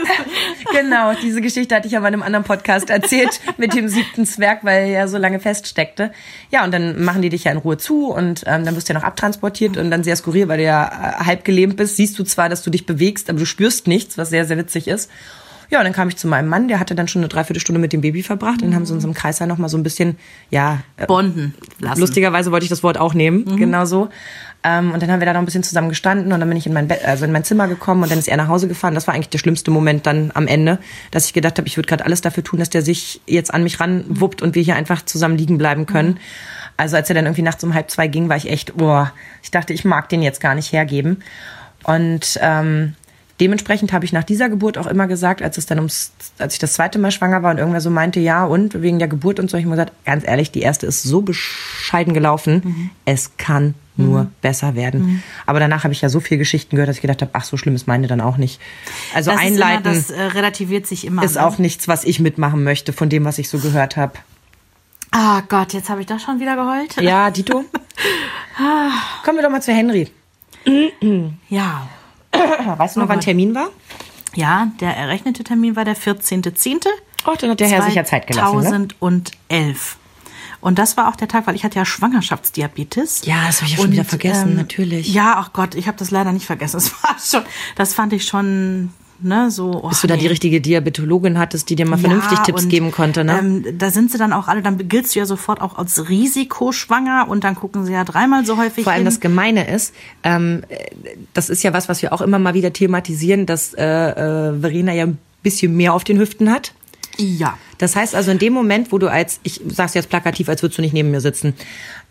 genau, 0.73 1.15
diese 1.23 1.41
Geschichte 1.41 1.75
hatte 1.75 1.87
ich 1.87 1.95
ja 1.95 2.01
mal 2.01 2.09
in 2.09 2.15
einem 2.15 2.23
anderen 2.23 2.45
Podcast 2.45 2.91
erzählt 2.91 3.41
mit 3.57 3.75
dem 3.75 3.89
siebten 3.89 4.27
Zwerg, 4.27 4.65
weil 4.65 4.83
er 4.83 4.87
ja 4.87 5.09
so 5.09 5.17
lange 5.17 5.41
feststeckte. 5.41 6.13
Ja, 6.51 6.65
und 6.65 6.73
dann 6.73 7.03
machen 7.03 7.23
die 7.23 7.31
dich 7.31 7.45
ja 7.45 7.53
in 7.53 7.59
Ruhe 7.59 7.79
zu 7.79 8.09
und 8.09 8.45
ähm, 8.47 8.65
dann 8.65 8.77
wirst 8.77 8.89
du 8.89 8.93
ja 8.93 8.99
noch 8.99 9.07
abtransportiert 9.07 9.79
und 9.79 9.91
dann 9.91 10.05
sehr 10.05 10.17
skurril, 10.17 10.49
weil 10.49 10.59
du 10.59 10.65
ja 10.65 10.87
äh, 11.21 11.25
halb 11.25 11.45
gelähmt 11.45 11.77
bist, 11.77 11.97
siehst 11.97 12.19
du 12.19 12.25
zwar, 12.25 12.51
dass 12.51 12.63
du 12.63 12.71
dich 12.71 12.85
bewegst, 12.85 13.31
aber 13.31 13.39
du 13.39 13.47
spürst 13.47 13.87
nichts, 13.87 14.19
was 14.19 14.29
sehr, 14.29 14.45
sehr 14.45 14.59
witzig 14.59 14.89
ist. 14.89 15.11
Ja, 15.73 15.79
und 15.79 15.85
dann 15.85 15.95
kam 15.95 16.09
ich 16.09 16.19
zu 16.19 16.29
meinem 16.29 16.49
Mann, 16.49 16.69
der 16.69 16.79
hatte 16.79 16.95
dann 16.95 17.09
schon 17.09 17.21
eine 17.21 17.31
Dreiviertelstunde 17.31 17.81
mit 17.81 17.95
dem 17.95 18.03
Baby 18.03 18.23
verbracht. 18.23 18.61
Und 18.61 18.69
dann 18.69 18.75
haben 18.75 18.85
sie 18.85 18.93
uns 18.93 19.05
im 19.05 19.15
Kreis 19.15 19.41
noch 19.41 19.57
mal 19.57 19.71
so 19.71 19.79
ein 19.79 19.83
bisschen, 19.83 20.19
ja. 20.51 20.83
Äh, 20.99 21.07
Bonden 21.07 21.55
lassen. 21.79 21.99
Lustigerweise 21.99 22.53
wollte 22.53 22.65
ich 22.65 22.69
das 22.69 22.83
Wort 22.83 22.99
auch 22.99 23.15
nehmen, 23.15 23.47
mhm. 23.47 23.57
genau 23.57 23.87
so. 23.87 24.11
Ähm, 24.65 24.93
und 24.93 25.03
dann 25.03 25.11
haben 25.11 25.21
wir 25.21 25.27
da 25.27 25.33
noch 25.33 25.41
ein 25.41 25.45
bisschen 25.45 25.65
zusammen 25.65 25.89
gestanden 25.89 26.33
und 26.33 26.39
dann 26.39 26.49
bin 26.49 26.57
ich 26.57 26.67
in 26.67 26.73
mein 26.73 26.87
Bett, 26.87 27.05
also 27.05 27.25
in 27.25 27.33
mein 27.33 27.43
Zimmer 27.43 27.67
gekommen 27.67 28.05
und 28.05 28.11
dann 28.11 28.19
ist 28.19 28.29
er 28.29 28.37
nach 28.37 28.49
Hause 28.49 28.69
gefahren. 28.69 28.95
Das 28.95 29.07
war 29.07 29.15
eigentlich 29.15 29.29
der 29.29 29.39
schlimmste 29.39 29.71
Moment 29.73 30.07
dann 30.07 30.31
am 30.35 30.47
Ende, 30.47 30.79
dass 31.11 31.27
ich 31.27 31.33
gedacht 31.33 31.59
habe, 31.59 31.67
ich 31.67 31.77
würde 31.77 31.89
gerade 31.89 32.05
alles 32.05 32.21
dafür 32.21 32.45
tun, 32.45 32.61
dass 32.61 32.71
der 32.71 32.83
sich 32.83 33.21
jetzt 33.27 33.53
an 33.53 33.65
mich 33.65 33.81
ranwuppt 33.81 34.41
und 34.41 34.55
wir 34.55 34.63
hier 34.63 34.77
einfach 34.77 35.05
zusammen 35.05 35.37
liegen 35.37 35.59
bleiben 35.59 35.87
können. 35.87 36.19
Also 36.77 36.97
als 36.97 37.09
er 37.09 37.15
dann 37.15 37.27
irgendwie 37.27 37.43
nachts 37.43 37.65
um 37.65 37.75
halb 37.75 37.91
zwei 37.91 38.07
ging, 38.07 38.29
war 38.29 38.37
ich 38.37 38.49
echt, 38.49 38.77
boah, 38.77 39.13
ich 39.43 39.51
dachte, 39.51 39.73
ich 39.73 39.85
mag 39.85 40.09
den 40.09 40.23
jetzt 40.23 40.41
gar 40.41 40.55
nicht 40.55 40.73
hergeben. 40.73 41.23
Und 41.85 42.39
ähm, 42.41 42.95
dementsprechend 43.41 43.93
habe 43.93 44.05
ich 44.05 44.13
nach 44.13 44.25
dieser 44.25 44.49
Geburt 44.49 44.79
auch 44.79 44.87
immer 44.87 45.09
gesagt, 45.09 45.43
als 45.43 45.59
es 45.59 45.67
dann 45.67 45.79
ums, 45.79 46.13
als 46.39 46.55
ich 46.55 46.61
das 46.61 46.75
zweite 46.75 47.01
Mal 47.01 47.11
schwanger 47.11 47.43
war 47.43 47.51
und 47.51 47.59
irgendwer 47.59 47.81
so 47.81 47.91
meinte, 47.91 48.21
ja 48.21 48.45
und 48.45 48.81
wegen 48.81 49.01
der 49.01 49.09
Geburt 49.09 49.41
und 49.41 49.51
so, 49.51 49.57
ich 49.57 49.65
habe 49.65 49.73
gesagt, 49.73 49.93
ganz 50.05 50.27
ehrlich, 50.27 50.53
die 50.53 50.63
erste 50.63 50.87
ist 50.87 51.03
so 51.03 51.23
bescheiden 51.23 52.15
gelaufen, 52.15 52.63
mhm. 52.65 52.91
es 53.05 53.37
kann 53.37 53.75
nur 53.97 54.25
mhm. 54.25 54.35
besser 54.41 54.75
werden. 54.75 55.03
Mhm. 55.03 55.23
Aber 55.47 55.61
danach 55.61 55.85
habe 55.85 55.93
ich 55.93 56.01
ja 56.01 56.09
so 56.09 56.21
viele 56.21 56.39
Geschichten 56.39 56.77
gehört, 56.77 56.89
dass 56.89 56.97
ich 56.97 57.03
gedacht 57.03 57.21
habe, 57.23 57.33
ach, 57.35 57.45
so 57.45 57.57
schlimm 57.57 57.75
ist 57.75 57.87
meine 57.87 58.07
dann 58.07 58.21
auch 58.21 58.37
nicht. 58.37 58.61
Also 59.15 59.31
das 59.31 59.41
einleiten, 59.41 59.85
immer, 59.85 59.95
das 59.95 60.11
äh, 60.11 60.23
relativiert 60.23 60.87
sich 60.87 61.07
immer. 61.07 61.23
Ist 61.23 61.35
ne? 61.35 61.47
auch 61.47 61.59
nichts, 61.59 61.89
was 61.89 62.05
ich 62.05 62.21
mitmachen 62.21 62.65
möchte 62.65 62.93
von 62.93 63.09
dem, 63.09 63.25
was 63.25 63.39
ich 63.39 63.49
so 63.49 63.59
gehört 63.59 63.97
habe. 63.97 64.15
Ah 65.11 65.39
oh 65.39 65.43
Gott, 65.49 65.75
jetzt 65.75 65.91
habe 65.91 66.01
ich 66.01 66.07
doch 66.07 66.19
schon 66.19 66.41
wieder 66.41 66.57
geheult. 66.57 66.97
Ja, 67.01 67.31
Dito. 67.31 67.65
Kommen 69.25 69.39
wir 69.39 69.43
doch 69.43 69.51
mal 69.51 69.61
zu 69.61 69.73
Henry. 69.73 70.11
ja. 71.49 71.89
Weißt 72.79 72.97
du 72.97 73.01
noch, 73.01 73.09
wann 73.09 73.21
Termin 73.21 73.55
war? 73.55 73.69
Ja, 74.35 74.69
der 74.81 74.97
errechnete 74.97 75.45
Termin 75.45 75.77
war 75.77 75.85
der 75.85 75.97
14.10. 75.97 76.87
Oh, 77.27 77.35
dann 77.39 77.51
hat 77.51 77.61
der 77.61 77.69
Herr 77.69 77.83
sicher 77.83 78.05
Zeit 78.05 78.27
gelassen. 78.27 78.89
2011. 78.99 79.97
Ne? 79.97 80.02
Und 80.63 80.79
das 80.79 80.97
war 80.97 81.09
auch 81.09 81.17
der 81.17 81.29
Tag, 81.29 81.47
weil 81.47 81.57
ich 81.57 81.65
hatte 81.65 81.79
ja 81.79 81.85
Schwangerschaftsdiabetes. 81.85 83.23
Ja, 83.27 83.47
das 83.47 83.61
habe 83.61 83.67
ich 83.67 83.77
ja 83.77 83.83
schon 83.83 83.93
wieder 83.93 84.05
vergessen, 84.05 84.51
ähm, 84.51 84.57
natürlich. 84.57 85.13
Ja, 85.13 85.35
ach 85.37 85.53
Gott, 85.53 85.75
ich 85.75 85.89
habe 85.89 85.99
das 85.99 86.11
leider 86.11 86.33
nicht 86.33 86.47
vergessen. 86.47 86.77
Das 86.77 86.93
war 87.03 87.17
schon, 87.19 87.49
das 87.77 87.93
fand 87.93 88.13
ich 88.15 88.25
schon 88.25 88.91
ne, 89.23 89.51
so. 89.51 89.81
Oh, 89.83 89.89
Bis 89.89 90.01
du 90.01 90.07
da 90.07 90.17
die 90.17 90.27
richtige 90.27 90.61
Diabetologin 90.61 91.39
hattest, 91.39 91.69
die 91.71 91.77
dir 91.77 91.87
mal 91.87 91.99
vernünftig 91.99 92.39
ja, 92.39 92.45
Tipps 92.45 92.65
und, 92.65 92.69
geben 92.69 92.93
konnte, 92.93 93.25
ne? 93.25 93.39
Ähm, 93.39 93.65
da 93.79 93.91
sind 93.91 94.11
sie 94.11 94.19
dann 94.19 94.33
auch 94.33 94.49
alle, 94.49 94.63
dann 94.63 94.89
giltst 94.89 95.15
du 95.15 95.19
ja 95.19 95.27
sofort 95.27 95.61
auch 95.61 95.79
als 95.79 96.09
Risikoschwanger 96.09 97.27
und 97.29 97.45
dann 97.45 97.55
gucken 97.55 97.85
sie 97.85 97.93
ja 97.93 98.05
dreimal 98.05 98.45
so 98.45 98.57
häufig. 98.57 98.85
Vor 98.85 98.93
allem 98.93 99.01
hin. 99.01 99.07
das 99.07 99.21
Gemeine 99.21 99.69
ist, 99.69 99.95
ähm, 100.23 100.63
das 101.35 101.51
ist 101.51 101.63
ja 101.63 101.73
was, 101.73 101.89
was 101.89 102.03
wir 102.03 102.13
auch 102.13 102.21
immer 102.21 102.39
mal 102.39 102.55
wieder 102.55 102.73
thematisieren, 102.73 103.47
dass 103.47 103.75
äh, 103.75 103.85
äh, 103.85 104.61
Verena 104.61 104.93
ja 104.93 105.07
ein 105.07 105.19
bisschen 105.43 105.77
mehr 105.77 105.95
auf 105.95 106.05
den 106.05 106.19
Hüften 106.19 106.51
hat. 106.51 106.73
Ja. 107.19 107.59
Das 107.79 107.97
heißt 107.97 108.15
also 108.15 108.31
in 108.31 108.39
dem 108.39 108.53
Moment, 108.53 108.93
wo 108.93 108.99
du 108.99 109.09
als, 109.09 109.41
ich 109.43 109.61
sag's 109.69 109.95
jetzt 109.95 110.09
plakativ, 110.09 110.49
als 110.49 110.63
würdest 110.63 110.79
du 110.79 110.83
nicht 110.83 110.95
neben 110.95 111.11
mir 111.11 111.21
sitzen, 111.21 111.55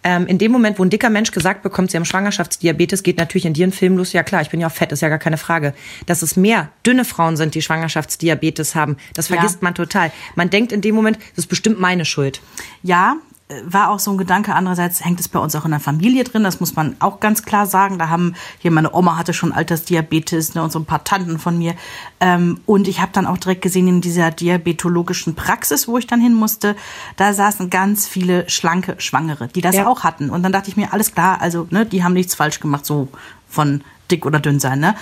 ähm, 0.03 0.25
in 0.27 0.37
dem 0.37 0.51
Moment, 0.51 0.79
wo 0.79 0.83
ein 0.83 0.89
dicker 0.89 1.09
Mensch 1.09 1.31
gesagt 1.31 1.61
bekommt, 1.61 1.91
sie 1.91 1.97
haben 1.97 2.05
Schwangerschaftsdiabetes, 2.05 3.03
geht 3.03 3.17
natürlich 3.17 3.45
in 3.45 3.53
dir 3.53 3.67
ein 3.67 3.71
Film 3.71 3.97
los. 3.97 4.13
Ja 4.13 4.23
klar, 4.23 4.41
ich 4.41 4.49
bin 4.49 4.59
ja 4.59 4.67
auch 4.67 4.71
fett, 4.71 4.91
ist 4.91 5.01
ja 5.01 5.09
gar 5.09 5.19
keine 5.19 5.37
Frage. 5.37 5.73
Dass 6.07 6.21
es 6.21 6.35
mehr 6.35 6.69
dünne 6.85 7.05
Frauen 7.05 7.37
sind, 7.37 7.55
die 7.55 7.61
Schwangerschaftsdiabetes 7.61 8.75
haben, 8.75 8.97
das 9.13 9.27
vergisst 9.27 9.55
ja. 9.55 9.59
man 9.61 9.75
total. 9.75 10.11
Man 10.35 10.49
denkt 10.49 10.71
in 10.71 10.81
dem 10.81 10.95
Moment, 10.95 11.17
das 11.35 11.45
ist 11.45 11.47
bestimmt 11.47 11.79
meine 11.79 12.05
Schuld. 12.05 12.41
Ja, 12.81 13.17
war 13.65 13.89
auch 13.89 13.99
so 13.99 14.11
ein 14.11 14.17
Gedanke. 14.17 14.53
Andererseits 14.53 15.03
hängt 15.03 15.19
es 15.19 15.27
bei 15.27 15.39
uns 15.39 15.55
auch 15.55 15.65
in 15.65 15.71
der 15.71 15.79
Familie 15.79 16.23
drin. 16.23 16.43
Das 16.43 16.59
muss 16.59 16.75
man 16.75 16.95
auch 16.99 17.19
ganz 17.19 17.43
klar 17.43 17.65
sagen. 17.65 17.97
Da 17.97 18.09
haben 18.09 18.33
hier 18.59 18.71
meine 18.71 18.93
Oma 18.93 19.17
hatte 19.17 19.33
schon 19.33 19.51
Altersdiabetes 19.51 20.55
ne, 20.55 20.63
und 20.63 20.71
so 20.71 20.79
ein 20.79 20.85
paar 20.85 21.03
Tanten 21.03 21.39
von 21.39 21.57
mir. 21.57 21.75
Ähm, 22.19 22.59
und 22.65 22.87
ich 22.87 23.01
habe 23.01 23.11
dann 23.13 23.25
auch 23.25 23.37
direkt 23.37 23.61
gesehen 23.61 23.87
in 23.87 24.01
dieser 24.01 24.31
diabetologischen 24.31 25.35
Praxis, 25.35 25.87
wo 25.87 25.97
ich 25.97 26.07
dann 26.07 26.21
hin 26.21 26.33
musste, 26.33 26.75
da 27.17 27.33
saßen 27.33 27.69
ganz 27.69 28.07
viele 28.07 28.49
schlanke 28.49 28.95
Schwangere, 28.99 29.47
die 29.47 29.61
das 29.61 29.75
ja. 29.75 29.87
auch 29.87 30.03
hatten. 30.03 30.29
Und 30.29 30.43
dann 30.43 30.51
dachte 30.51 30.69
ich 30.69 30.77
mir, 30.77 30.93
alles 30.93 31.13
klar, 31.13 31.41
also 31.41 31.67
ne, 31.69 31.85
die 31.85 32.03
haben 32.03 32.13
nichts 32.13 32.35
falsch 32.35 32.59
gemacht, 32.59 32.85
so 32.85 33.07
von 33.47 33.83
dick 34.09 34.25
oder 34.25 34.39
dünn 34.39 34.59
sein. 34.59 34.79
Ne? 34.79 34.95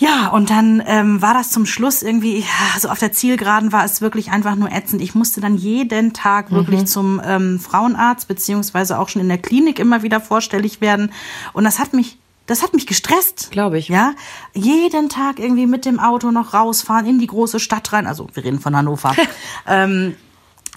Ja, 0.00 0.28
und 0.28 0.48
dann 0.48 0.82
ähm, 0.86 1.20
war 1.20 1.34
das 1.34 1.50
zum 1.50 1.66
Schluss 1.66 2.02
irgendwie, 2.02 2.38
ja, 2.38 2.80
so 2.80 2.88
auf 2.88 2.98
der 2.98 3.12
Zielgeraden 3.12 3.70
war 3.70 3.84
es 3.84 4.00
wirklich 4.00 4.30
einfach 4.30 4.56
nur 4.56 4.72
ätzend. 4.72 5.02
Ich 5.02 5.14
musste 5.14 5.42
dann 5.42 5.58
jeden 5.58 6.14
Tag 6.14 6.50
wirklich 6.50 6.80
mhm. 6.80 6.86
zum 6.86 7.20
ähm, 7.22 7.60
Frauenarzt, 7.60 8.26
beziehungsweise 8.26 8.98
auch 8.98 9.10
schon 9.10 9.20
in 9.20 9.28
der 9.28 9.36
Klinik 9.36 9.78
immer 9.78 10.02
wieder 10.02 10.22
vorstellig 10.22 10.80
werden. 10.80 11.12
Und 11.52 11.64
das 11.64 11.78
hat 11.78 11.92
mich 11.92 12.16
das 12.46 12.64
hat 12.64 12.74
mich 12.74 12.86
gestresst. 12.86 13.50
Glaube 13.52 13.78
ich. 13.78 13.88
Ja. 13.88 14.14
Jeden 14.54 15.08
Tag 15.10 15.38
irgendwie 15.38 15.66
mit 15.66 15.84
dem 15.84 16.00
Auto 16.00 16.32
noch 16.32 16.54
rausfahren 16.54 17.06
in 17.06 17.18
die 17.20 17.28
große 17.28 17.60
Stadt 17.60 17.92
rein. 17.92 18.08
Also, 18.08 18.26
wir 18.32 18.42
reden 18.42 18.58
von 18.58 18.74
Hannover. 18.74 19.14
ähm, 19.68 20.16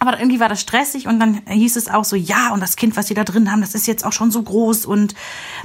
aber 0.08 0.20
irgendwie 0.20 0.40
war 0.40 0.50
das 0.50 0.62
stressig 0.62 1.08
und 1.08 1.20
dann 1.20 1.42
hieß 1.48 1.76
es 1.78 1.88
auch 1.88 2.04
so, 2.04 2.16
ja, 2.16 2.54
und 2.54 2.60
das 2.60 2.76
Kind, 2.76 2.98
was 2.98 3.08
sie 3.08 3.14
da 3.14 3.24
drin 3.24 3.52
haben, 3.52 3.62
das 3.62 3.74
ist 3.74 3.88
jetzt 3.88 4.06
auch 4.06 4.12
schon 4.12 4.32
so 4.32 4.44
groß 4.44 4.86
und 4.86 5.16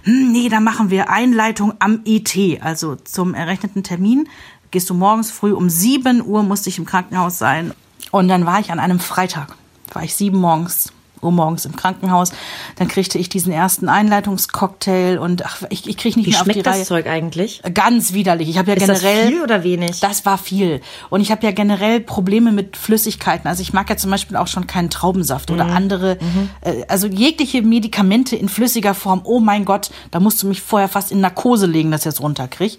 hm, 0.05 0.33
nee, 0.33 0.49
da 0.49 0.61
machen 0.61 0.91
wir 0.91 1.11
Einleitung 1.11 1.75
am 1.81 2.03
ET, 2.05 2.37
also 2.61 2.97
zum 2.97 3.35
errechneten 3.35 3.83
Termin. 3.83 4.29
Gehst 4.71 4.91
du 4.91 4.95
morgens 4.95 5.31
früh 5.31 5.53
um 5.53 5.69
7 5.69 6.25
Uhr, 6.25 6.43
musste 6.43 6.69
ich 6.69 6.79
im 6.79 6.85
Krankenhaus 6.85 7.39
sein. 7.39 7.73
Und 8.11 8.29
dann 8.29 8.47
war 8.47 8.61
ich 8.61 8.71
an 8.71 8.81
einem 8.81 9.01
Freitag, 9.01 9.57
war 9.93 10.05
ich 10.05 10.15
sieben 10.15 10.39
morgens 10.39 10.93
Uhr 11.23 11.33
morgens 11.33 11.65
im 11.65 11.77
Krankenhaus. 11.77 12.33
Dann 12.77 12.89
kriegte 12.89 13.19
ich 13.19 13.29
diesen 13.29 13.53
ersten 13.53 13.89
Einleitungscocktail 13.89 15.19
und 15.19 15.45
ach, 15.45 15.63
ich, 15.71 15.89
ich 15.89 15.97
kriege 15.97 16.19
nicht 16.19 16.27
Wie 16.27 16.31
mehr 16.31 16.41
auf 16.41 16.49
die 16.49 16.63
das 16.63 16.77
Reihe. 16.77 16.85
Zeug 16.85 17.07
eigentlich? 17.07 17.63
Ganz 17.75 18.13
widerlich. 18.13 18.49
Ich 18.49 18.59
habe 18.59 18.71
ja 18.71 18.77
Ist 18.77 18.87
generell 18.87 19.23
das 19.23 19.31
viel 19.31 19.43
oder 19.43 19.65
wenig? 19.65 20.01
Das 20.01 20.25
war 20.27 20.39
viel 20.39 20.81
und 21.11 21.21
ich 21.21 21.31
habe 21.31 21.45
ja 21.45 21.53
generell 21.53 22.01
Probleme 22.01 22.53
mit 22.53 22.77
Flüssigkeiten. 22.77 23.49
Also 23.49 23.63
ich 23.63 23.73
mag 23.73 23.89
ja 23.91 23.97
zum 23.97 24.11
Beispiel 24.11 24.37
auch 24.37 24.49
schon 24.49 24.67
keinen 24.67 24.91
Traubensaft 24.91 25.51
mhm. 25.51 25.55
oder 25.57 25.67
andere, 25.67 26.19
mhm. 26.21 26.51
äh, 26.61 26.85
also 26.89 27.07
jegliche 27.07 27.63
Medikamente 27.63 28.37
in 28.37 28.49
flüssiger 28.49 28.95
Form. 28.95 29.21
Oh 29.25 29.41
mein 29.41 29.65
Gott, 29.65 29.91
da 30.11 30.21
musst 30.21 30.43
du 30.43 30.47
mich 30.47 30.63
vorher 30.63 30.89
fast 30.89 31.13
in 31.13 31.21
Narkose 31.21 31.67
legen, 31.67 31.91
dass 31.91 32.03
ich 32.03 32.13
das 32.13 32.21
runterkriege. 32.21 32.77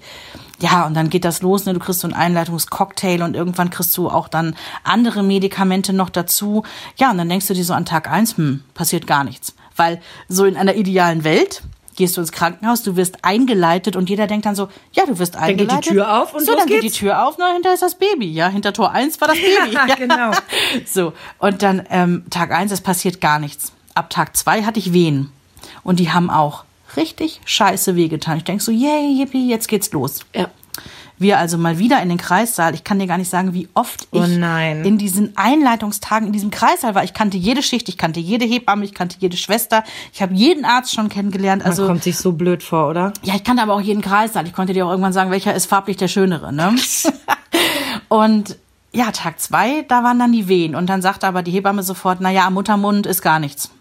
Ja, 0.61 0.85
und 0.85 0.93
dann 0.93 1.09
geht 1.09 1.25
das 1.25 1.41
los, 1.41 1.65
ne? 1.65 1.73
Du 1.73 1.79
kriegst 1.79 2.01
so 2.01 2.07
einen 2.07 2.15
Einleitungscocktail 2.15 3.21
und 3.23 3.35
irgendwann 3.35 3.69
kriegst 3.69 3.95
du 3.97 4.09
auch 4.09 4.27
dann 4.27 4.55
andere 4.83 5.23
Medikamente 5.23 5.93
noch 5.93 6.09
dazu. 6.09 6.63
Ja, 6.97 7.11
und 7.11 7.17
dann 7.17 7.29
denkst 7.29 7.47
du 7.47 7.53
dir 7.53 7.63
so 7.63 7.73
an 7.73 7.85
Tag 7.85 8.09
eins, 8.09 8.37
hm, 8.37 8.63
passiert 8.73 9.07
gar 9.07 9.23
nichts. 9.23 9.55
Weil 9.75 10.01
so 10.27 10.45
in 10.45 10.57
einer 10.57 10.75
idealen 10.75 11.23
Welt 11.23 11.63
gehst 11.95 12.15
du 12.15 12.21
ins 12.21 12.31
Krankenhaus, 12.31 12.81
du 12.83 12.95
wirst 12.95 13.25
eingeleitet 13.25 13.97
und 13.97 14.09
jeder 14.09 14.25
denkt 14.25 14.45
dann 14.45 14.55
so, 14.55 14.69
ja, 14.93 15.05
du 15.05 15.19
wirst 15.19 15.35
eingeleitet. 15.35 15.83
geht 15.83 15.91
die 15.91 15.95
Tür 15.95 16.21
auf 16.21 16.33
und 16.33 16.45
so, 16.45 16.55
dann 16.55 16.65
geht 16.65 16.81
geht's. 16.81 16.93
die 16.95 16.99
Tür 17.01 17.25
auf, 17.27 17.35
na, 17.37 17.51
hinter 17.51 17.73
ist 17.73 17.81
das 17.81 17.95
Baby, 17.95 18.31
ja, 18.31 18.47
hinter 18.47 18.71
Tor 18.71 18.91
1 18.91 19.19
war 19.19 19.27
das 19.27 19.37
Baby. 19.63 19.73
Ja, 19.73 19.95
genau. 19.95 20.31
So, 20.85 21.13
und 21.39 21.61
dann 21.61 21.85
ähm, 21.89 22.23
Tag 22.29 22.51
1, 22.51 22.71
es 22.71 22.81
passiert 22.81 23.19
gar 23.19 23.39
nichts. 23.39 23.73
Ab 23.95 24.09
Tag 24.09 24.37
2 24.37 24.63
hatte 24.63 24.79
ich 24.79 24.93
Wehen 24.93 25.31
und 25.83 25.99
die 25.99 26.11
haben 26.11 26.29
auch 26.29 26.63
richtig 26.99 27.41
scheiße 27.45 27.95
wehgetan. 27.95 28.37
Ich 28.37 28.43
denk 28.43 28.61
so, 28.61 28.71
yay, 28.71 29.19
yippie, 29.19 29.49
jetzt 29.49 29.67
geht's 29.67 29.91
los. 29.91 30.19
Ja. 30.35 30.49
Wir 31.17 31.37
also 31.37 31.57
mal 31.57 31.77
wieder 31.79 32.01
in 32.01 32.07
den 32.07 32.17
Kreissaal. 32.17 32.73
Ich 32.73 32.85
kann 32.85 32.97
dir 32.97 33.05
gar 33.05 33.17
nicht 33.17 33.29
sagen, 33.29 33.53
wie 33.53 33.67
oft 33.73 34.07
ich 34.11 34.21
Oh 34.21 34.23
in 34.23 34.97
diesen 34.97 35.35
Einleitungstagen 35.35 36.27
in 36.27 36.33
diesem 36.33 36.49
Kreissaal 36.49 36.95
war. 36.95 37.03
Ich 37.03 37.13
kannte 37.13 37.35
jede 37.35 37.61
Schicht, 37.61 37.89
ich 37.89 37.97
kannte 37.97 38.21
jede 38.21 38.45
Hebamme, 38.45 38.85
ich 38.85 38.93
kannte 38.93 39.17
jede 39.19 39.35
Schwester. 39.35 39.83
Ich 40.13 40.21
habe 40.21 40.33
jeden 40.33 40.63
Arzt 40.63 40.93
schon 40.93 41.09
kennengelernt. 41.09 41.63
Man 41.63 41.71
Also 41.71 41.87
kommt 41.87 42.03
sich 42.03 42.17
so 42.17 42.31
blöd 42.31 42.63
vor, 42.63 42.87
oder? 42.87 43.11
ja, 43.23 43.35
ich 43.35 43.43
kannte 43.43 43.61
aber 43.61 43.73
auch 43.73 43.81
jeden 43.81 44.01
Kreissaal. 44.01 44.47
Ich 44.47 44.53
konnte 44.53 44.71
dir 44.71 44.85
auch 44.85 44.91
irgendwann 44.91 45.11
sagen, 45.11 45.29
welcher 45.29 45.53
ist 45.53 45.65
farblich 45.65 45.97
der 45.97 46.07
schönere. 46.07 46.53
Ne? 46.53 46.73
und 48.07 48.57
ja, 48.93 49.11
Tag 49.11 49.41
zwei, 49.41 49.83
da 49.89 50.03
waren 50.03 50.19
dann 50.19 50.31
die 50.31 50.47
Wehen. 50.47 50.73
Und 50.73 50.87
dann 50.87 51.01
sagte 51.01 51.27
aber 51.27 51.43
die 51.43 51.51
Hebamme 51.51 51.83
sofort, 51.83 52.19
na 52.21 52.31
ja, 52.31 52.47
am 52.47 52.53
Muttermund 52.53 53.05
ist 53.05 53.21
gar 53.21 53.39
nichts. 53.39 53.71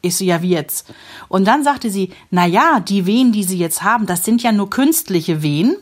Ich 0.00 0.16
so, 0.16 0.24
ja, 0.24 0.42
wie 0.42 0.50
jetzt? 0.50 0.92
Und 1.28 1.46
dann 1.46 1.64
sagte 1.64 1.90
sie, 1.90 2.12
na 2.30 2.46
ja, 2.46 2.80
die 2.80 3.06
Wehen, 3.06 3.32
die 3.32 3.44
sie 3.44 3.58
jetzt 3.58 3.82
haben, 3.82 4.06
das 4.06 4.24
sind 4.24 4.42
ja 4.42 4.52
nur 4.52 4.70
künstliche 4.70 5.42
Wehen, 5.42 5.76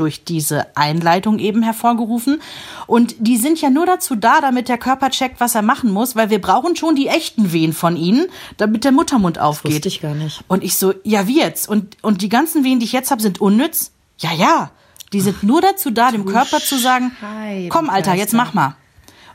durch 0.00 0.24
diese 0.24 0.74
Einleitung 0.76 1.38
eben 1.38 1.62
hervorgerufen. 1.62 2.40
Und 2.86 3.14
die 3.18 3.36
sind 3.36 3.60
ja 3.60 3.68
nur 3.68 3.84
dazu 3.84 4.16
da, 4.16 4.40
damit 4.40 4.68
der 4.68 4.78
Körper 4.78 5.10
checkt, 5.10 5.40
was 5.40 5.54
er 5.54 5.62
machen 5.62 5.92
muss, 5.92 6.16
weil 6.16 6.30
wir 6.30 6.40
brauchen 6.40 6.74
schon 6.74 6.96
die 6.96 7.08
echten 7.08 7.52
Wehen 7.52 7.74
von 7.74 7.96
ihnen, 7.96 8.26
damit 8.56 8.84
der 8.84 8.92
Muttermund 8.92 9.38
aufgeht. 9.38 9.72
wusste 9.72 9.88
ich 9.88 10.00
gar 10.00 10.14
nicht. 10.14 10.42
Und 10.48 10.64
ich 10.64 10.76
so, 10.76 10.94
ja, 11.04 11.26
wie 11.26 11.38
jetzt? 11.38 11.68
Und, 11.68 11.98
und 12.02 12.22
die 12.22 12.30
ganzen 12.30 12.64
Wehen, 12.64 12.80
die 12.80 12.86
ich 12.86 12.92
jetzt 12.92 13.10
habe, 13.10 13.20
sind 13.20 13.40
unnütz? 13.42 13.92
Ja, 14.18 14.32
ja. 14.32 14.70
Die 15.12 15.20
sind 15.20 15.42
nur 15.42 15.60
dazu 15.60 15.90
da, 15.90 16.10
dem 16.10 16.24
Körper 16.24 16.60
zu 16.60 16.78
sagen, 16.78 17.12
komm, 17.68 17.90
Alter, 17.90 18.14
jetzt 18.14 18.32
mach 18.32 18.54
mal. 18.54 18.76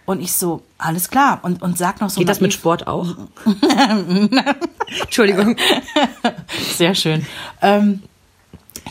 Und 0.06 0.22
ich 0.22 0.34
so, 0.34 0.62
alles 0.78 1.10
klar. 1.10 1.40
Und, 1.42 1.62
und 1.62 1.78
sag 1.78 2.00
noch 2.02 2.10
so. 2.10 2.20
Geht 2.20 2.30
das 2.30 2.40
mit 2.42 2.52
naiv- 2.52 2.56
Sport 2.60 2.88
auch? 2.88 3.16
Entschuldigung. 5.02 5.56
Sehr 6.76 6.96
schön. 6.96 7.26
Ähm, 7.62 8.04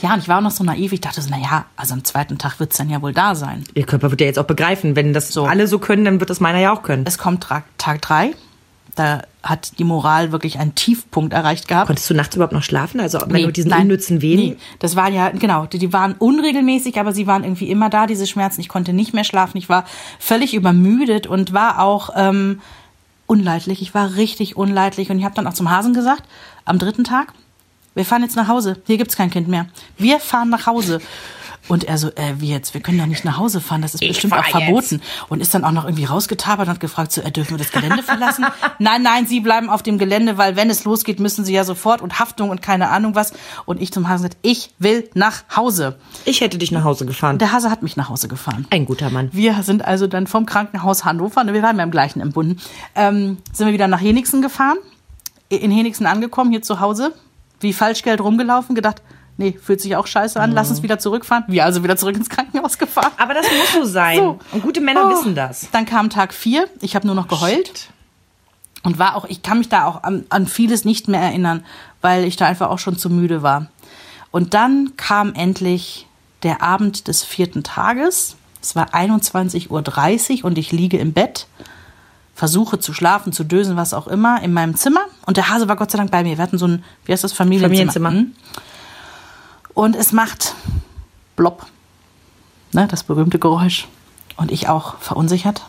ja, 0.03 0.12
und 0.14 0.18
ich 0.20 0.29
war 0.29 0.38
auch 0.38 0.42
noch 0.42 0.50
so 0.50 0.64
naiv. 0.64 0.92
Ich 0.92 1.00
dachte 1.00 1.22
so, 1.22 1.29
na 1.31 1.38
ja, 1.38 1.66
also 1.77 1.94
am 1.94 2.03
zweiten 2.05 2.37
Tag 2.38 2.59
wird's 2.59 2.77
dann 2.77 2.90
ja 2.90 3.00
wohl 3.00 3.12
da 3.12 3.35
sein. 3.35 3.64
Ihr 3.74 3.87
Körper 3.87 4.11
wird 4.11 4.20
ja 4.20 4.27
jetzt 4.27 4.38
auch 4.38 4.44
begreifen, 4.46 4.96
wenn 4.96 5.12
das 5.12 5.29
So. 5.29 5.46
alle 5.46 5.68
so 5.68 5.79
können, 5.79 6.05
dann 6.05 6.20
wird 6.20 6.31
das 6.31 6.40
meiner 6.40 6.59
ja 6.59 6.72
auch 6.72 6.83
können. 6.83 7.05
Es 7.07 7.16
kommt 7.18 7.44
Tag, 7.44 7.64
Tag 7.79 8.03
drei. 8.03 8.33
Da 8.94 9.22
hat 9.42 9.78
die 9.78 9.85
Moral 9.85 10.33
wirklich 10.33 10.59
einen 10.59 10.74
Tiefpunkt 10.74 11.33
erreicht 11.33 11.68
gehabt. 11.68 11.87
Konntest 11.88 12.09
du 12.09 12.14
nachts 12.14 12.35
überhaupt 12.37 12.52
noch 12.54 12.62
schlafen? 12.62 13.00
Also 13.00 13.20
wenn 13.20 13.28
Nee, 13.33 13.40
du 13.42 13.46
mit 13.48 13.57
diesen 13.57 13.70
nein, 13.70 13.83
unnützen 13.83 14.22
Wehen. 14.22 14.38
Nee, 14.38 14.57
das 14.78 14.96
waren 14.96 15.12
ja, 15.12 15.30
genau, 15.30 15.66
die, 15.66 15.78
die 15.78 15.92
waren 15.92 16.14
unregelmäßig, 16.14 16.98
aber 16.98 17.12
sie 17.12 17.26
waren 17.26 17.44
irgendwie 17.44 17.70
immer 17.70 17.90
da, 17.90 18.07
diese 18.07 18.26
Schmerzen. 18.26 18.61
Ich 18.61 18.68
konnte 18.68 18.92
nicht 18.92 19.12
mehr 19.12 19.24
schlafen. 19.24 19.59
Ich 19.59 19.68
war 19.68 19.85
völlig 20.18 20.54
übermüdet 20.54 21.26
und 21.26 21.52
war 21.52 21.80
auch 21.80 22.11
ähm, 22.16 22.61
unleidlich. 23.26 23.83
Ich 23.83 23.94
war 23.94 24.14
richtig 24.16 24.57
unleidlich. 24.57 25.11
Und 25.11 25.18
ich 25.18 25.24
habe 25.24 25.35
dann 25.35 25.46
auch 25.46 25.54
zum 25.54 25.70
Hasen 25.70 25.94
gesagt, 25.94 26.22
am 26.64 26.78
dritten 26.78 27.04
Tag, 27.04 27.33
wir 27.94 28.04
fahren 28.04 28.22
jetzt 28.22 28.37
nach 28.37 28.48
Hause. 28.48 28.76
Hier 28.87 28.96
gibt's 28.98 29.16
kein 29.16 29.30
Kind 29.30 29.48
mehr. 29.48 29.66
Wir 29.98 30.18
fahren 30.20 30.50
nach 30.50 30.66
Hause. 30.66 31.00
Und 31.68 31.85
er 31.85 31.96
so, 31.96 32.09
äh, 32.09 32.35
wie 32.38 32.50
jetzt? 32.50 32.74
Wir 32.74 32.81
können 32.81 32.98
doch 32.98 33.07
nicht 33.07 33.24
nach 33.24 33.38
Hause 33.38 33.61
fahren, 33.61 33.81
das 33.81 33.94
ist 33.94 34.00
bestimmt 34.00 34.35
auch 34.35 34.44
verboten. 34.44 35.00
Und 35.29 35.40
ist 35.40 35.55
dann 35.55 35.64
auch 35.64 35.72
noch 35.72 35.85
irgendwie 35.85 36.05
rausgetabert 36.05 36.66
und 36.66 36.74
hat 36.74 36.81
gefragt, 36.81 37.12
so, 37.12 37.22
äh, 37.22 37.31
dürfen 37.31 37.53
wir 37.53 37.59
das 37.59 37.72
Gelände 37.72 38.03
verlassen? 38.03 38.44
nein, 38.79 39.03
nein, 39.03 39.27
Sie 39.27 39.40
bleiben 39.40 39.70
auf 39.70 39.83
dem 39.83 39.98
Gelände, 39.98 40.37
weil 40.37 40.57
wenn 40.57 40.68
es 40.68 40.85
losgeht, 40.85 41.20
müssen 41.20 41.44
Sie 41.44 41.55
ja 41.55 41.64
sofort 41.64 42.03
und 42.03 42.18
Haftung 42.18 42.50
und 42.50 42.61
keine 42.61 42.90
Ahnung 42.90 43.14
was. 43.14 43.33
Und 43.64 43.81
ich 43.81 43.92
zum 43.92 44.09
Hasen 44.09 44.24
gesagt, 44.24 44.38
ich 44.42 44.70
will 44.79 45.09
nach 45.14 45.44
Hause. 45.57 45.98
Ich 46.24 46.40
hätte 46.40 46.59
dich 46.59 46.70
nach 46.70 46.85
Hause 46.85 47.07
gefahren. 47.07 47.38
Der 47.38 47.53
Hase 47.53 47.70
hat 47.70 47.83
mich 47.83 47.96
nach 47.96 48.09
Hause 48.09 48.29
gefahren. 48.29 48.66
Ein 48.70 48.85
guter 48.85 49.11
Mann. 49.11 49.31
Wir 49.33 49.62
sind 49.62 49.85
also 49.85 50.07
dann 50.07 50.27
vom 50.27 50.46
Krankenhaus 50.46 51.05
Hannover, 51.05 51.44
ne, 51.44 51.55
wir 51.55 51.62
waren 51.62 51.79
ja 51.79 51.85
im 51.85 51.90
gleichen 51.90 52.20
entbunden, 52.20 52.61
ähm, 52.94 53.38
sind 53.53 53.66
wir 53.66 53.72
wieder 53.72 53.88
nach 53.88 54.00
Henigsen 54.00 54.42
gefahren, 54.42 54.77
in 55.48 55.70
Henigsen 55.70 56.07
angekommen, 56.07 56.50
hier 56.50 56.62
zu 56.62 56.81
Hause, 56.81 57.12
wie 57.61 57.72
Falschgeld 57.72 58.20
rumgelaufen, 58.20 58.74
gedacht, 58.74 59.03
nee, 59.37 59.53
fühlt 59.61 59.81
sich 59.81 59.97
auch 59.97 60.07
scheiße 60.07 60.40
an, 60.40 60.53
lass 60.53 60.70
uns 60.70 60.83
wieder 60.83 60.99
zurückfahren. 60.99 61.44
Wir 61.49 61.64
also 61.64 61.83
wieder 61.83 61.97
zurück 61.97 62.16
ins 62.16 62.29
Krankenhaus 62.29 62.79
gefahren. 62.79 63.12
Aber 63.16 63.35
das 63.35 63.47
muss 63.47 63.73
so 63.73 63.85
sein. 63.90 64.16
So. 64.18 64.38
Und 64.53 64.62
gute 64.62 64.81
Männer 64.81 65.07
Oh. 65.07 65.11
wissen 65.11 65.35
das. 65.35 65.68
Dann 65.73 65.87
kam 65.87 66.11
Tag 66.11 66.33
vier, 66.35 66.68
ich 66.81 66.94
habe 66.97 67.07
nur 67.07 67.16
noch 67.16 67.29
geheult 67.29 67.88
und 68.83 68.99
war 68.99 69.16
auch, 69.16 69.25
ich 69.27 69.42
kann 69.42 69.59
mich 69.59 69.68
da 69.68 69.87
auch 69.87 70.03
an, 70.03 70.25
an 70.29 70.47
vieles 70.47 70.85
nicht 70.85 71.09
mehr 71.09 71.20
erinnern, 71.20 71.64
weil 72.01 72.25
ich 72.25 72.37
da 72.37 72.47
einfach 72.47 72.68
auch 72.70 72.79
schon 72.79 72.97
zu 72.99 73.11
müde 73.11 73.42
war. 73.42 73.66
Und 74.31 74.53
dann 74.55 74.92
kam 74.97 75.33
endlich 75.35 76.07
der 76.42 76.61
Abend 76.62 77.09
des 77.09 77.23
vierten 77.23 77.62
Tages. 77.62 78.37
Es 78.61 78.75
war 78.77 78.94
21.30 78.94 80.38
Uhr 80.40 80.44
und 80.44 80.59
ich 80.59 80.73
liege 80.73 80.99
im 80.99 81.12
Bett, 81.12 81.47
versuche 82.35 82.79
zu 82.81 82.92
schlafen, 82.92 83.33
zu 83.33 83.44
dösen, 83.44 83.77
was 83.77 83.94
auch 83.94 84.07
immer, 84.09 84.42
in 84.42 84.53
meinem 84.53 84.75
Zimmer. 84.75 85.01
Und 85.25 85.37
der 85.37 85.49
Hase 85.51 85.68
war 85.68 85.77
Gott 85.77 85.90
sei 85.92 85.99
Dank 85.99 86.11
bei 86.11 86.23
mir. 86.25 86.37
Wir 86.37 86.42
hatten 86.42 86.59
so 86.59 86.66
ein, 86.66 86.85
wie 87.05 87.12
heißt 87.12 87.23
das, 87.25 87.33
Familienzimmer. 87.33 88.11
Familienzimmer. 88.11 88.64
Und 89.74 89.96
es 89.96 90.12
macht 90.12 90.54
Blob. 91.37 91.66
Ne, 92.72 92.87
das 92.88 93.02
berühmte 93.02 93.38
Geräusch. 93.38 93.88
Und 94.37 94.50
ich 94.50 94.68
auch 94.68 94.98
verunsichert. 94.98 95.62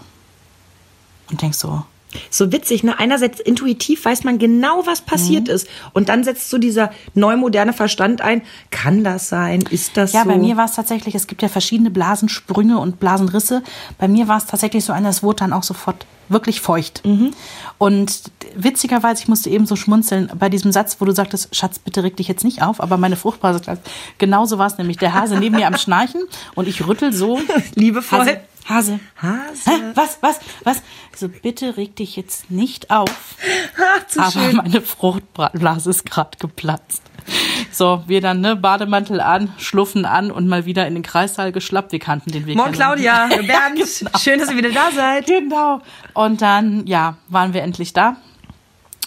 Und 1.29 1.41
denk 1.41 1.55
so, 1.55 1.83
So 2.29 2.51
witzig, 2.51 2.83
ne? 2.83 2.97
Einerseits 2.99 3.39
intuitiv 3.39 4.05
weiß 4.05 4.23
man 4.23 4.37
genau, 4.39 4.85
was 4.85 5.01
Mhm. 5.01 5.05
passiert 5.05 5.47
ist. 5.49 5.67
Und 5.93 6.09
dann 6.09 6.23
setzt 6.23 6.49
so 6.49 6.57
dieser 6.57 6.91
neumoderne 7.13 7.73
Verstand 7.73 8.21
ein. 8.21 8.41
Kann 8.71 9.03
das 9.03 9.29
sein? 9.29 9.61
Ist 9.69 9.97
das 9.97 10.13
Ja, 10.13 10.23
so? 10.23 10.29
bei 10.29 10.37
mir 10.37 10.57
war 10.57 10.65
es 10.65 10.73
tatsächlich, 10.73 11.15
es 11.15 11.27
gibt 11.27 11.41
ja 11.41 11.47
verschiedene 11.49 11.89
Blasensprünge 11.91 12.77
und 12.79 12.99
Blasenrisse. 12.99 13.63
Bei 13.97 14.07
mir 14.07 14.27
war 14.27 14.37
es 14.37 14.45
tatsächlich 14.45 14.83
so 14.85 14.93
einer, 14.93 15.09
es 15.09 15.23
wurde 15.23 15.37
dann 15.37 15.53
auch 15.53 15.63
sofort 15.63 16.05
wirklich 16.27 16.59
feucht. 16.59 17.03
Und 17.77 18.21
witzigerweise, 18.55 19.21
ich 19.21 19.27
musste 19.27 19.49
eben 19.51 19.67
so 19.67 19.75
schmunzeln 19.75 20.31
bei 20.39 20.49
diesem 20.49 20.71
Satz, 20.71 20.97
wo 20.99 21.05
du 21.05 21.11
sagtest, 21.11 21.55
Schatz, 21.55 21.77
bitte 21.77 22.01
reg 22.03 22.17
dich 22.17 22.27
jetzt 22.27 22.43
nicht 22.43 22.63
auf, 22.63 22.81
aber 22.81 22.97
meine 22.97 23.15
Fruchtblase, 23.15 23.61
genauso 24.17 24.57
war 24.57 24.65
es 24.67 24.77
nämlich. 24.79 24.97
Der 24.97 25.13
Hase 25.13 25.37
neben 25.37 25.55
mir 25.55 25.67
am 25.67 25.77
Schnarchen 25.77 26.23
und 26.55 26.67
ich 26.67 26.87
rüttel 26.87 27.13
so. 27.13 27.39
Liebevoll. 27.75 28.19
Hase, 28.21 28.39
Hase. 28.67 28.99
Hase. 29.21 29.69
Hä? 29.71 29.91
Was, 29.93 30.17
was, 30.21 30.39
was? 30.63 30.81
So, 31.15 31.29
bitte 31.29 31.77
reg 31.77 31.95
dich 31.95 32.15
jetzt 32.15 32.49
nicht 32.49 32.89
auf. 32.89 33.35
Ach, 33.77 34.07
zu 34.07 34.19
Aber 34.19 34.31
schön. 34.31 34.55
meine 34.57 34.81
Fruchtblase 34.81 35.89
ist 35.89 36.05
gerade 36.05 36.37
geplatzt. 36.39 37.03
So, 37.71 38.03
wir 38.07 38.21
dann, 38.21 38.41
ne, 38.41 38.55
Bademantel 38.55 39.19
an, 39.21 39.53
Schluffen 39.57 40.05
an 40.05 40.31
und 40.31 40.47
mal 40.47 40.65
wieder 40.65 40.87
in 40.87 40.93
den 40.93 41.03
Kreissaal 41.03 41.51
geschlappt. 41.51 41.91
Wir 41.91 41.99
kannten 41.99 42.31
den 42.31 42.45
Weg. 42.45 42.55
Morgen, 42.55 42.71
noch. 42.71 42.77
Claudia. 42.77 43.27
Bernd. 43.47 43.79
genau. 43.99 44.19
Schön, 44.19 44.39
dass 44.39 44.49
ihr 44.49 44.57
wieder 44.57 44.71
da 44.71 44.91
seid. 44.91 45.27
Genau. 45.27 45.81
Und 46.13 46.41
dann, 46.41 46.85
ja, 46.87 47.17
waren 47.27 47.53
wir 47.53 47.63
endlich 47.63 47.93
da. 47.93 48.17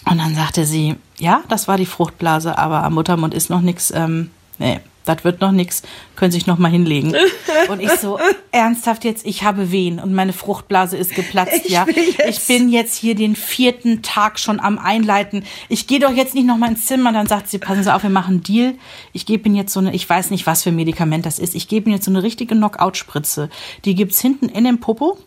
Und 0.05 0.17
dann 0.17 0.35
sagte 0.35 0.65
sie, 0.65 0.95
ja, 1.17 1.43
das 1.49 1.67
war 1.67 1.77
die 1.77 1.85
Fruchtblase, 1.85 2.57
aber 2.57 2.83
am 2.83 2.93
Muttermund 2.93 3.33
ist 3.33 3.49
noch 3.49 3.61
nichts, 3.61 3.91
ähm, 3.91 4.31
nee, 4.57 4.79
das 5.09 5.23
wird 5.23 5.41
noch 5.41 5.51
nichts, 5.51 5.81
können 6.15 6.31
sich 6.31 6.45
noch 6.45 6.57
mal 6.57 6.69
hinlegen. 6.69 7.15
Und 7.69 7.81
ich 7.81 7.91
so, 7.91 8.19
ernsthaft 8.51 9.03
jetzt, 9.03 9.25
ich 9.25 9.43
habe 9.43 9.71
Wehen 9.71 9.99
und 9.99 10.13
meine 10.13 10.33
Fruchtblase 10.33 10.97
ist 10.97 11.15
geplatzt, 11.15 11.61
Ich 11.65 11.71
ja. 11.71 11.85
Ich 12.27 12.45
bin 12.47 12.69
jetzt 12.69 12.95
hier 12.95 13.15
den 13.15 13.35
vierten 13.35 14.01
Tag 14.01 14.39
schon 14.39 14.59
am 14.59 14.77
Einleiten. 14.77 15.43
Ich 15.67 15.87
gehe 15.87 15.99
doch 15.99 16.13
jetzt 16.13 16.35
nicht 16.35 16.45
noch 16.45 16.57
mal 16.57 16.69
ins 16.69 16.85
Zimmer. 16.85 17.11
Dann 17.11 17.27
sagt 17.27 17.49
sie, 17.49 17.57
passen 17.57 17.83
Sie 17.83 17.93
auf, 17.93 18.03
wir 18.03 18.09
machen 18.09 18.35
einen 18.35 18.43
Deal. 18.43 18.75
Ich 19.13 19.25
gebe 19.25 19.47
Ihnen 19.47 19.55
jetzt 19.55 19.73
so 19.73 19.79
eine, 19.79 19.93
ich 19.93 20.07
weiß 20.09 20.29
nicht, 20.31 20.45
was 20.45 20.63
für 20.63 20.69
ein 20.69 20.75
Medikament 20.75 21.25
das 21.25 21.39
ist. 21.39 21.55
Ich 21.55 21.67
gebe 21.67 21.87
Ihnen 21.87 21.95
jetzt 21.95 22.05
so 22.05 22.11
eine 22.11 22.23
richtige 22.23 22.55
Knockout-Spritze. 22.55 23.49
Die 23.85 23.95
gibt's 23.95 24.21
hinten 24.21 24.49
in 24.49 24.63
dem 24.63 24.79
Popo. 24.79 25.17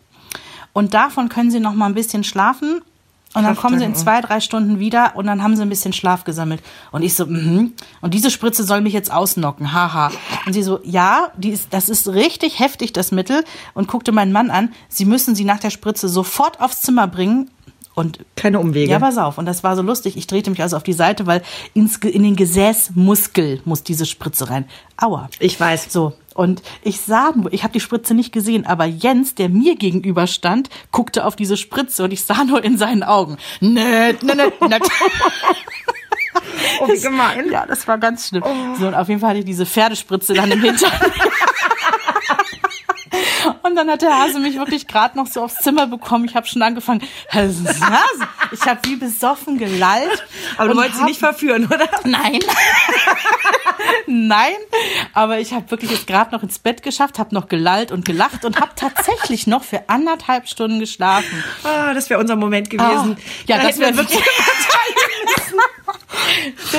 Und 0.73 0.93
davon 0.93 1.29
können 1.29 1.51
Sie 1.51 1.59
noch 1.59 1.73
mal 1.73 1.85
ein 1.87 1.93
bisschen 1.93 2.23
schlafen. 2.23 2.81
Und 3.33 3.43
dann 3.43 3.55
kommen 3.55 3.79
sie 3.79 3.85
in 3.85 3.95
zwei, 3.95 4.21
drei 4.21 4.39
Stunden 4.39 4.79
wieder 4.79 5.13
und 5.15 5.25
dann 5.25 5.41
haben 5.41 5.55
sie 5.55 5.63
ein 5.63 5.69
bisschen 5.69 5.91
Schlaf 5.93 6.23
gesammelt. 6.23 6.61
Und 6.91 7.01
ich 7.01 7.15
so, 7.15 7.25
mhm. 7.25 7.73
Und 8.01 8.13
diese 8.13 8.29
Spritze 8.29 8.63
soll 8.63 8.81
mich 8.81 8.93
jetzt 8.93 9.11
ausnocken, 9.11 9.73
haha. 9.73 10.11
Und 10.45 10.53
sie 10.53 10.61
so, 10.61 10.79
ja, 10.83 11.31
die 11.35 11.49
ist, 11.49 11.67
das 11.71 11.89
ist 11.89 12.07
richtig 12.09 12.59
heftig, 12.59 12.93
das 12.93 13.11
Mittel. 13.11 13.43
Und 13.73 13.87
guckte 13.87 14.11
meinen 14.11 14.31
Mann 14.31 14.51
an, 14.51 14.71
sie 14.87 15.05
müssen 15.05 15.33
sie 15.35 15.45
nach 15.45 15.59
der 15.59 15.71
Spritze 15.71 16.09
sofort 16.09 16.61
aufs 16.61 16.81
Zimmer 16.81 17.07
bringen. 17.07 17.49
Und 17.95 18.19
Keine 18.35 18.59
Umwege. 18.59 18.91
ja, 18.91 18.99
pass 18.99 19.17
auf. 19.17 19.37
Und 19.37 19.45
das 19.45 19.63
war 19.63 19.75
so 19.75 19.83
lustig. 19.83 20.17
Ich 20.17 20.25
drehte 20.25 20.49
mich 20.49 20.61
also 20.61 20.75
auf 20.75 20.83
die 20.83 20.93
Seite, 20.93 21.27
weil 21.27 21.43
ins, 21.75 21.97
in 21.97 22.23
den 22.23 22.35
Gesäßmuskel 22.35 23.61
muss 23.65 23.83
diese 23.83 24.05
Spritze 24.07 24.49
rein. 24.49 24.65
Aua. 24.97 25.29
Ich 25.39 25.59
weiß. 25.59 25.91
So, 25.91 26.13
und 26.35 26.61
ich 26.81 27.01
sah 27.01 27.31
nur, 27.35 27.51
ich 27.53 27.63
habe 27.63 27.73
die 27.73 27.79
Spritze 27.79 28.13
nicht 28.13 28.31
gesehen, 28.31 28.65
aber 28.65 28.85
Jens, 28.85 29.35
der 29.35 29.49
mir 29.49 29.75
gegenüber 29.75 30.27
stand, 30.27 30.69
guckte 30.91 31.25
auf 31.25 31.35
diese 31.35 31.57
Spritze 31.57 32.03
und 32.03 32.11
ich 32.11 32.23
sah 32.23 32.43
nur 32.43 32.63
in 32.63 32.77
seinen 32.77 33.03
Augen. 33.03 33.37
Nett, 33.59 34.23
nett, 34.23 34.37
nett, 34.37 34.61
nett. 34.61 34.83
Oh, 36.79 36.87
wie 36.87 36.99
gemein. 36.99 37.51
Ja, 37.51 37.65
das 37.65 37.87
war 37.87 37.97
ganz 37.97 38.29
schlimm. 38.29 38.43
So, 38.79 38.87
und 38.87 38.95
auf 38.95 39.07
jeden 39.07 39.21
Fall 39.21 39.31
hatte 39.31 39.39
ich 39.39 39.45
diese 39.45 39.65
Pferdespritze 39.65 40.33
dann 40.33 40.51
im 40.51 40.61
Hintern. 40.61 40.91
Und 43.73 43.77
dann 43.77 43.89
hat 43.89 44.03
der 44.03 44.15
Hase 44.15 44.39
mich 44.39 44.55
wirklich 44.55 44.85
gerade 44.85 45.17
noch 45.17 45.25
so 45.25 45.41
aufs 45.41 45.55
Zimmer 45.55 45.87
bekommen. 45.87 46.25
Ich 46.25 46.35
habe 46.35 46.45
schon 46.45 46.61
angefangen, 46.61 47.01
Hase, 47.27 47.65
ich 48.51 48.61
habe 48.67 48.79
wie 48.83 48.97
besoffen 48.97 49.57
gelallt. 49.57 50.23
Aber 50.57 50.69
du 50.69 50.75
wolltest 50.77 50.97
sie 50.97 51.01
hab- 51.01 51.09
nicht 51.09 51.19
verführen, 51.19 51.65
oder? 51.65 51.89
Nein. 52.03 52.37
Nein, 54.05 54.53
aber 55.13 55.39
ich 55.39 55.53
habe 55.53 55.71
wirklich 55.71 55.89
jetzt 55.89 56.05
gerade 56.05 56.35
noch 56.35 56.43
ins 56.43 56.59
Bett 56.59 56.83
geschafft, 56.83 57.17
habe 57.17 57.33
noch 57.33 57.47
gelallt 57.47 57.91
und 57.91 58.05
gelacht 58.05 58.45
und 58.45 58.61
habe 58.61 58.73
tatsächlich 58.75 59.47
noch 59.47 59.63
für 59.63 59.89
anderthalb 59.89 60.47
Stunden 60.47 60.79
geschlafen. 60.79 61.43
Ah, 61.63 61.95
das 61.95 62.11
wäre 62.11 62.19
unser 62.19 62.35
Moment 62.35 62.69
gewesen. 62.69 63.17
Ah, 63.17 63.21
ja, 63.47 63.57
Da 63.57 63.63
das 63.63 63.79
wäre 63.79 63.97
wirklich. 63.97 64.21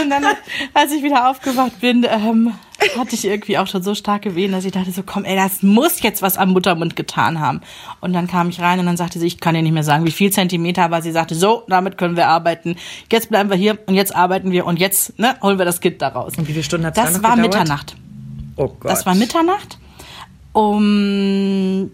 Und 0.00 0.10
dann, 0.10 0.24
als 0.74 0.92
ich 0.92 1.02
wieder 1.02 1.28
aufgewacht 1.30 1.80
bin, 1.80 2.04
ähm, 2.08 2.54
hatte 2.98 3.14
ich 3.14 3.24
irgendwie 3.24 3.58
auch 3.58 3.66
schon 3.66 3.82
so 3.82 3.94
starke 3.94 4.34
Wehen, 4.34 4.52
dass 4.52 4.64
ich 4.64 4.72
dachte 4.72 4.90
so, 4.90 5.02
komm, 5.04 5.24
ey, 5.24 5.36
das 5.36 5.62
muss 5.62 6.02
jetzt 6.02 6.22
was 6.22 6.36
am 6.36 6.50
Muttermund 6.50 6.96
getan 6.96 7.40
haben. 7.40 7.60
Und 8.00 8.12
dann 8.12 8.26
kam 8.26 8.48
ich 8.48 8.60
rein 8.60 8.78
und 8.78 8.86
dann 8.86 8.96
sagte 8.96 9.18
sie, 9.18 9.26
ich 9.26 9.40
kann 9.40 9.54
dir 9.54 9.62
nicht 9.62 9.72
mehr 9.72 9.84
sagen, 9.84 10.06
wie 10.06 10.10
viel 10.10 10.30
Zentimeter, 10.30 10.84
aber 10.84 11.02
sie 11.02 11.12
sagte, 11.12 11.34
so, 11.34 11.64
damit 11.68 11.98
können 11.98 12.16
wir 12.16 12.28
arbeiten. 12.28 12.76
Jetzt 13.10 13.30
bleiben 13.30 13.50
wir 13.50 13.56
hier 13.56 13.78
und 13.86 13.94
jetzt 13.94 14.14
arbeiten 14.14 14.52
wir 14.52 14.66
und 14.66 14.78
jetzt 14.78 15.18
ne, 15.18 15.36
holen 15.42 15.58
wir 15.58 15.64
das 15.64 15.80
Kind 15.80 16.02
da 16.02 16.08
raus. 16.08 16.34
Und 16.36 16.48
wie 16.48 16.52
viele 16.52 16.64
Stunden 16.64 16.84
dann 16.84 16.94
Das 16.94 17.14
noch 17.14 17.22
war 17.22 17.36
gedauert? 17.36 17.52
Mitternacht. 17.54 17.96
Oh 18.56 18.68
Gott. 18.68 18.90
Das 18.90 19.06
war 19.06 19.14
Mitternacht. 19.14 19.78
Um 20.52 21.90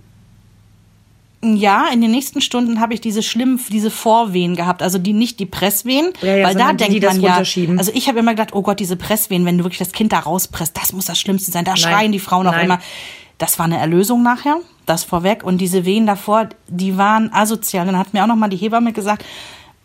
ja, 1.42 1.88
in 1.90 2.02
den 2.02 2.10
nächsten 2.10 2.42
Stunden 2.42 2.80
habe 2.80 2.92
ich 2.92 3.00
diese 3.00 3.22
schlimmen, 3.22 3.58
diese 3.70 3.90
Vorwehen 3.90 4.56
gehabt, 4.56 4.82
also 4.82 4.98
die 4.98 5.14
nicht 5.14 5.40
die 5.40 5.46
Presswehen, 5.46 6.12
Ja, 6.20 6.36
ja, 6.36 6.46
weil 6.46 6.54
da 6.54 6.72
die, 6.72 6.76
denkt 6.76 6.94
die 6.94 7.00
das 7.00 7.16
man 7.16 7.22
ja, 7.22 7.36
also 7.78 7.92
ich 7.94 8.08
habe 8.08 8.18
immer 8.18 8.32
gedacht, 8.32 8.54
oh 8.54 8.60
Gott, 8.60 8.78
diese 8.78 8.96
Presswehen, 8.96 9.46
wenn 9.46 9.56
du 9.56 9.64
wirklich 9.64 9.78
das 9.78 9.92
Kind 9.92 10.12
da 10.12 10.18
rauspresst, 10.18 10.76
das 10.76 10.92
muss 10.92 11.06
das 11.06 11.18
Schlimmste 11.18 11.50
sein. 11.50 11.64
Da 11.64 11.76
schreien 11.76 12.12
die 12.12 12.18
Frauen 12.18 12.46
auch 12.46 12.52
Nein. 12.52 12.66
immer. 12.66 12.78
Das 13.38 13.58
war 13.58 13.64
eine 13.64 13.78
Erlösung 13.78 14.22
nachher, 14.22 14.58
das 14.84 15.04
vorweg 15.04 15.42
und 15.42 15.58
diese 15.58 15.86
Wehen 15.86 16.06
davor, 16.06 16.50
die 16.68 16.98
waren 16.98 17.32
asozial. 17.32 17.86
Dann 17.86 17.96
hat 17.96 18.12
mir 18.12 18.22
auch 18.22 18.28
noch 18.28 18.36
mal 18.36 18.48
die 18.48 18.58
Hebamme 18.58 18.92
gesagt, 18.92 19.24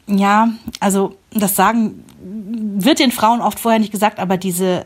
ja, 0.08 0.50
also 0.82 1.16
das 1.32 1.56
sagen 1.56 2.04
wird 2.22 3.00
den 3.00 3.12
Frauen 3.12 3.40
oft 3.40 3.60
vorher 3.60 3.80
nicht 3.80 3.94
gesagt, 3.94 4.20
aber 4.20 4.36
diese 4.36 4.86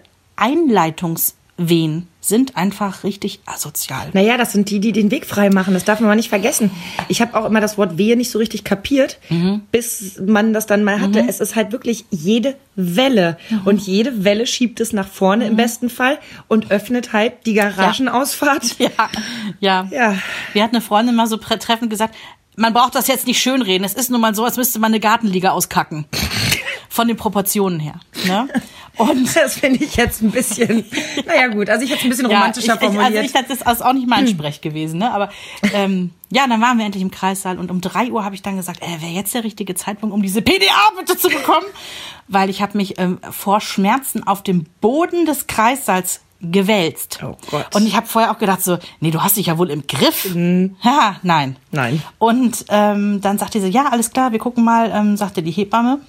Einleitungswehen 1.59 2.07
sind 2.21 2.57
einfach 2.57 3.03
richtig 3.03 3.39
asozial. 3.45 4.09
Naja, 4.13 4.37
das 4.37 4.51
sind 4.51 4.69
die, 4.69 4.79
die 4.79 4.91
den 4.91 5.09
Weg 5.09 5.25
frei 5.25 5.49
machen. 5.49 5.73
Das 5.73 5.85
darf 5.85 5.99
man 5.99 6.09
mal 6.09 6.15
nicht 6.15 6.29
vergessen. 6.29 6.69
Ich 7.07 7.21
habe 7.21 7.39
auch 7.39 7.45
immer 7.45 7.61
das 7.61 7.77
Wort 7.77 7.97
Wehe 7.97 8.15
nicht 8.17 8.29
so 8.29 8.39
richtig 8.39 8.63
kapiert, 8.63 9.19
Mhm. 9.29 9.61
bis 9.71 10.19
man 10.25 10.53
das 10.53 10.65
dann 10.65 10.83
mal 10.83 10.99
hatte. 11.01 11.23
Es 11.27 11.39
ist 11.39 11.55
halt 11.55 11.71
wirklich 11.71 12.05
jede 12.11 12.55
Welle. 12.75 13.37
Mhm. 13.49 13.61
Und 13.65 13.81
jede 13.81 14.23
Welle 14.23 14.45
schiebt 14.47 14.79
es 14.79 14.93
nach 14.93 15.07
vorne 15.07 15.47
im 15.47 15.55
besten 15.55 15.89
Fall 15.89 16.19
und 16.47 16.71
öffnet 16.71 17.13
halt 17.13 17.45
die 17.45 17.53
Garagenausfahrt. 17.53 18.75
Ja, 18.79 18.91
ja. 19.59 19.87
Ja. 19.91 20.15
Wir 20.53 20.63
hatten 20.63 20.75
eine 20.75 20.81
Freundin 20.83 21.15
mal 21.15 21.27
so 21.27 21.37
treffend 21.37 21.89
gesagt, 21.89 22.15
man 22.55 22.73
braucht 22.73 22.95
das 22.95 23.07
jetzt 23.07 23.25
nicht 23.27 23.41
schönreden. 23.41 23.85
Es 23.85 23.93
ist 23.93 24.09
nun 24.11 24.19
mal 24.21 24.35
so, 24.35 24.43
als 24.43 24.57
müsste 24.57 24.79
man 24.79 24.91
eine 24.91 24.99
Gartenliga 24.99 25.51
auskacken. 25.51 26.05
Von 26.89 27.07
den 27.07 27.17
Proportionen 27.17 27.79
her. 27.79 27.99
Ne? 28.25 28.49
Und 28.97 29.35
Das 29.35 29.55
finde 29.55 29.83
ich 29.83 29.95
jetzt 29.95 30.21
ein 30.21 30.31
bisschen, 30.31 30.85
naja 31.25 31.47
gut, 31.47 31.69
also 31.69 31.83
ich 31.83 31.89
hätte 31.89 31.99
es 31.99 32.05
ein 32.05 32.09
bisschen 32.09 32.25
romantischer 32.25 32.67
ja, 32.67 32.73
ich, 32.75 32.81
ich, 32.81 32.85
formuliert. 32.87 33.23
Also 33.23 33.39
ich, 33.39 33.47
das 33.47 33.57
ist 33.57 33.67
also 33.67 33.85
auch 33.85 33.93
nicht 33.93 34.07
mein 34.07 34.27
Sprech 34.27 34.61
gewesen, 34.61 34.99
ne? 34.99 35.11
Aber 35.11 35.29
ähm, 35.73 36.11
ja, 36.29 36.45
dann 36.47 36.61
waren 36.61 36.77
wir 36.77 36.85
endlich 36.85 37.01
im 37.01 37.11
Kreissaal 37.11 37.57
und 37.57 37.71
um 37.71 37.79
drei 37.81 38.11
Uhr 38.11 38.25
habe 38.25 38.35
ich 38.35 38.41
dann 38.41 38.57
gesagt, 38.57 38.81
äh, 38.81 39.01
wäre 39.01 39.11
jetzt 39.11 39.33
der 39.33 39.43
richtige 39.43 39.75
Zeitpunkt, 39.75 40.13
um 40.13 40.21
diese 40.21 40.41
PDA 40.41 40.91
bitte 40.97 41.17
zu 41.17 41.29
bekommen, 41.29 41.65
weil 42.27 42.49
ich 42.49 42.61
habe 42.61 42.77
mich 42.77 42.99
ähm, 42.99 43.19
vor 43.31 43.61
Schmerzen 43.61 44.27
auf 44.27 44.43
dem 44.43 44.65
Boden 44.81 45.25
des 45.25 45.47
Kreissaals 45.47 46.21
gewälzt. 46.41 47.19
Oh 47.23 47.35
Gott. 47.49 47.75
Und 47.75 47.85
ich 47.85 47.95
habe 47.95 48.07
vorher 48.07 48.31
auch 48.31 48.37
gedacht 48.37 48.63
so, 48.63 48.77
nee, 48.99 49.11
du 49.11 49.21
hast 49.21 49.37
dich 49.37 49.47
ja 49.47 49.57
wohl 49.57 49.69
im 49.69 49.87
Griff. 49.87 50.33
Ja, 50.83 51.17
nein. 51.21 51.57
Nein. 51.71 52.01
Und 52.17 52.65
ähm, 52.69 53.21
dann 53.21 53.37
sagte 53.37 53.59
sie, 53.59 53.69
ja, 53.69 53.87
alles 53.87 54.11
klar, 54.11 54.31
wir 54.31 54.39
gucken 54.39 54.63
mal, 54.63 54.91
ähm, 54.93 55.17
sagte 55.17 55.43
die 55.43 55.51
Hebamme. 55.51 55.99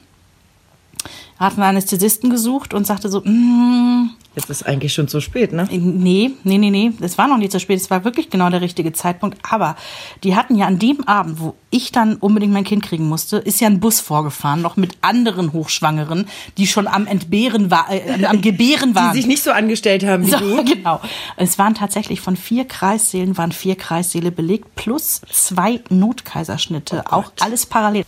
Hat 1.41 1.55
einen 1.55 1.62
Anästhesisten 1.62 2.30
gesucht 2.30 2.74
und 2.74 2.86
sagte 2.86 3.09
so, 3.09 3.22
mm, 3.22 4.11
Jetzt 4.36 4.49
ist 4.49 4.62
eigentlich 4.64 4.93
schon 4.93 5.09
zu 5.09 5.20
spät, 5.20 5.53
ne? 5.53 5.66
Nee, 5.72 6.30
nee, 6.45 6.59
nee, 6.59 6.70
nee, 6.70 6.93
es 7.01 7.18
war 7.18 7.26
noch 7.26 7.36
nicht 7.36 7.51
so 7.51 7.59
spät, 7.59 7.80
es 7.80 7.91
war 7.91 8.05
wirklich 8.05 8.30
genau 8.30 8.49
der 8.49 8.61
richtige 8.61 8.93
Zeitpunkt. 8.93 9.38
Aber 9.43 9.74
die 10.22 10.36
hatten 10.36 10.55
ja 10.55 10.66
an 10.66 10.78
dem 10.78 11.03
Abend, 11.09 11.41
wo 11.41 11.55
ich 11.70 11.91
dann 11.91 12.14
unbedingt 12.14 12.53
mein 12.53 12.62
Kind 12.62 12.84
kriegen 12.84 13.09
musste, 13.09 13.38
ist 13.38 13.61
ja 13.61 13.66
ein 13.66 13.80
Bus 13.80 13.99
vorgefahren, 13.99 14.62
noch 14.62 14.76
mit 14.76 14.99
anderen 15.01 15.53
Hochschwangeren, 15.53 16.26
die 16.59 16.68
schon 16.68 16.86
am 16.86 17.09
Entbehren 17.09 17.72
war, 17.72 17.91
äh, 17.91 18.24
am 18.24 18.41
Gebären 18.41 18.95
waren. 18.95 19.12
Die 19.12 19.18
sich 19.18 19.26
nicht 19.26 19.43
so 19.43 19.51
angestellt 19.51 20.07
haben 20.07 20.24
wie 20.24 20.30
so, 20.30 20.38
du. 20.38 20.64
genau. 20.74 21.01
Es 21.36 21.59
waren 21.59 21.74
tatsächlich 21.74 22.20
von 22.20 22.36
vier 22.36 22.66
Kreissälen, 22.66 23.36
waren 23.36 23.51
vier 23.51 23.74
Kreissäle 23.74 24.30
belegt, 24.30 24.76
plus 24.76 25.22
zwei 25.32 25.80
Notkaiserschnitte, 25.88 27.03
Oh 27.07 27.14
auch 27.14 27.32
alles 27.41 27.66
parallel. 27.66 28.05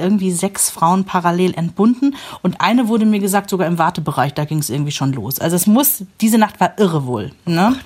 Irgendwie 0.00 0.30
sechs 0.32 0.70
Frauen 0.70 1.04
parallel 1.04 1.54
entbunden 1.54 2.16
und 2.42 2.60
eine 2.60 2.88
wurde 2.88 3.06
mir 3.06 3.20
gesagt, 3.20 3.50
sogar 3.50 3.66
im 3.66 3.78
Wartebereich, 3.78 4.34
da 4.34 4.44
ging 4.44 4.58
es 4.58 4.70
irgendwie 4.70 4.92
schon 4.92 5.12
los. 5.12 5.38
Also 5.38 5.56
es 5.56 5.66
muss, 5.66 6.04
diese 6.20 6.38
Nacht 6.38 6.60
war 6.60 6.78
irre 6.78 7.06
wohl. 7.06 7.32
Ne? 7.46 7.76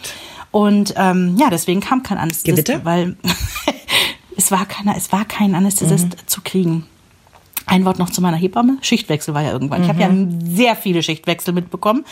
Und 0.50 0.94
ähm, 0.96 1.36
ja, 1.38 1.48
deswegen 1.50 1.80
kam 1.80 2.02
kein 2.02 2.18
Anästhesist, 2.18 2.66
Gewitter? 2.66 2.84
weil 2.84 3.16
es 4.36 4.50
war 4.50 4.66
keiner, 4.66 4.96
es 4.96 5.12
war 5.12 5.24
kein 5.24 5.54
Anästhesist 5.54 6.04
Mhm. 6.06 6.26
zu 6.26 6.40
kriegen. 6.42 6.86
Ein 7.64 7.84
Wort 7.84 7.98
noch 8.00 8.10
zu 8.10 8.20
meiner 8.20 8.36
Hebamme. 8.36 8.76
Schichtwechsel 8.82 9.34
war 9.34 9.42
ja 9.42 9.52
irgendwann. 9.52 9.82
Ich 9.82 9.88
habe 9.88 10.00
ja 10.00 10.08
Mhm. 10.08 10.40
sehr 10.56 10.74
viele 10.74 11.02
Schichtwechsel 11.02 11.54
mitbekommen. 11.54 12.04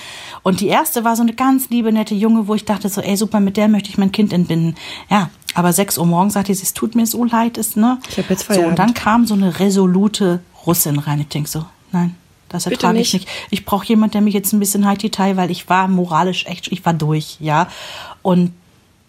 Und 0.43 0.61
die 0.61 0.69
erste 0.69 1.03
war 1.05 1.17
so 1.17 1.23
eine 1.23 1.35
ganz 1.35 1.69
liebe, 1.71 1.93
nette 1.93 2.15
Junge, 2.15 2.47
wo 2.47 2.55
ich 2.55 2.65
dachte 2.65 2.89
so, 2.89 3.01
ey, 3.01 3.17
super, 3.17 3.41
mit 3.41 3.57
der 3.57 3.69
möchte 3.69 3.91
ich 3.91 3.99
mein 3.99 4.13
Kind 4.13 4.33
entbinden. 4.33 4.77
Ja, 5.11 5.29
aber 5.55 5.73
6 5.73 5.99
Uhr 5.99 6.07
morgens 6.07 6.35
sagte 6.35 6.55
sie, 6.55 6.63
es 6.63 6.75
tut 6.75 6.95
mir 6.95 7.07
so 7.07 7.25
leid, 7.25 7.59
ist, 7.59 7.77
ne? 7.77 7.99
Ich 8.09 8.19
hab 8.19 8.31
jetzt 8.31 8.41
So, 8.41 8.47
Feierabend. 8.47 8.71
und 8.71 8.79
dann 8.79 8.95
kam 8.95 9.27
so 9.27 9.35
eine 9.35 9.59
resolute 9.59 10.41
Russin 10.67 10.99
rein. 10.99 11.21
Ich 11.21 11.29
denk 11.29 11.49
so, 11.49 11.65
nein, 11.93 12.15
das 12.49 12.67
ertrage 12.67 12.99
ich 12.99 13.13
nicht. 13.13 13.27
nicht. 13.29 13.47
Ich 13.51 13.65
brauche 13.65 13.87
jemand, 13.87 14.15
der 14.15 14.21
mich 14.21 14.35
jetzt 14.35 14.53
ein 14.53 14.61
bisschen 14.61 14.87
halt 14.87 15.03
Detail, 15.03 15.37
weil 15.37 15.51
ich 15.51 15.69
war 15.69 15.89
moralisch 15.89 16.47
echt, 16.47 16.71
ich 16.71 16.85
war 16.85 16.95
durch, 16.95 17.37
ja. 17.41 17.69
Und 18.23 18.53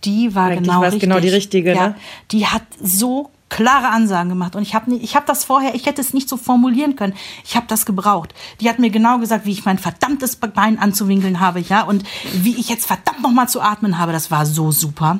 die 0.03 0.33
war 0.33 0.47
Eigentlich 0.47 0.63
genau 0.63 0.81
richtig. 0.81 1.01
genau 1.01 1.19
die 1.19 1.29
richtige, 1.29 1.75
ja, 1.75 1.87
ne? 1.89 1.95
Die 2.31 2.47
hat 2.47 2.63
so 2.81 3.29
klare 3.49 3.89
Ansagen 3.89 4.29
gemacht 4.29 4.55
und 4.55 4.61
ich 4.63 4.73
habe 4.73 4.95
ich 4.95 5.15
habe 5.17 5.25
das 5.27 5.43
vorher, 5.43 5.75
ich 5.75 5.85
hätte 5.85 5.99
es 5.99 6.13
nicht 6.13 6.29
so 6.29 6.37
formulieren 6.37 6.95
können. 6.95 7.13
Ich 7.45 7.57
habe 7.57 7.65
das 7.67 7.85
gebraucht. 7.85 8.33
Die 8.61 8.69
hat 8.69 8.79
mir 8.79 8.89
genau 8.89 9.19
gesagt, 9.19 9.45
wie 9.45 9.51
ich 9.51 9.65
mein 9.65 9.77
verdammtes 9.77 10.37
Bein 10.37 10.79
anzuwinkeln 10.79 11.41
habe, 11.41 11.59
ja, 11.59 11.83
und 11.83 12.03
wie 12.33 12.55
ich 12.55 12.69
jetzt 12.69 12.85
verdammt 12.85 13.21
noch 13.21 13.31
mal 13.31 13.47
zu 13.47 13.59
atmen 13.61 13.97
habe. 13.97 14.13
Das 14.13 14.31
war 14.31 14.45
so 14.45 14.71
super. 14.71 15.19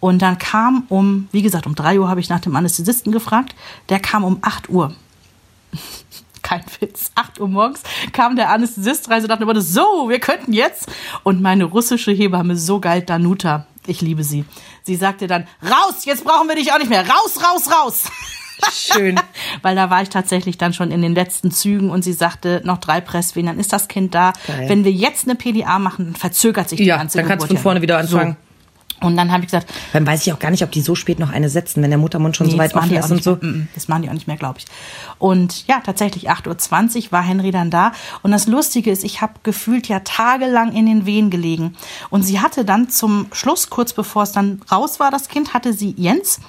Und 0.00 0.20
dann 0.20 0.38
kam 0.38 0.84
um, 0.88 1.28
wie 1.32 1.42
gesagt, 1.42 1.66
um 1.66 1.74
drei 1.74 1.98
Uhr 1.98 2.08
habe 2.08 2.20
ich 2.20 2.28
nach 2.28 2.40
dem 2.40 2.54
Anästhesisten 2.54 3.12
gefragt. 3.12 3.54
Der 3.88 3.98
kam 3.98 4.24
um 4.24 4.38
8 4.42 4.68
Uhr. 4.68 4.94
Kein 6.42 6.62
Witz. 6.80 7.10
8 7.14 7.40
Uhr 7.40 7.48
morgens 7.48 7.82
kam 8.12 8.36
der 8.36 8.50
Anästhesist 8.50 9.10
rein 9.10 9.22
und 9.22 9.28
dachte 9.28 9.42
immer, 9.42 9.60
so, 9.60 10.08
wir 10.08 10.20
könnten 10.20 10.52
jetzt. 10.52 10.88
Und 11.24 11.42
meine 11.42 11.64
russische 11.64 12.12
Hebamme, 12.12 12.56
so 12.56 12.78
geil, 12.78 13.02
Danuta, 13.02 13.66
ich 13.86 14.00
liebe 14.00 14.22
sie. 14.22 14.44
Sie 14.84 14.94
sagte 14.94 15.26
dann, 15.26 15.48
raus, 15.62 16.04
jetzt 16.04 16.24
brauchen 16.24 16.46
wir 16.46 16.54
dich 16.54 16.72
auch 16.72 16.78
nicht 16.78 16.90
mehr. 16.90 17.04
Raus, 17.08 17.38
raus, 17.42 17.68
raus. 17.72 18.04
Schön. 18.72 19.20
Weil 19.62 19.74
da 19.74 19.90
war 19.90 20.02
ich 20.02 20.08
tatsächlich 20.08 20.56
dann 20.56 20.72
schon 20.72 20.90
in 20.90 21.02
den 21.02 21.14
letzten 21.14 21.50
Zügen 21.50 21.90
und 21.90 22.02
sie 22.02 22.12
sagte, 22.12 22.62
noch 22.64 22.78
drei 22.78 23.00
Presswehen, 23.00 23.46
dann 23.46 23.58
ist 23.58 23.72
das 23.72 23.88
Kind 23.88 24.14
da. 24.14 24.32
Geil. 24.46 24.68
Wenn 24.68 24.84
wir 24.84 24.92
jetzt 24.92 25.26
eine 25.26 25.34
PDA 25.34 25.78
machen, 25.78 26.06
dann 26.06 26.14
verzögert 26.14 26.68
sich 26.68 26.78
die 26.78 26.84
Ja, 26.84 26.96
ganze 26.96 27.18
dann 27.18 27.26
kannst 27.26 27.44
du 27.44 27.48
Geburt 27.48 27.58
von 27.58 27.62
vorne 27.62 27.78
ja. 27.80 27.82
wieder 27.82 27.98
anfangen. 27.98 28.36
So. 29.00 29.06
Und 29.06 29.16
dann 29.16 29.30
habe 29.30 29.42
ich 29.42 29.48
gesagt, 29.50 29.72
Dann 29.92 30.06
weiß 30.06 30.26
ich 30.26 30.32
auch 30.32 30.38
gar 30.38 30.50
nicht, 30.50 30.62
ob 30.62 30.70
die 30.70 30.80
so 30.80 30.94
spät 30.94 31.18
noch 31.18 31.30
eine 31.30 31.48
setzen, 31.48 31.82
wenn 31.82 31.90
der 31.90 31.98
Muttermund 31.98 32.36
schon 32.36 32.46
so 32.46 32.52
Nee, 32.52 32.58
weit 32.58 32.70
das 32.70 32.74
machen 32.76 32.96
offen 32.96 33.04
ist 33.04 33.10
und 33.10 33.22
so. 33.22 33.46
Mehr. 33.46 33.66
Das 33.74 33.88
machen 33.88 34.02
die 34.02 34.08
auch 34.08 34.14
nicht 34.14 34.26
mehr, 34.26 34.36
glaube 34.36 34.58
ich. 34.58 34.66
Und 35.18 35.66
ja, 35.66 35.80
tatsächlich 35.84 36.30
8.20 36.30 37.06
Uhr 37.06 37.12
war 37.12 37.22
Henry 37.22 37.50
dann 37.50 37.70
da. 37.70 37.92
Und 38.22 38.30
das 38.32 38.46
Lustige 38.46 38.90
ist, 38.90 39.04
ich 39.04 39.20
habe 39.20 39.34
gefühlt 39.42 39.88
ja 39.88 40.00
tagelang 40.00 40.72
in 40.72 40.86
den 40.86 41.06
Wehen 41.06 41.30
gelegen. 41.30 41.74
Und 42.10 42.22
sie 42.22 42.40
hatte 42.40 42.64
dann 42.64 42.88
zum 42.88 43.26
Schluss, 43.32 43.70
kurz 43.70 43.92
bevor 43.92 44.22
es 44.22 44.32
dann 44.32 44.62
raus 44.70 45.00
war, 45.00 45.10
das 45.10 45.28
Kind, 45.28 45.54
hatte 45.54 45.72
sie 45.72 45.94
Jens 45.96 46.40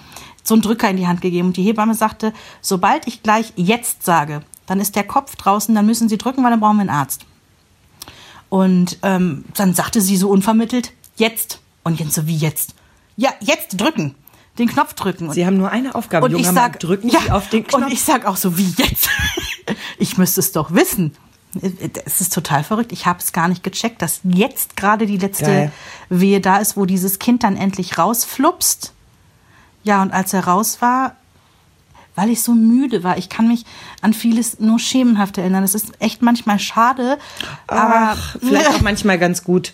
so 0.44 0.56
einen 0.56 0.62
Drücker 0.62 0.90
in 0.90 0.98
die 0.98 1.08
Hand 1.08 1.22
gegeben. 1.22 1.48
Und 1.48 1.58
die 1.58 1.64
Hebamme 1.64 1.94
sagte, 1.94 2.34
sobald 2.62 3.08
ich 3.08 3.22
gleich 3.22 3.52
jetzt 3.56 4.04
sage, 4.04 4.42
dann 4.66 4.80
ist 4.80 4.96
der 4.96 5.04
Kopf 5.04 5.36
draußen, 5.36 5.74
dann 5.76 5.86
müssen 5.86 6.10
Sie 6.10 6.18
drücken, 6.18 6.44
weil 6.44 6.52
dann 6.52 6.60
brauchen 6.60 6.78
wir 6.78 6.82
einen 6.82 6.90
Arzt. 6.90 7.26
Und 8.50 8.98
ähm, 9.04 9.46
dann 9.56 9.74
sagte 9.74 10.02
sie 10.02 10.18
so 10.18 10.30
unvermittelt, 10.30 10.94
jetzt. 11.18 11.60
Und 11.88 11.98
Jens 12.02 12.16
so, 12.16 12.28
wie 12.28 12.36
jetzt? 12.36 12.76
Ja, 13.16 13.30
jetzt 13.40 13.80
drücken. 13.80 14.14
Den 14.60 14.68
Knopf 14.68 14.94
drücken. 14.94 15.32
Sie 15.32 15.46
haben 15.46 15.56
nur 15.56 15.72
eine 15.72 15.96
Aufgabe, 15.96 16.26
und 16.26 16.36
ich 16.36 16.46
Mann, 16.48 16.56
sag, 16.56 16.82
drücken 16.82 17.08
ja, 17.08 17.22
Sie 17.22 17.32
auf 17.32 17.48
den 17.48 17.66
Knopf. 17.66 17.82
Und 17.82 17.94
ich 17.94 18.02
sag 18.02 18.26
auch 18.26 18.36
so, 18.36 18.58
wie 18.58 18.74
jetzt? 18.78 19.08
ich 19.98 20.18
müsste 20.18 20.42
es 20.42 20.52
doch 20.52 20.74
wissen. 20.74 21.16
Es 22.04 22.20
ist 22.20 22.34
total 22.34 22.66
verrückt. 22.66 22.92
Ich 22.92 23.06
habe 23.06 23.20
es 23.20 23.32
gar 23.32 23.48
nicht 23.48 23.64
gecheckt, 23.64 24.02
dass 24.02 24.20
jetzt 24.24 24.76
gerade 24.76 25.06
die 25.06 25.18
letzte 25.18 25.46
Geil. 25.46 25.72
Wehe 26.10 26.42
da 26.42 26.58
ist, 26.58 26.76
wo 26.76 26.86
dieses 26.86 27.20
Kind 27.20 27.44
dann 27.44 27.56
endlich 27.56 27.98
rausflupst. 27.98 28.94
Ja, 29.86 30.02
und 30.02 30.12
als 30.12 30.34
er 30.34 30.44
raus 30.44 30.82
war, 30.82 31.16
weil 32.16 32.30
ich 32.30 32.44
so 32.44 32.54
müde 32.54 33.06
war, 33.06 33.18
ich 33.18 33.30
kann 33.30 33.48
mich 33.48 33.64
an 34.02 34.12
vieles 34.12 34.60
nur 34.60 34.78
schemenhaft 34.78 35.38
erinnern. 35.38 35.64
Es 35.64 35.74
ist 35.74 36.02
echt 36.02 36.22
manchmal 36.22 36.60
schade, 36.60 37.18
aber 37.66 38.16
Ach, 38.18 38.36
vielleicht 38.42 38.70
auch 38.72 38.82
manchmal 38.82 39.18
ganz 39.18 39.46
gut. 39.46 39.72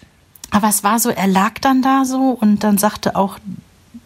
Aber 0.54 0.70
es 0.70 0.84
war 0.84 1.00
so, 1.00 1.10
er 1.10 1.28
lag 1.28 1.60
dann 1.60 1.82
da 1.82 2.06
so 2.06 2.38
und 2.40 2.64
dann 2.64 2.78
sagte 2.78 3.16
auch 3.16 3.40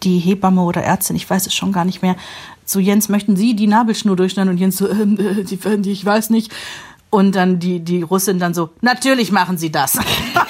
die 0.04 0.20
Hebamme 0.20 0.62
oder 0.62 0.82
Ärztin, 0.82 1.16
ich 1.16 1.30
weiß 1.30 1.45
es 1.45 1.54
schon 1.54 1.74
gar 1.74 1.86
nicht 1.86 2.02
mehr, 2.02 2.16
zu 2.64 2.80
Jens, 2.80 3.10
möchten 3.10 3.36
Sie 3.36 3.56
die 3.56 3.68
Nabelschnur 3.68 4.16
durchschneiden? 4.16 4.52
Und 4.52 4.58
Jens 4.58 4.78
so, 4.78 4.89
ähm, 4.89 5.18
äh, 5.20 5.43
die, 5.43 5.58
die, 5.58 5.91
ich 5.91 6.06
weiß 6.06 6.30
nicht. 6.30 6.54
Und 7.10 7.36
dann 7.36 7.60
die, 7.60 7.80
die 7.80 8.02
Russin 8.02 8.39
dann 8.39 8.54
so, 8.54 8.70
natürlich 8.82 9.32
machen 9.32 9.58
Sie 9.58 9.72
das. 9.72 9.98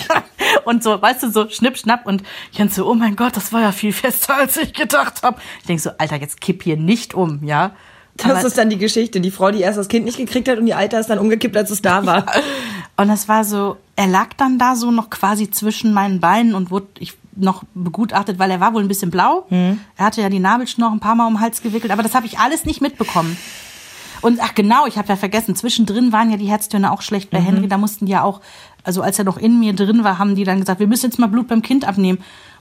und 0.66 0.84
so, 0.84 1.00
weißt 1.00 1.24
du, 1.24 1.32
so 1.32 1.50
schnipp, 1.50 1.78
schnapp. 1.78 2.06
Und 2.06 2.24
Jens 2.52 2.76
so, 2.76 2.90
oh 2.90 2.96
mein 2.96 3.16
Gott, 3.16 3.36
das 3.36 3.54
war 3.54 3.62
ja 3.62 3.72
viel 3.72 3.94
fester, 3.94 4.36
als 4.36 4.58
ich 4.58 4.74
gedacht 4.74 5.24
habe. 5.24 5.40
Ich 5.62 5.68
denk 5.68 5.80
so, 5.80 5.92
Alter, 5.98 6.18
jetzt 6.18 6.42
kipp 6.42 6.64
hier 6.64 6.78
nicht 6.78 7.14
um, 7.14 7.44
ja. 7.44 7.72
Das 8.18 8.32
Aber- 8.40 8.48
ist 8.48 8.58
dann 8.58 8.70
die 8.70 8.78
Geschichte. 8.78 9.22
Die 9.22 9.32
Frau, 9.32 9.52
die 9.52 9.62
erst 9.62 9.78
das 9.78 9.88
Kind 9.88 10.06
nicht 10.06 10.18
gekriegt 10.18 10.48
hat 10.50 10.58
und 10.58 10.66
die 10.66 10.74
Alte 10.74 10.98
ist 10.98 11.10
dann 11.10 11.20
umgekippt, 11.20 11.56
als 11.56 11.70
es 11.72 11.82
da 11.82 12.06
war. 12.06 12.26
Und 12.98 13.08
das 13.10 13.28
war 13.28 13.44
so, 13.44 13.78
er 13.96 14.08
lag 14.08 14.30
dann 14.38 14.58
da 14.58 14.76
so 14.76 14.90
noch 14.92 15.10
quasi 15.10 15.52
zwischen 15.52 15.94
meinen 15.94 16.20
Beinen 16.20 16.56
und 16.56 16.72
wurde 16.72 16.88
ich 17.00 17.14
noch 17.36 17.64
begutachtet, 17.76 18.40
weil 18.40 18.50
er 18.50 18.60
war 18.60 18.74
wohl 18.74 18.82
ein 18.82 18.88
bisschen 18.88 19.12
blau. 19.12 19.46
Mhm. 19.52 19.80
Er 19.96 20.06
hatte 20.06 20.22
ja 20.22 20.30
die 20.30 20.40
Nabelschnur 20.40 20.90
ein 20.92 21.00
paar 21.00 21.14
Mal 21.14 21.28
um 21.28 21.34
den 21.36 21.42
Hals 21.42 21.62
gewickelt, 21.62 21.92
aber 21.94 22.02
das 22.02 22.16
habe 22.16 22.26
ich 22.26 22.40
alles 22.40 22.66
nicht 22.66 22.82
mitbekommen. 22.82 23.38
Und 24.22 24.40
ach 24.42 24.56
genau, 24.56 24.88
ich 24.88 24.98
habe 24.98 25.10
ja 25.10 25.16
vergessen, 25.16 25.56
zwischendrin 25.56 26.12
waren 26.12 26.32
ja 26.32 26.38
die 26.38 26.48
Herztöne 26.48 26.92
auch 26.92 27.04
schlecht 27.04 27.32
Mhm. 27.32 27.38
bei 27.38 27.44
Henry. 27.44 27.68
Da 27.68 27.78
mussten 27.78 28.08
die 28.08 28.14
ja 28.14 28.24
auch, 28.24 28.42
also 28.84 29.04
als 29.04 29.20
er 29.20 29.26
noch 29.26 29.38
in 29.38 29.60
mir 29.60 29.74
drin 29.74 30.04
war, 30.04 30.18
haben 30.18 30.34
die 30.36 30.44
dann 30.44 30.60
gesagt, 30.60 30.80
wir 30.80 30.88
müssen 30.88 31.06
jetzt 31.12 31.20
mal 31.20 31.28
Blut 31.28 31.48
beim 31.48 31.62
Kind 31.62 31.88
abnehmen. 31.88 32.18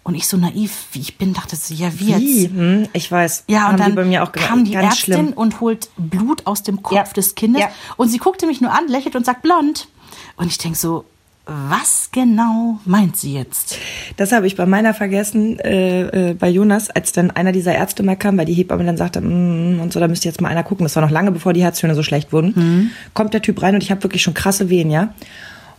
Und 0.06 0.14
ich 0.14 0.28
so 0.28 0.36
naiv, 0.36 0.84
wie 0.92 1.00
ich 1.00 1.18
bin, 1.18 1.34
dachte 1.34 1.56
so, 1.56 1.74
ja, 1.74 1.90
wie 1.98 2.14
Wie? 2.14 2.42
jetzt? 2.44 2.52
Hm, 2.54 2.86
ich 2.92 3.10
weiß. 3.10 3.42
Ja, 3.48 3.70
und 3.70 3.80
dann 3.80 3.96
die 3.96 4.16
kam 4.40 4.64
die 4.64 4.70
Ganz 4.70 4.84
Ärztin 4.94 5.14
schlimm. 5.14 5.32
und 5.32 5.60
holt 5.60 5.88
Blut 5.96 6.46
aus 6.46 6.62
dem 6.62 6.80
Kopf 6.80 6.94
Ja. 6.94 7.02
des 7.02 7.34
Kindes. 7.34 7.60
Ja. 7.62 7.70
Und 7.96 8.08
sie 8.10 8.18
guckte 8.18 8.46
mich 8.46 8.60
nur 8.60 8.70
an, 8.70 8.86
lächelt 8.86 9.16
und 9.16 9.26
sagt 9.26 9.42
blond. 9.42 9.88
Und 10.36 10.46
ich 10.46 10.58
denk 10.58 10.76
so, 10.76 11.06
was 11.46 12.10
genau 12.12 12.78
meint 12.84 13.16
sie 13.16 13.32
jetzt? 13.34 13.78
Das 14.16 14.30
habe 14.30 14.46
ich 14.46 14.54
bei 14.54 14.64
meiner 14.64 14.94
vergessen, 14.94 15.58
äh, 15.58 16.30
äh, 16.30 16.34
bei 16.34 16.50
Jonas, 16.50 16.88
als 16.88 17.10
dann 17.10 17.32
einer 17.32 17.50
dieser 17.50 17.74
Ärzte 17.74 18.04
mal 18.04 18.14
kam, 18.16 18.38
weil 18.38 18.46
die 18.46 18.54
Hebamme 18.54 18.84
dann 18.84 18.96
sagte, 18.96 19.20
mm, 19.20 19.80
und 19.80 19.92
so, 19.92 19.98
da 19.98 20.06
müsste 20.06 20.28
jetzt 20.28 20.40
mal 20.40 20.50
einer 20.50 20.62
gucken. 20.62 20.84
Das 20.84 20.94
war 20.94 21.02
noch 21.02 21.10
lange, 21.10 21.32
bevor 21.32 21.52
die 21.52 21.64
Herztöne 21.64 21.96
so 21.96 22.04
schlecht 22.04 22.32
wurden. 22.32 22.92
Kommt 23.12 23.34
der 23.34 23.42
Typ 23.42 23.60
rein 23.60 23.74
und 23.74 23.82
ich 23.82 23.90
habe 23.90 24.04
wirklich 24.04 24.22
schon 24.22 24.34
krasse 24.34 24.70
Wehen, 24.70 24.88
ja. 24.92 25.12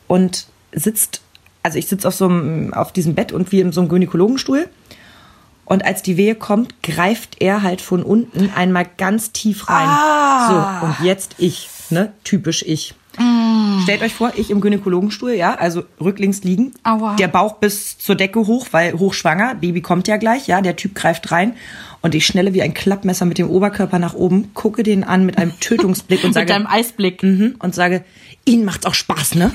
Und 0.07 0.47
sitzt, 0.73 1.21
also 1.67 1.79
ich 1.79 1.87
sitze 1.87 2.07
auf 2.07 2.15
so 2.15 2.29
einem, 2.29 2.73
auf 2.73 2.93
diesem 2.93 3.13
Bett 3.13 3.33
und 3.33 3.51
wie 3.51 3.59
in 3.59 3.73
so 3.73 3.81
einem 3.81 3.89
Gynäkologenstuhl. 3.89 4.69
Und 5.65 5.83
als 5.83 6.01
die 6.01 6.15
Wehe 6.15 6.33
kommt, 6.33 6.81
greift 6.81 7.41
er 7.41 7.61
halt 7.61 7.81
von 7.81 8.03
unten 8.03 8.49
einmal 8.55 8.85
ganz 8.97 9.33
tief 9.33 9.69
rein. 9.69 9.89
Ah. 9.89 10.79
So, 10.79 10.85
und 10.87 11.05
jetzt 11.05 11.35
ich, 11.39 11.69
ne? 11.89 12.13
Typisch 12.23 12.63
ich. 12.65 12.95
Stellt 13.83 14.01
euch 14.01 14.13
vor, 14.13 14.31
ich 14.35 14.49
im 14.49 14.61
Gynäkologenstuhl, 14.61 15.31
ja, 15.31 15.55
also 15.55 15.83
rücklings 15.99 16.43
liegen. 16.43 16.73
Aua. 16.83 17.15
Der 17.15 17.27
Bauch 17.27 17.55
bis 17.55 17.97
zur 17.97 18.15
Decke 18.15 18.47
hoch, 18.47 18.67
weil 18.71 18.93
hochschwanger, 18.93 19.55
Baby 19.55 19.81
kommt 19.81 20.07
ja 20.07 20.17
gleich, 20.17 20.47
ja, 20.47 20.61
der 20.61 20.75
Typ 20.75 20.95
greift 20.95 21.31
rein 21.31 21.53
und 22.01 22.15
ich 22.15 22.25
schnelle 22.25 22.53
wie 22.53 22.61
ein 22.61 22.73
Klappmesser 22.73 23.25
mit 23.25 23.37
dem 23.37 23.49
Oberkörper 23.49 23.99
nach 23.99 24.13
oben, 24.13 24.53
gucke 24.53 24.83
den 24.83 25.03
an 25.03 25.25
mit 25.25 25.37
einem 25.37 25.51
Tötungsblick 25.59 26.23
und 26.23 26.29
Mit 26.29 26.35
sage, 26.35 26.47
deinem 26.47 26.67
Eisblick. 26.67 27.23
Mhm, 27.23 27.55
und 27.59 27.75
sage, 27.75 28.03
Ihnen 28.45 28.63
macht's 28.63 28.85
auch 28.85 28.93
Spaß, 28.93 29.35
ne? 29.35 29.51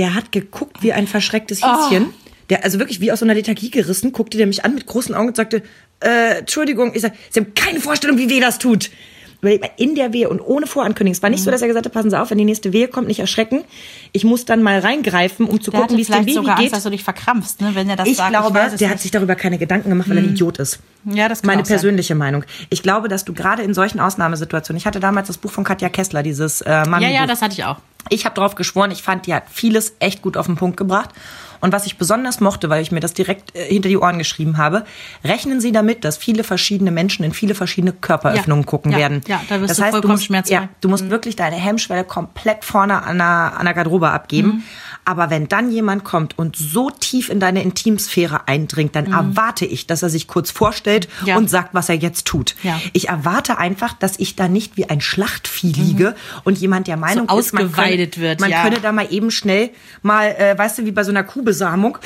Der 0.00 0.14
hat 0.14 0.32
geguckt 0.32 0.78
wie 0.82 0.94
ein 0.94 1.06
verschrecktes 1.06 1.60
Häschen. 1.62 2.14
Der, 2.48 2.64
also 2.64 2.78
wirklich 2.78 3.02
wie 3.02 3.12
aus 3.12 3.18
so 3.18 3.26
einer 3.26 3.34
Lethargie 3.34 3.70
gerissen, 3.70 4.12
guckte 4.12 4.38
der 4.38 4.46
mich 4.46 4.64
an 4.64 4.74
mit 4.74 4.86
großen 4.86 5.14
Augen 5.14 5.28
und 5.28 5.36
sagte, 5.36 5.62
äh, 6.02 6.38
Entschuldigung, 6.38 6.94
ich 6.94 7.02
sag, 7.02 7.12
Sie 7.28 7.38
haben 7.38 7.52
keine 7.52 7.80
Vorstellung, 7.80 8.16
wie 8.16 8.30
weh 8.30 8.40
das 8.40 8.58
tut. 8.58 8.90
In 9.76 9.94
der 9.94 10.12
Wehe 10.12 10.28
und 10.28 10.40
ohne 10.40 10.66
Vorankündigung. 10.66 11.12
Es 11.16 11.22
war 11.22 11.30
nicht 11.30 11.42
so, 11.42 11.50
dass 11.50 11.62
er 11.62 11.68
gesagt 11.68 11.86
hat, 11.86 11.92
passen 11.94 12.10
Sie 12.10 12.20
auf, 12.20 12.30
wenn 12.30 12.36
die 12.36 12.44
nächste 12.44 12.74
Wehe 12.74 12.88
kommt, 12.88 13.08
nicht 13.08 13.20
erschrecken. 13.20 13.64
Ich 14.12 14.24
muss 14.24 14.44
dann 14.44 14.62
mal 14.62 14.80
reingreifen, 14.80 15.46
um 15.46 15.60
zu 15.62 15.70
Der 15.70 15.80
gucken, 15.80 15.96
wie 15.96 16.02
es 16.02 16.08
dem 16.08 16.18
Baby 16.20 16.34
sogar 16.34 16.56
geht. 16.56 16.64
Angst, 16.66 16.76
dass 16.76 16.82
du 16.82 16.90
dich 16.90 17.02
verkrampfst, 17.04 17.60
ne, 17.62 17.70
wenn 17.74 17.88
er 17.88 17.96
das 17.96 18.06
ich 18.06 18.18
sagt. 18.18 18.30
glaube, 18.30 18.52
weiß 18.52 18.72
es 18.74 18.78
der 18.78 18.88
hat 18.88 18.96
nicht. 18.96 19.02
sich 19.02 19.10
darüber 19.10 19.36
keine 19.36 19.56
Gedanken 19.56 19.88
gemacht, 19.88 20.10
weil 20.10 20.18
er 20.18 20.24
ein 20.24 20.30
Idiot 20.30 20.58
ist. 20.58 20.80
Ja, 21.06 21.28
das 21.28 21.40
kann 21.40 21.46
Meine 21.46 21.62
auch 21.62 21.66
sein. 21.66 21.76
persönliche 21.76 22.14
Meinung. 22.14 22.44
Ich 22.68 22.82
glaube, 22.82 23.08
dass 23.08 23.24
du 23.24 23.32
gerade 23.32 23.62
in 23.62 23.72
solchen 23.72 23.98
Ausnahmesituationen, 24.00 24.76
ich 24.78 24.86
hatte 24.86 25.00
damals 25.00 25.28
das 25.28 25.38
Buch 25.38 25.50
von 25.50 25.64
Katja 25.64 25.88
Kessler, 25.88 26.22
dieses 26.22 26.60
äh, 26.60 26.84
Mami 26.86 27.04
Ja, 27.04 27.10
ja, 27.10 27.26
das 27.26 27.40
hatte 27.40 27.54
ich 27.54 27.64
auch. 27.64 27.76
ich 28.10 28.26
habe 28.26 28.34
drauf 28.34 28.56
geschworen, 28.56 28.90
ich 28.90 29.02
fand, 29.02 29.26
die 29.26 29.32
hat 29.32 29.44
vieles 29.50 29.94
echt 30.00 30.20
gut 30.20 30.36
auf 30.36 30.44
den 30.46 30.56
Punkt 30.56 30.76
gebracht. 30.76 31.10
Und 31.60 31.72
was 31.72 31.86
ich 31.86 31.96
besonders 31.98 32.40
mochte, 32.40 32.68
weil 32.70 32.82
ich 32.82 32.90
mir 32.92 33.00
das 33.00 33.12
direkt 33.14 33.54
äh, 33.56 33.64
hinter 33.64 33.88
die 33.88 33.96
Ohren 33.98 34.18
geschrieben 34.18 34.56
habe, 34.58 34.84
rechnen 35.24 35.60
Sie 35.60 35.72
damit, 35.72 36.04
dass 36.04 36.16
viele 36.16 36.44
verschiedene 36.44 36.90
Menschen 36.90 37.24
in 37.24 37.32
viele 37.32 37.54
verschiedene 37.54 37.92
Körperöffnungen 37.92 38.62
Ja, 38.64 38.66
gucken 38.70 38.92
ja, 38.92 38.98
werden. 38.98 39.20
ja, 39.26 39.40
da 39.48 39.60
wirst 39.60 39.70
das 39.70 39.76
du 39.78 39.82
heißt, 39.82 39.90
du 39.92 39.96
vollkommen 39.96 40.12
musst, 40.14 40.24
schmerzfrei. 40.26 40.54
ja, 40.54 40.68
du 40.80 40.88
musst 40.88 41.10
wirklich 41.10 41.36
deine 41.36 41.56
Hemmschwelle 41.56 42.04
komplett 42.04 42.64
vorne 42.64 43.02
an 43.02 43.18
der, 43.18 43.26
an 43.58 43.64
der 43.64 43.74
Garderobe 43.74 44.10
abgeben. 44.10 44.48
Mhm. 44.48 44.62
Aber 45.04 45.30
wenn 45.30 45.48
dann 45.48 45.70
jemand 45.72 46.04
kommt 46.04 46.38
und 46.38 46.56
so 46.56 46.90
tief 46.90 47.30
in 47.30 47.40
deine 47.40 47.62
Intimsphäre 47.62 48.46
eindringt, 48.46 48.94
dann 48.94 49.06
erwarte 49.12 49.64
ich, 49.64 49.86
dass 49.86 50.02
er 50.02 50.10
sich 50.10 50.28
kurz 50.28 50.50
vorstellt 50.50 51.08
Mhm. 51.22 51.26
Ja. 51.26 51.36
und 51.36 51.50
sagt, 51.50 51.74
was 51.74 51.88
er 51.88 51.96
jetzt 51.96 52.26
tut. 52.26 52.54
Ja. 52.62 52.80
Ich 52.92 53.08
erwarte 53.08 53.58
einfach, 53.58 53.92
dass 53.94 54.18
ich 54.18 54.36
da 54.36 54.48
nicht 54.48 54.76
wie 54.76 54.88
ein 54.88 55.00
Schlachtvieh 55.00 55.72
liege 55.72 56.14
und 56.44 56.58
jemand 56.58 56.86
der 56.86 56.96
Meinung 56.96 57.24
ist, 57.26 57.52
man 57.52 57.64
ausgeweidet 57.64 58.14
könne, 58.14 58.26
wird, 58.26 58.40
man 58.40 58.50
ja. 58.50 58.62
könne 58.62 58.80
da 58.80 58.92
mal 58.92 59.06
eben 59.10 59.30
schnell 59.30 59.70
mal, 60.02 60.26
äh, 60.28 60.56
weißt 60.56 60.78
du, 60.78 60.84
wie 60.84 60.92
bei 60.92 61.02
so 61.04 61.10
einer 61.10 61.22
Kuhbesamung, 61.50 61.98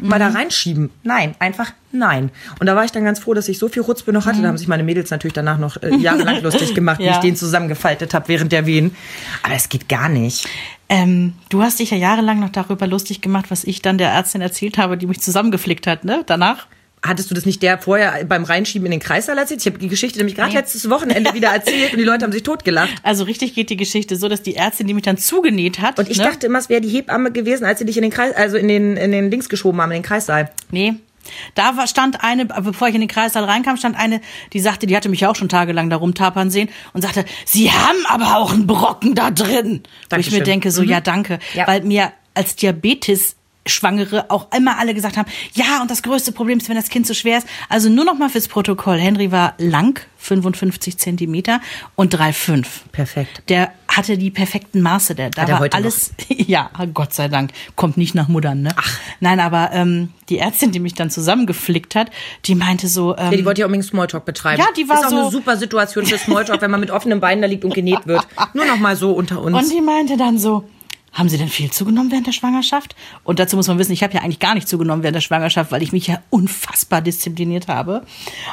mal 0.00 0.16
Mhm. 0.16 0.20
da 0.20 0.28
reinschieben. 0.28 0.90
Nein, 1.02 1.34
einfach 1.38 1.72
nein. 1.92 2.30
Und 2.58 2.66
da 2.66 2.74
war 2.74 2.84
ich 2.84 2.92
dann 2.92 3.04
ganz 3.04 3.18
froh, 3.18 3.34
dass 3.34 3.48
ich 3.48 3.58
so 3.58 3.68
viel 3.68 3.82
Rutzbe 3.82 4.12
noch 4.12 4.24
hatte. 4.26 4.40
Da 4.40 4.48
haben 4.48 4.56
sich 4.56 4.68
meine 4.68 4.82
Mädels 4.82 5.10
natürlich 5.10 5.34
danach 5.34 5.58
noch 5.58 5.76
äh, 5.82 5.94
jahrelang 5.96 6.40
lustig 6.42 6.74
gemacht, 6.74 6.98
wie 6.98 7.02
Mhm. 7.02 7.08
Ja. 7.08 7.14
ich 7.16 7.18
den 7.20 7.36
zusammengefaltet 7.36 8.14
habe 8.14 8.28
während 8.28 8.52
der 8.52 8.64
Wehen. 8.64 8.96
Aber 9.42 9.54
es 9.54 9.68
geht 9.68 9.88
gar 9.90 10.08
nicht. 10.08 10.48
Ähm, 10.88 11.34
du 11.50 11.62
hast 11.62 11.78
dich 11.80 11.90
ja 11.90 11.96
jahrelang 11.98 12.40
noch 12.40 12.48
darüber 12.50 12.86
lustig 12.86 13.20
gemacht, 13.20 13.46
was 13.50 13.64
ich 13.64 13.82
dann 13.82 13.98
der 13.98 14.10
Ärztin 14.10 14.40
erzählt 14.40 14.78
habe, 14.78 14.96
die 14.96 15.06
mich 15.06 15.20
zusammengeflickt 15.20 15.86
hat, 15.86 16.04
ne? 16.04 16.22
Danach. 16.26 16.66
Hattest 17.02 17.30
du 17.30 17.34
das 17.34 17.46
nicht 17.46 17.62
der 17.62 17.78
vorher 17.78 18.24
beim 18.26 18.44
Reinschieben 18.44 18.84
in 18.84 18.90
den 18.90 19.00
Kreißsaal 19.00 19.38
erzählt? 19.38 19.60
Ich 19.60 19.66
habe 19.66 19.78
die 19.78 19.88
Geschichte 19.88 20.18
nämlich 20.18 20.34
gerade 20.36 20.50
Nee. 20.50 20.56
letztes 20.58 20.90
Wochenende 20.90 21.32
wieder 21.32 21.48
erzählt 21.48 21.92
und 21.92 21.98
die 21.98 22.04
Leute 22.04 22.24
haben 22.24 22.32
sich 22.32 22.42
totgelacht. 22.42 22.90
Also 23.02 23.24
richtig 23.24 23.54
geht 23.54 23.70
die 23.70 23.76
Geschichte 23.78 24.16
so, 24.16 24.28
dass 24.28 24.42
die 24.42 24.54
Ärztin, 24.54 24.86
die 24.86 24.92
mich 24.92 25.04
dann 25.04 25.16
zugenäht 25.16 25.80
hat. 25.80 25.98
Und 25.98 26.10
ich 26.10 26.18
ne? 26.18 26.24
dachte 26.24 26.44
immer, 26.46 26.58
es 26.58 26.68
wäre 26.68 26.82
die 26.82 26.88
Hebamme 26.90 27.32
gewesen, 27.32 27.64
als 27.64 27.78
sie 27.78 27.86
dich 27.86 27.96
in 27.96 28.02
den 28.02 28.10
Kreis, 28.10 28.34
also 28.36 28.58
in 28.58 28.68
den, 28.68 28.98
in 28.98 29.12
den 29.12 29.30
Links 29.30 29.48
geschoben 29.48 29.80
haben, 29.80 29.90
in 29.92 29.98
den 29.98 30.02
Kreissaal. 30.02 30.50
Nee. 30.70 30.94
Da 31.54 31.76
war, 31.76 31.86
stand 31.86 32.22
eine, 32.22 32.46
bevor 32.46 32.88
ich 32.88 32.94
in 32.94 33.00
den 33.00 33.08
Kreissaal 33.08 33.44
reinkam, 33.44 33.76
stand 33.76 33.96
eine, 33.96 34.20
die 34.52 34.60
sagte, 34.60 34.86
die 34.86 34.96
hatte 34.96 35.08
mich 35.08 35.20
ja 35.20 35.30
auch 35.30 35.36
schon 35.36 35.48
tagelang 35.48 35.88
da 35.90 35.96
rumtapern 35.96 36.50
sehen 36.50 36.68
und 36.92 37.02
sagte, 37.02 37.24
Sie 37.46 37.70
haben 37.70 37.98
aber 38.08 38.36
auch 38.36 38.52
einen 38.52 38.66
Brocken 38.66 39.14
da 39.14 39.30
drin. 39.30 39.82
Wo 40.10 40.16
ich 40.16 40.30
mir 40.30 40.38
Dankeschön. 40.38 40.44
denke, 40.44 40.70
so, 40.70 40.82
ja, 40.82 41.00
danke. 41.00 41.38
Ja. 41.54 41.66
Weil 41.66 41.82
mir 41.82 42.12
als 42.34 42.56
Diabetes 42.56 43.36
Schwangere 43.70 44.30
auch 44.30 44.48
immer 44.54 44.78
alle 44.78 44.92
gesagt 44.94 45.16
haben, 45.16 45.28
ja, 45.54 45.80
und 45.80 45.90
das 45.90 46.02
größte 46.02 46.32
Problem 46.32 46.58
ist, 46.58 46.68
wenn 46.68 46.76
das 46.76 46.88
Kind 46.90 47.06
so 47.06 47.14
schwer 47.14 47.38
ist. 47.38 47.46
Also 47.68 47.88
nur 47.88 48.04
noch 48.04 48.18
mal 48.18 48.28
fürs 48.28 48.48
Protokoll. 48.48 48.98
Henry 48.98 49.32
war 49.32 49.54
lang, 49.58 50.00
55 50.18 50.98
Zentimeter 50.98 51.60
und 51.96 52.14
3,5. 52.14 52.66
Perfekt. 52.92 53.42
Der 53.48 53.72
hatte 53.88 54.18
die 54.18 54.30
perfekten 54.30 54.82
Maße. 54.82 55.14
Der, 55.14 55.30
da 55.30 55.48
war 55.48 55.60
heute 55.60 55.76
alles, 55.76 56.12
ja, 56.28 56.70
Gott 56.94 57.14
sei 57.14 57.28
Dank, 57.28 57.52
kommt 57.76 57.96
nicht 57.96 58.14
nach 58.14 58.28
Muttern, 58.28 58.62
ne? 58.62 58.70
Ach. 58.76 58.98
Nein, 59.20 59.40
aber 59.40 59.70
ähm, 59.72 60.10
die 60.28 60.38
Ärztin, 60.38 60.70
die 60.72 60.78
mich 60.80 60.94
dann 60.94 61.10
zusammengeflickt 61.10 61.94
hat, 61.94 62.10
die 62.44 62.54
meinte 62.54 62.86
so, 62.88 63.16
ähm, 63.16 63.30
Ja, 63.32 63.36
die 63.38 63.44
wollte 63.44 63.60
ja 63.62 63.66
unbedingt 63.66 63.88
Smalltalk 63.88 64.24
betreiben. 64.24 64.60
Ja, 64.60 64.68
die 64.76 64.88
war 64.88 64.98
ist 65.00 65.06
auch 65.06 65.10
so- 65.10 65.16
eine 65.22 65.30
super 65.30 65.56
Situation 65.56 66.06
für 66.06 66.18
Smalltalk, 66.18 66.60
wenn 66.60 66.70
man 66.70 66.80
mit 66.80 66.90
offenen 66.90 67.20
Beinen 67.20 67.42
da 67.42 67.48
liegt 67.48 67.64
und 67.64 67.74
genäht 67.74 68.06
wird. 68.06 68.26
Nur 68.54 68.66
noch 68.66 68.78
mal 68.78 68.96
so 68.96 69.12
unter 69.12 69.40
uns. 69.40 69.56
Und 69.56 69.72
die 69.72 69.80
meinte 69.80 70.16
dann 70.16 70.38
so, 70.38 70.68
haben 71.12 71.28
Sie 71.28 71.38
denn 71.38 71.48
viel 71.48 71.70
zugenommen 71.70 72.10
während 72.10 72.26
der 72.26 72.32
Schwangerschaft? 72.32 72.94
Und 73.24 73.38
dazu 73.38 73.56
muss 73.56 73.68
man 73.68 73.78
wissen, 73.78 73.92
ich 73.92 74.02
habe 74.02 74.14
ja 74.14 74.20
eigentlich 74.20 74.38
gar 74.38 74.54
nicht 74.54 74.68
zugenommen 74.68 75.02
während 75.02 75.16
der 75.16 75.20
Schwangerschaft, 75.20 75.72
weil 75.72 75.82
ich 75.82 75.92
mich 75.92 76.06
ja 76.06 76.22
unfassbar 76.30 77.02
diszipliniert 77.02 77.68
habe. 77.68 78.04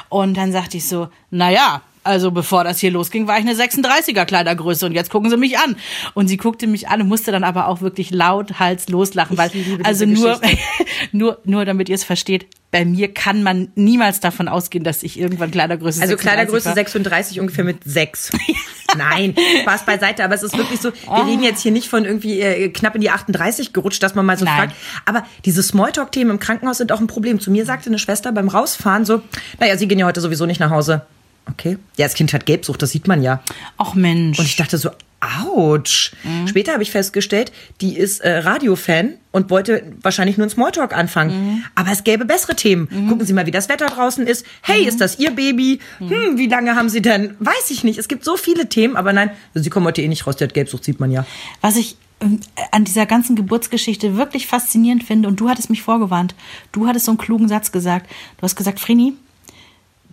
Und 0.09 0.35
dann 0.35 0.51
sagte 0.51 0.77
ich 0.77 0.87
so, 0.87 1.09
na 1.29 1.51
ja, 1.51 1.81
also 2.07 2.31
bevor 2.31 2.63
das 2.63 2.79
hier 2.79 2.91
losging, 2.91 3.27
war 3.27 3.37
ich 3.37 3.45
eine 3.45 3.53
36er 3.53 4.25
Kleidergröße 4.25 4.85
und 4.85 4.93
jetzt 4.93 5.09
gucken 5.09 5.29
Sie 5.29 5.37
mich 5.37 5.59
an. 5.59 5.75
Und 6.13 6.27
sie 6.27 6.37
guckte 6.37 6.65
mich 6.67 6.87
an 6.89 7.01
und 7.01 7.07
musste 7.07 7.31
dann 7.31 7.43
aber 7.43 7.67
auch 7.67 7.81
wirklich 7.81 8.11
laut 8.11 8.59
Hals 8.59 8.89
loslachen, 8.89 9.37
weil 9.37 9.51
also 9.83 10.05
nur, 10.05 10.39
nur 11.11 11.39
nur 11.45 11.65
damit 11.65 11.89
ihr 11.89 11.95
es 11.95 12.03
versteht, 12.03 12.47
bei 12.71 12.83
mir 12.83 13.13
kann 13.13 13.43
man 13.43 13.71
niemals 13.75 14.19
davon 14.19 14.47
ausgehen, 14.47 14.83
dass 14.83 15.01
ich 15.03 15.19
irgendwann 15.19 15.51
Kleidergröße 15.51 16.01
also 16.01 16.15
36 16.15 16.21
Kleidergröße 16.21 16.65
war. 16.65 16.75
36 16.75 17.39
ungefähr 17.39 17.63
mit 17.63 17.77
6. 17.85 18.31
Nein, 18.97 19.35
Spaß 19.61 19.85
beiseite, 19.85 20.23
aber 20.23 20.35
es 20.35 20.43
ist 20.43 20.57
wirklich 20.57 20.81
so, 20.81 20.91
Oh. 21.07 21.15
wir 21.15 21.25
reden 21.27 21.43
jetzt 21.43 21.61
hier 21.61 21.71
nicht 21.71 21.87
von 21.87 22.05
irgendwie 22.05 22.39
äh, 22.41 22.69
knapp 22.69 22.95
in 22.95 23.01
die 23.01 23.09
38 23.09 23.73
gerutscht, 23.73 24.01
dass 24.03 24.15
man 24.15 24.25
mal 24.25 24.37
so 24.37 24.45
Nein. 24.45 24.55
fragt. 24.57 24.75
Aber 25.05 25.23
diese 25.45 25.63
Smalltalk-Themen 25.63 26.31
im 26.31 26.39
Krankenhaus 26.39 26.77
sind 26.77 26.91
auch 26.91 26.99
ein 26.99 27.07
Problem. 27.07 27.39
Zu 27.39 27.51
mir 27.51 27.65
sagte 27.65 27.89
eine 27.89 27.99
Schwester 27.99 28.31
beim 28.31 28.47
Rausfahren 28.49 29.05
so, 29.05 29.21
naja, 29.59 29.77
Sie 29.77 29.87
gehen 29.87 29.99
ja 29.99 30.05
heute 30.05 30.21
sowieso 30.21 30.45
nicht 30.45 30.59
nach 30.59 30.71
Hause. 30.71 31.05
Okay. 31.51 31.77
Ja, 31.97 32.05
das 32.05 32.13
Kind 32.13 32.33
hat 32.33 32.45
Gelbsucht, 32.45 32.81
das 32.81 32.91
sieht 32.91 33.07
man 33.07 33.21
ja. 33.23 33.41
Ach 33.77 33.93
Mensch. 33.93 34.37
Und 34.39 34.45
ich 34.45 34.55
dachte 34.55 34.77
so, 34.77 34.89
ouch. 35.19 36.11
Mhm. 36.23 36.47
Später 36.47 36.73
habe 36.73 36.83
ich 36.83 36.91
festgestellt, 36.91 37.51
die 37.81 37.97
ist 37.97 38.19
äh, 38.19 38.37
Radiofan 38.39 39.13
und 39.31 39.49
wollte 39.49 39.83
wahrscheinlich 40.01 40.37
nur 40.37 40.43
einen 40.45 40.51
Smalltalk 40.51 40.95
anfangen. 40.95 41.31
Mhm. 41.55 41.63
Aber 41.75 41.91
es 41.91 42.03
gäbe 42.03 42.25
bessere 42.25 42.55
Themen. 42.55 42.87
Gucken 43.09 43.25
Sie 43.25 43.33
mal, 43.33 43.45
wie 43.45 43.51
das 43.51 43.69
Wetter 43.69 43.87
draußen 43.87 44.27
ist. 44.27 44.45
Hey, 44.61 44.81
Mhm. 44.83 44.87
ist 44.87 45.01
das 45.01 45.19
Ihr 45.19 45.31
Baby? 45.31 45.79
Hm, 45.99 46.37
wie 46.37 46.47
lange 46.47 46.75
haben 46.75 46.89
Sie 46.89 47.01
denn? 47.01 47.35
Weiß 47.39 47.71
ich 47.71 47.83
nicht. 47.83 47.97
Es 47.97 48.07
gibt 48.07 48.23
so 48.23 48.37
viele 48.37 48.69
Themen, 48.69 48.95
aber 48.95 49.11
nein, 49.13 49.31
sie 49.55 49.69
kommen 49.69 49.85
heute 49.87 50.01
eh 50.01 50.07
nicht 50.07 50.27
raus. 50.27 50.35
Die 50.37 50.43
hat 50.43 50.53
Gelbsucht, 50.53 50.83
sieht 50.83 50.99
man 50.99 51.11
ja. 51.11 51.25
Was 51.61 51.77
ich 51.77 51.97
ähm, 52.19 52.39
an 52.71 52.83
dieser 52.83 53.05
ganzen 53.05 53.35
Geburtsgeschichte 53.35 54.17
wirklich 54.17 54.47
faszinierend 54.47 55.03
finde, 55.03 55.27
und 55.27 55.39
du 55.39 55.49
hattest 55.49 55.69
mich 55.69 55.81
vorgewarnt, 55.81 56.35
du 56.71 56.87
hattest 56.87 57.05
so 57.05 57.11
einen 57.11 57.17
klugen 57.17 57.47
Satz 57.47 57.71
gesagt. 57.71 58.09
Du 58.37 58.43
hast 58.43 58.55
gesagt, 58.55 58.79
Frini, 58.79 59.13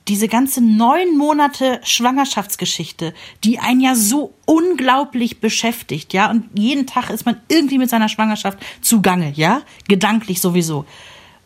diese 0.09 0.28
ganze 0.28 0.61
neun 0.61 1.16
Monate 1.16 1.80
Schwangerschaftsgeschichte, 1.82 3.14
die 3.42 3.59
einen 3.59 3.80
ja 3.80 3.94
so 3.94 4.34
unglaublich 4.44 5.40
beschäftigt, 5.40 6.12
ja, 6.12 6.30
und 6.30 6.44
jeden 6.55 6.86
Tag 6.86 7.11
ist 7.11 7.24
man 7.24 7.40
irgendwie 7.48 7.78
mit 7.78 7.88
seiner 7.88 8.09
Schwangerschaft 8.09 8.59
zugange, 8.82 9.32
ja, 9.34 9.62
gedanklich 9.88 10.40
sowieso. 10.40 10.84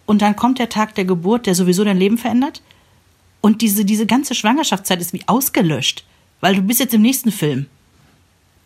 Und 0.07 0.23
dann 0.23 0.37
kommt 0.37 0.59
der 0.59 0.69
Tag 0.69 0.95
der 0.95 1.05
Geburt, 1.05 1.47
der 1.47 1.55
sowieso 1.55 1.85
dein 1.85 1.99
Leben 1.99 2.19
verändert. 2.19 2.63
Und 3.41 3.63
diese, 3.63 3.85
diese 3.85 4.07
ganze 4.07 4.35
Schwangerschaftszeit 4.35 5.01
ist 5.01 5.13
wie 5.13 5.23
ausgelöscht, 5.27 6.05
weil 6.41 6.57
du 6.57 6.63
bist 6.63 6.81
jetzt 6.81 6.95
im 6.95 7.03
nächsten 7.03 7.31
Film. 7.31 7.67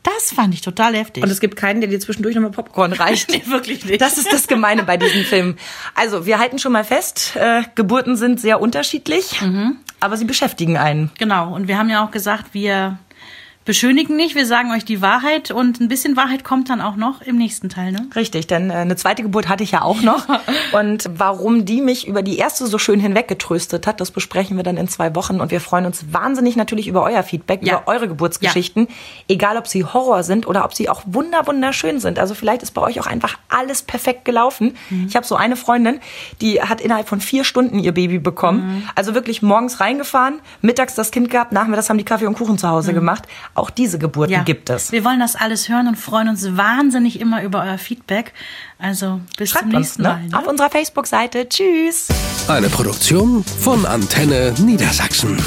Das 0.02 0.32
fand 0.32 0.52
ich 0.52 0.62
total 0.62 0.96
heftig. 0.96 1.22
Und 1.22 1.30
es 1.30 1.38
gibt 1.38 1.54
keinen, 1.54 1.80
der 1.80 1.88
dir 1.88 2.00
zwischendurch 2.00 2.34
nochmal 2.34 2.50
Popcorn 2.50 2.92
reicht. 2.92 3.30
nee, 3.30 3.42
wirklich 3.46 3.84
nicht. 3.84 4.00
Das 4.00 4.18
ist 4.18 4.32
das 4.32 4.48
Gemeine 4.48 4.82
bei 4.82 4.96
diesem 4.96 5.24
Film. 5.24 5.56
Also, 5.94 6.26
wir 6.26 6.38
halten 6.38 6.58
schon 6.58 6.72
mal 6.72 6.84
fest, 6.84 7.36
äh, 7.36 7.62
Geburten 7.76 8.16
sind 8.16 8.40
sehr 8.40 8.60
unterschiedlich, 8.60 9.40
mhm. 9.40 9.76
Aber 10.02 10.16
sie 10.16 10.24
beschäftigen 10.24 10.76
einen. 10.76 11.10
Genau. 11.18 11.54
Und 11.54 11.68
wir 11.68 11.78
haben 11.78 11.88
ja 11.88 12.04
auch 12.04 12.10
gesagt, 12.10 12.54
wir 12.54 12.98
beschönigen 13.64 14.16
nicht, 14.16 14.34
wir 14.34 14.46
sagen 14.46 14.72
euch 14.72 14.84
die 14.84 15.00
Wahrheit 15.00 15.50
und 15.50 15.80
ein 15.80 15.88
bisschen 15.88 16.16
Wahrheit 16.16 16.42
kommt 16.42 16.68
dann 16.68 16.80
auch 16.80 16.96
noch 16.96 17.22
im 17.22 17.36
nächsten 17.36 17.68
Teil, 17.68 17.92
ne? 17.92 18.08
Richtig, 18.16 18.48
denn 18.48 18.70
äh, 18.70 18.74
eine 18.74 18.96
zweite 18.96 19.22
Geburt 19.22 19.48
hatte 19.48 19.62
ich 19.62 19.70
ja 19.70 19.82
auch 19.82 20.02
noch. 20.02 20.26
und 20.72 21.08
warum 21.16 21.64
die 21.64 21.80
mich 21.80 22.08
über 22.08 22.22
die 22.22 22.38
erste 22.38 22.66
so 22.66 22.78
schön 22.78 22.98
hinweggetröstet 22.98 23.86
hat, 23.86 24.00
das 24.00 24.10
besprechen 24.10 24.56
wir 24.56 24.64
dann 24.64 24.76
in 24.76 24.88
zwei 24.88 25.14
Wochen. 25.14 25.40
Und 25.40 25.50
wir 25.50 25.60
freuen 25.60 25.86
uns 25.86 26.12
wahnsinnig 26.12 26.56
natürlich 26.56 26.88
über 26.88 27.02
euer 27.04 27.22
Feedback, 27.22 27.60
ja. 27.62 27.74
über 27.74 27.88
eure 27.88 28.08
Geburtsgeschichten. 28.08 28.86
Ja. 28.88 28.94
Egal, 29.28 29.56
ob 29.56 29.68
sie 29.68 29.84
Horror 29.84 30.24
sind 30.24 30.46
oder 30.46 30.64
ob 30.64 30.74
sie 30.74 30.88
auch 30.88 31.02
wunder, 31.06 31.46
wunderschön 31.46 32.00
sind. 32.00 32.18
Also 32.18 32.34
vielleicht 32.34 32.62
ist 32.62 32.72
bei 32.72 32.82
euch 32.82 32.98
auch 33.00 33.06
einfach 33.06 33.38
alles 33.48 33.82
perfekt 33.82 34.24
gelaufen. 34.24 34.74
Mhm. 34.90 35.06
Ich 35.08 35.14
habe 35.14 35.26
so 35.26 35.36
eine 35.36 35.54
Freundin, 35.54 36.00
die 36.40 36.60
hat 36.60 36.80
innerhalb 36.80 37.08
von 37.08 37.20
vier 37.20 37.44
Stunden 37.44 37.78
ihr 37.78 37.92
Baby 37.92 38.18
bekommen. 38.18 38.78
Mhm. 38.78 38.88
Also 38.96 39.14
wirklich 39.14 39.40
morgens 39.40 39.78
reingefahren, 39.78 40.40
mittags 40.62 40.96
das 40.96 41.12
Kind 41.12 41.30
gehabt, 41.30 41.52
nachmittags 41.52 41.88
haben 41.88 41.98
die 41.98 42.04
Kaffee 42.04 42.26
und 42.26 42.34
Kuchen 42.34 42.58
zu 42.58 42.68
Hause 42.68 42.90
mhm. 42.90 42.96
gemacht 42.96 43.28
auch 43.54 43.70
diese 43.70 43.98
Geburten 43.98 44.32
ja. 44.32 44.42
gibt 44.42 44.70
es. 44.70 44.92
Wir 44.92 45.04
wollen 45.04 45.20
das 45.20 45.36
alles 45.36 45.68
hören 45.68 45.88
und 45.88 45.96
freuen 45.96 46.28
uns 46.28 46.56
wahnsinnig 46.56 47.20
immer 47.20 47.42
über 47.42 47.62
euer 47.62 47.78
Feedback. 47.78 48.32
Also 48.78 49.20
bis 49.36 49.50
Schreibt 49.50 49.70
zum 49.70 49.78
nächsten 49.78 50.02
uns, 50.02 50.08
ne? 50.08 50.20
Mal. 50.20 50.28
Ne? 50.28 50.38
Auf 50.38 50.46
unserer 50.46 50.70
Facebook-Seite. 50.70 51.48
Tschüss. 51.48 52.08
Eine 52.48 52.68
Produktion 52.68 53.44
von 53.44 53.86
Antenne 53.86 54.54
Niedersachsen. 54.58 55.38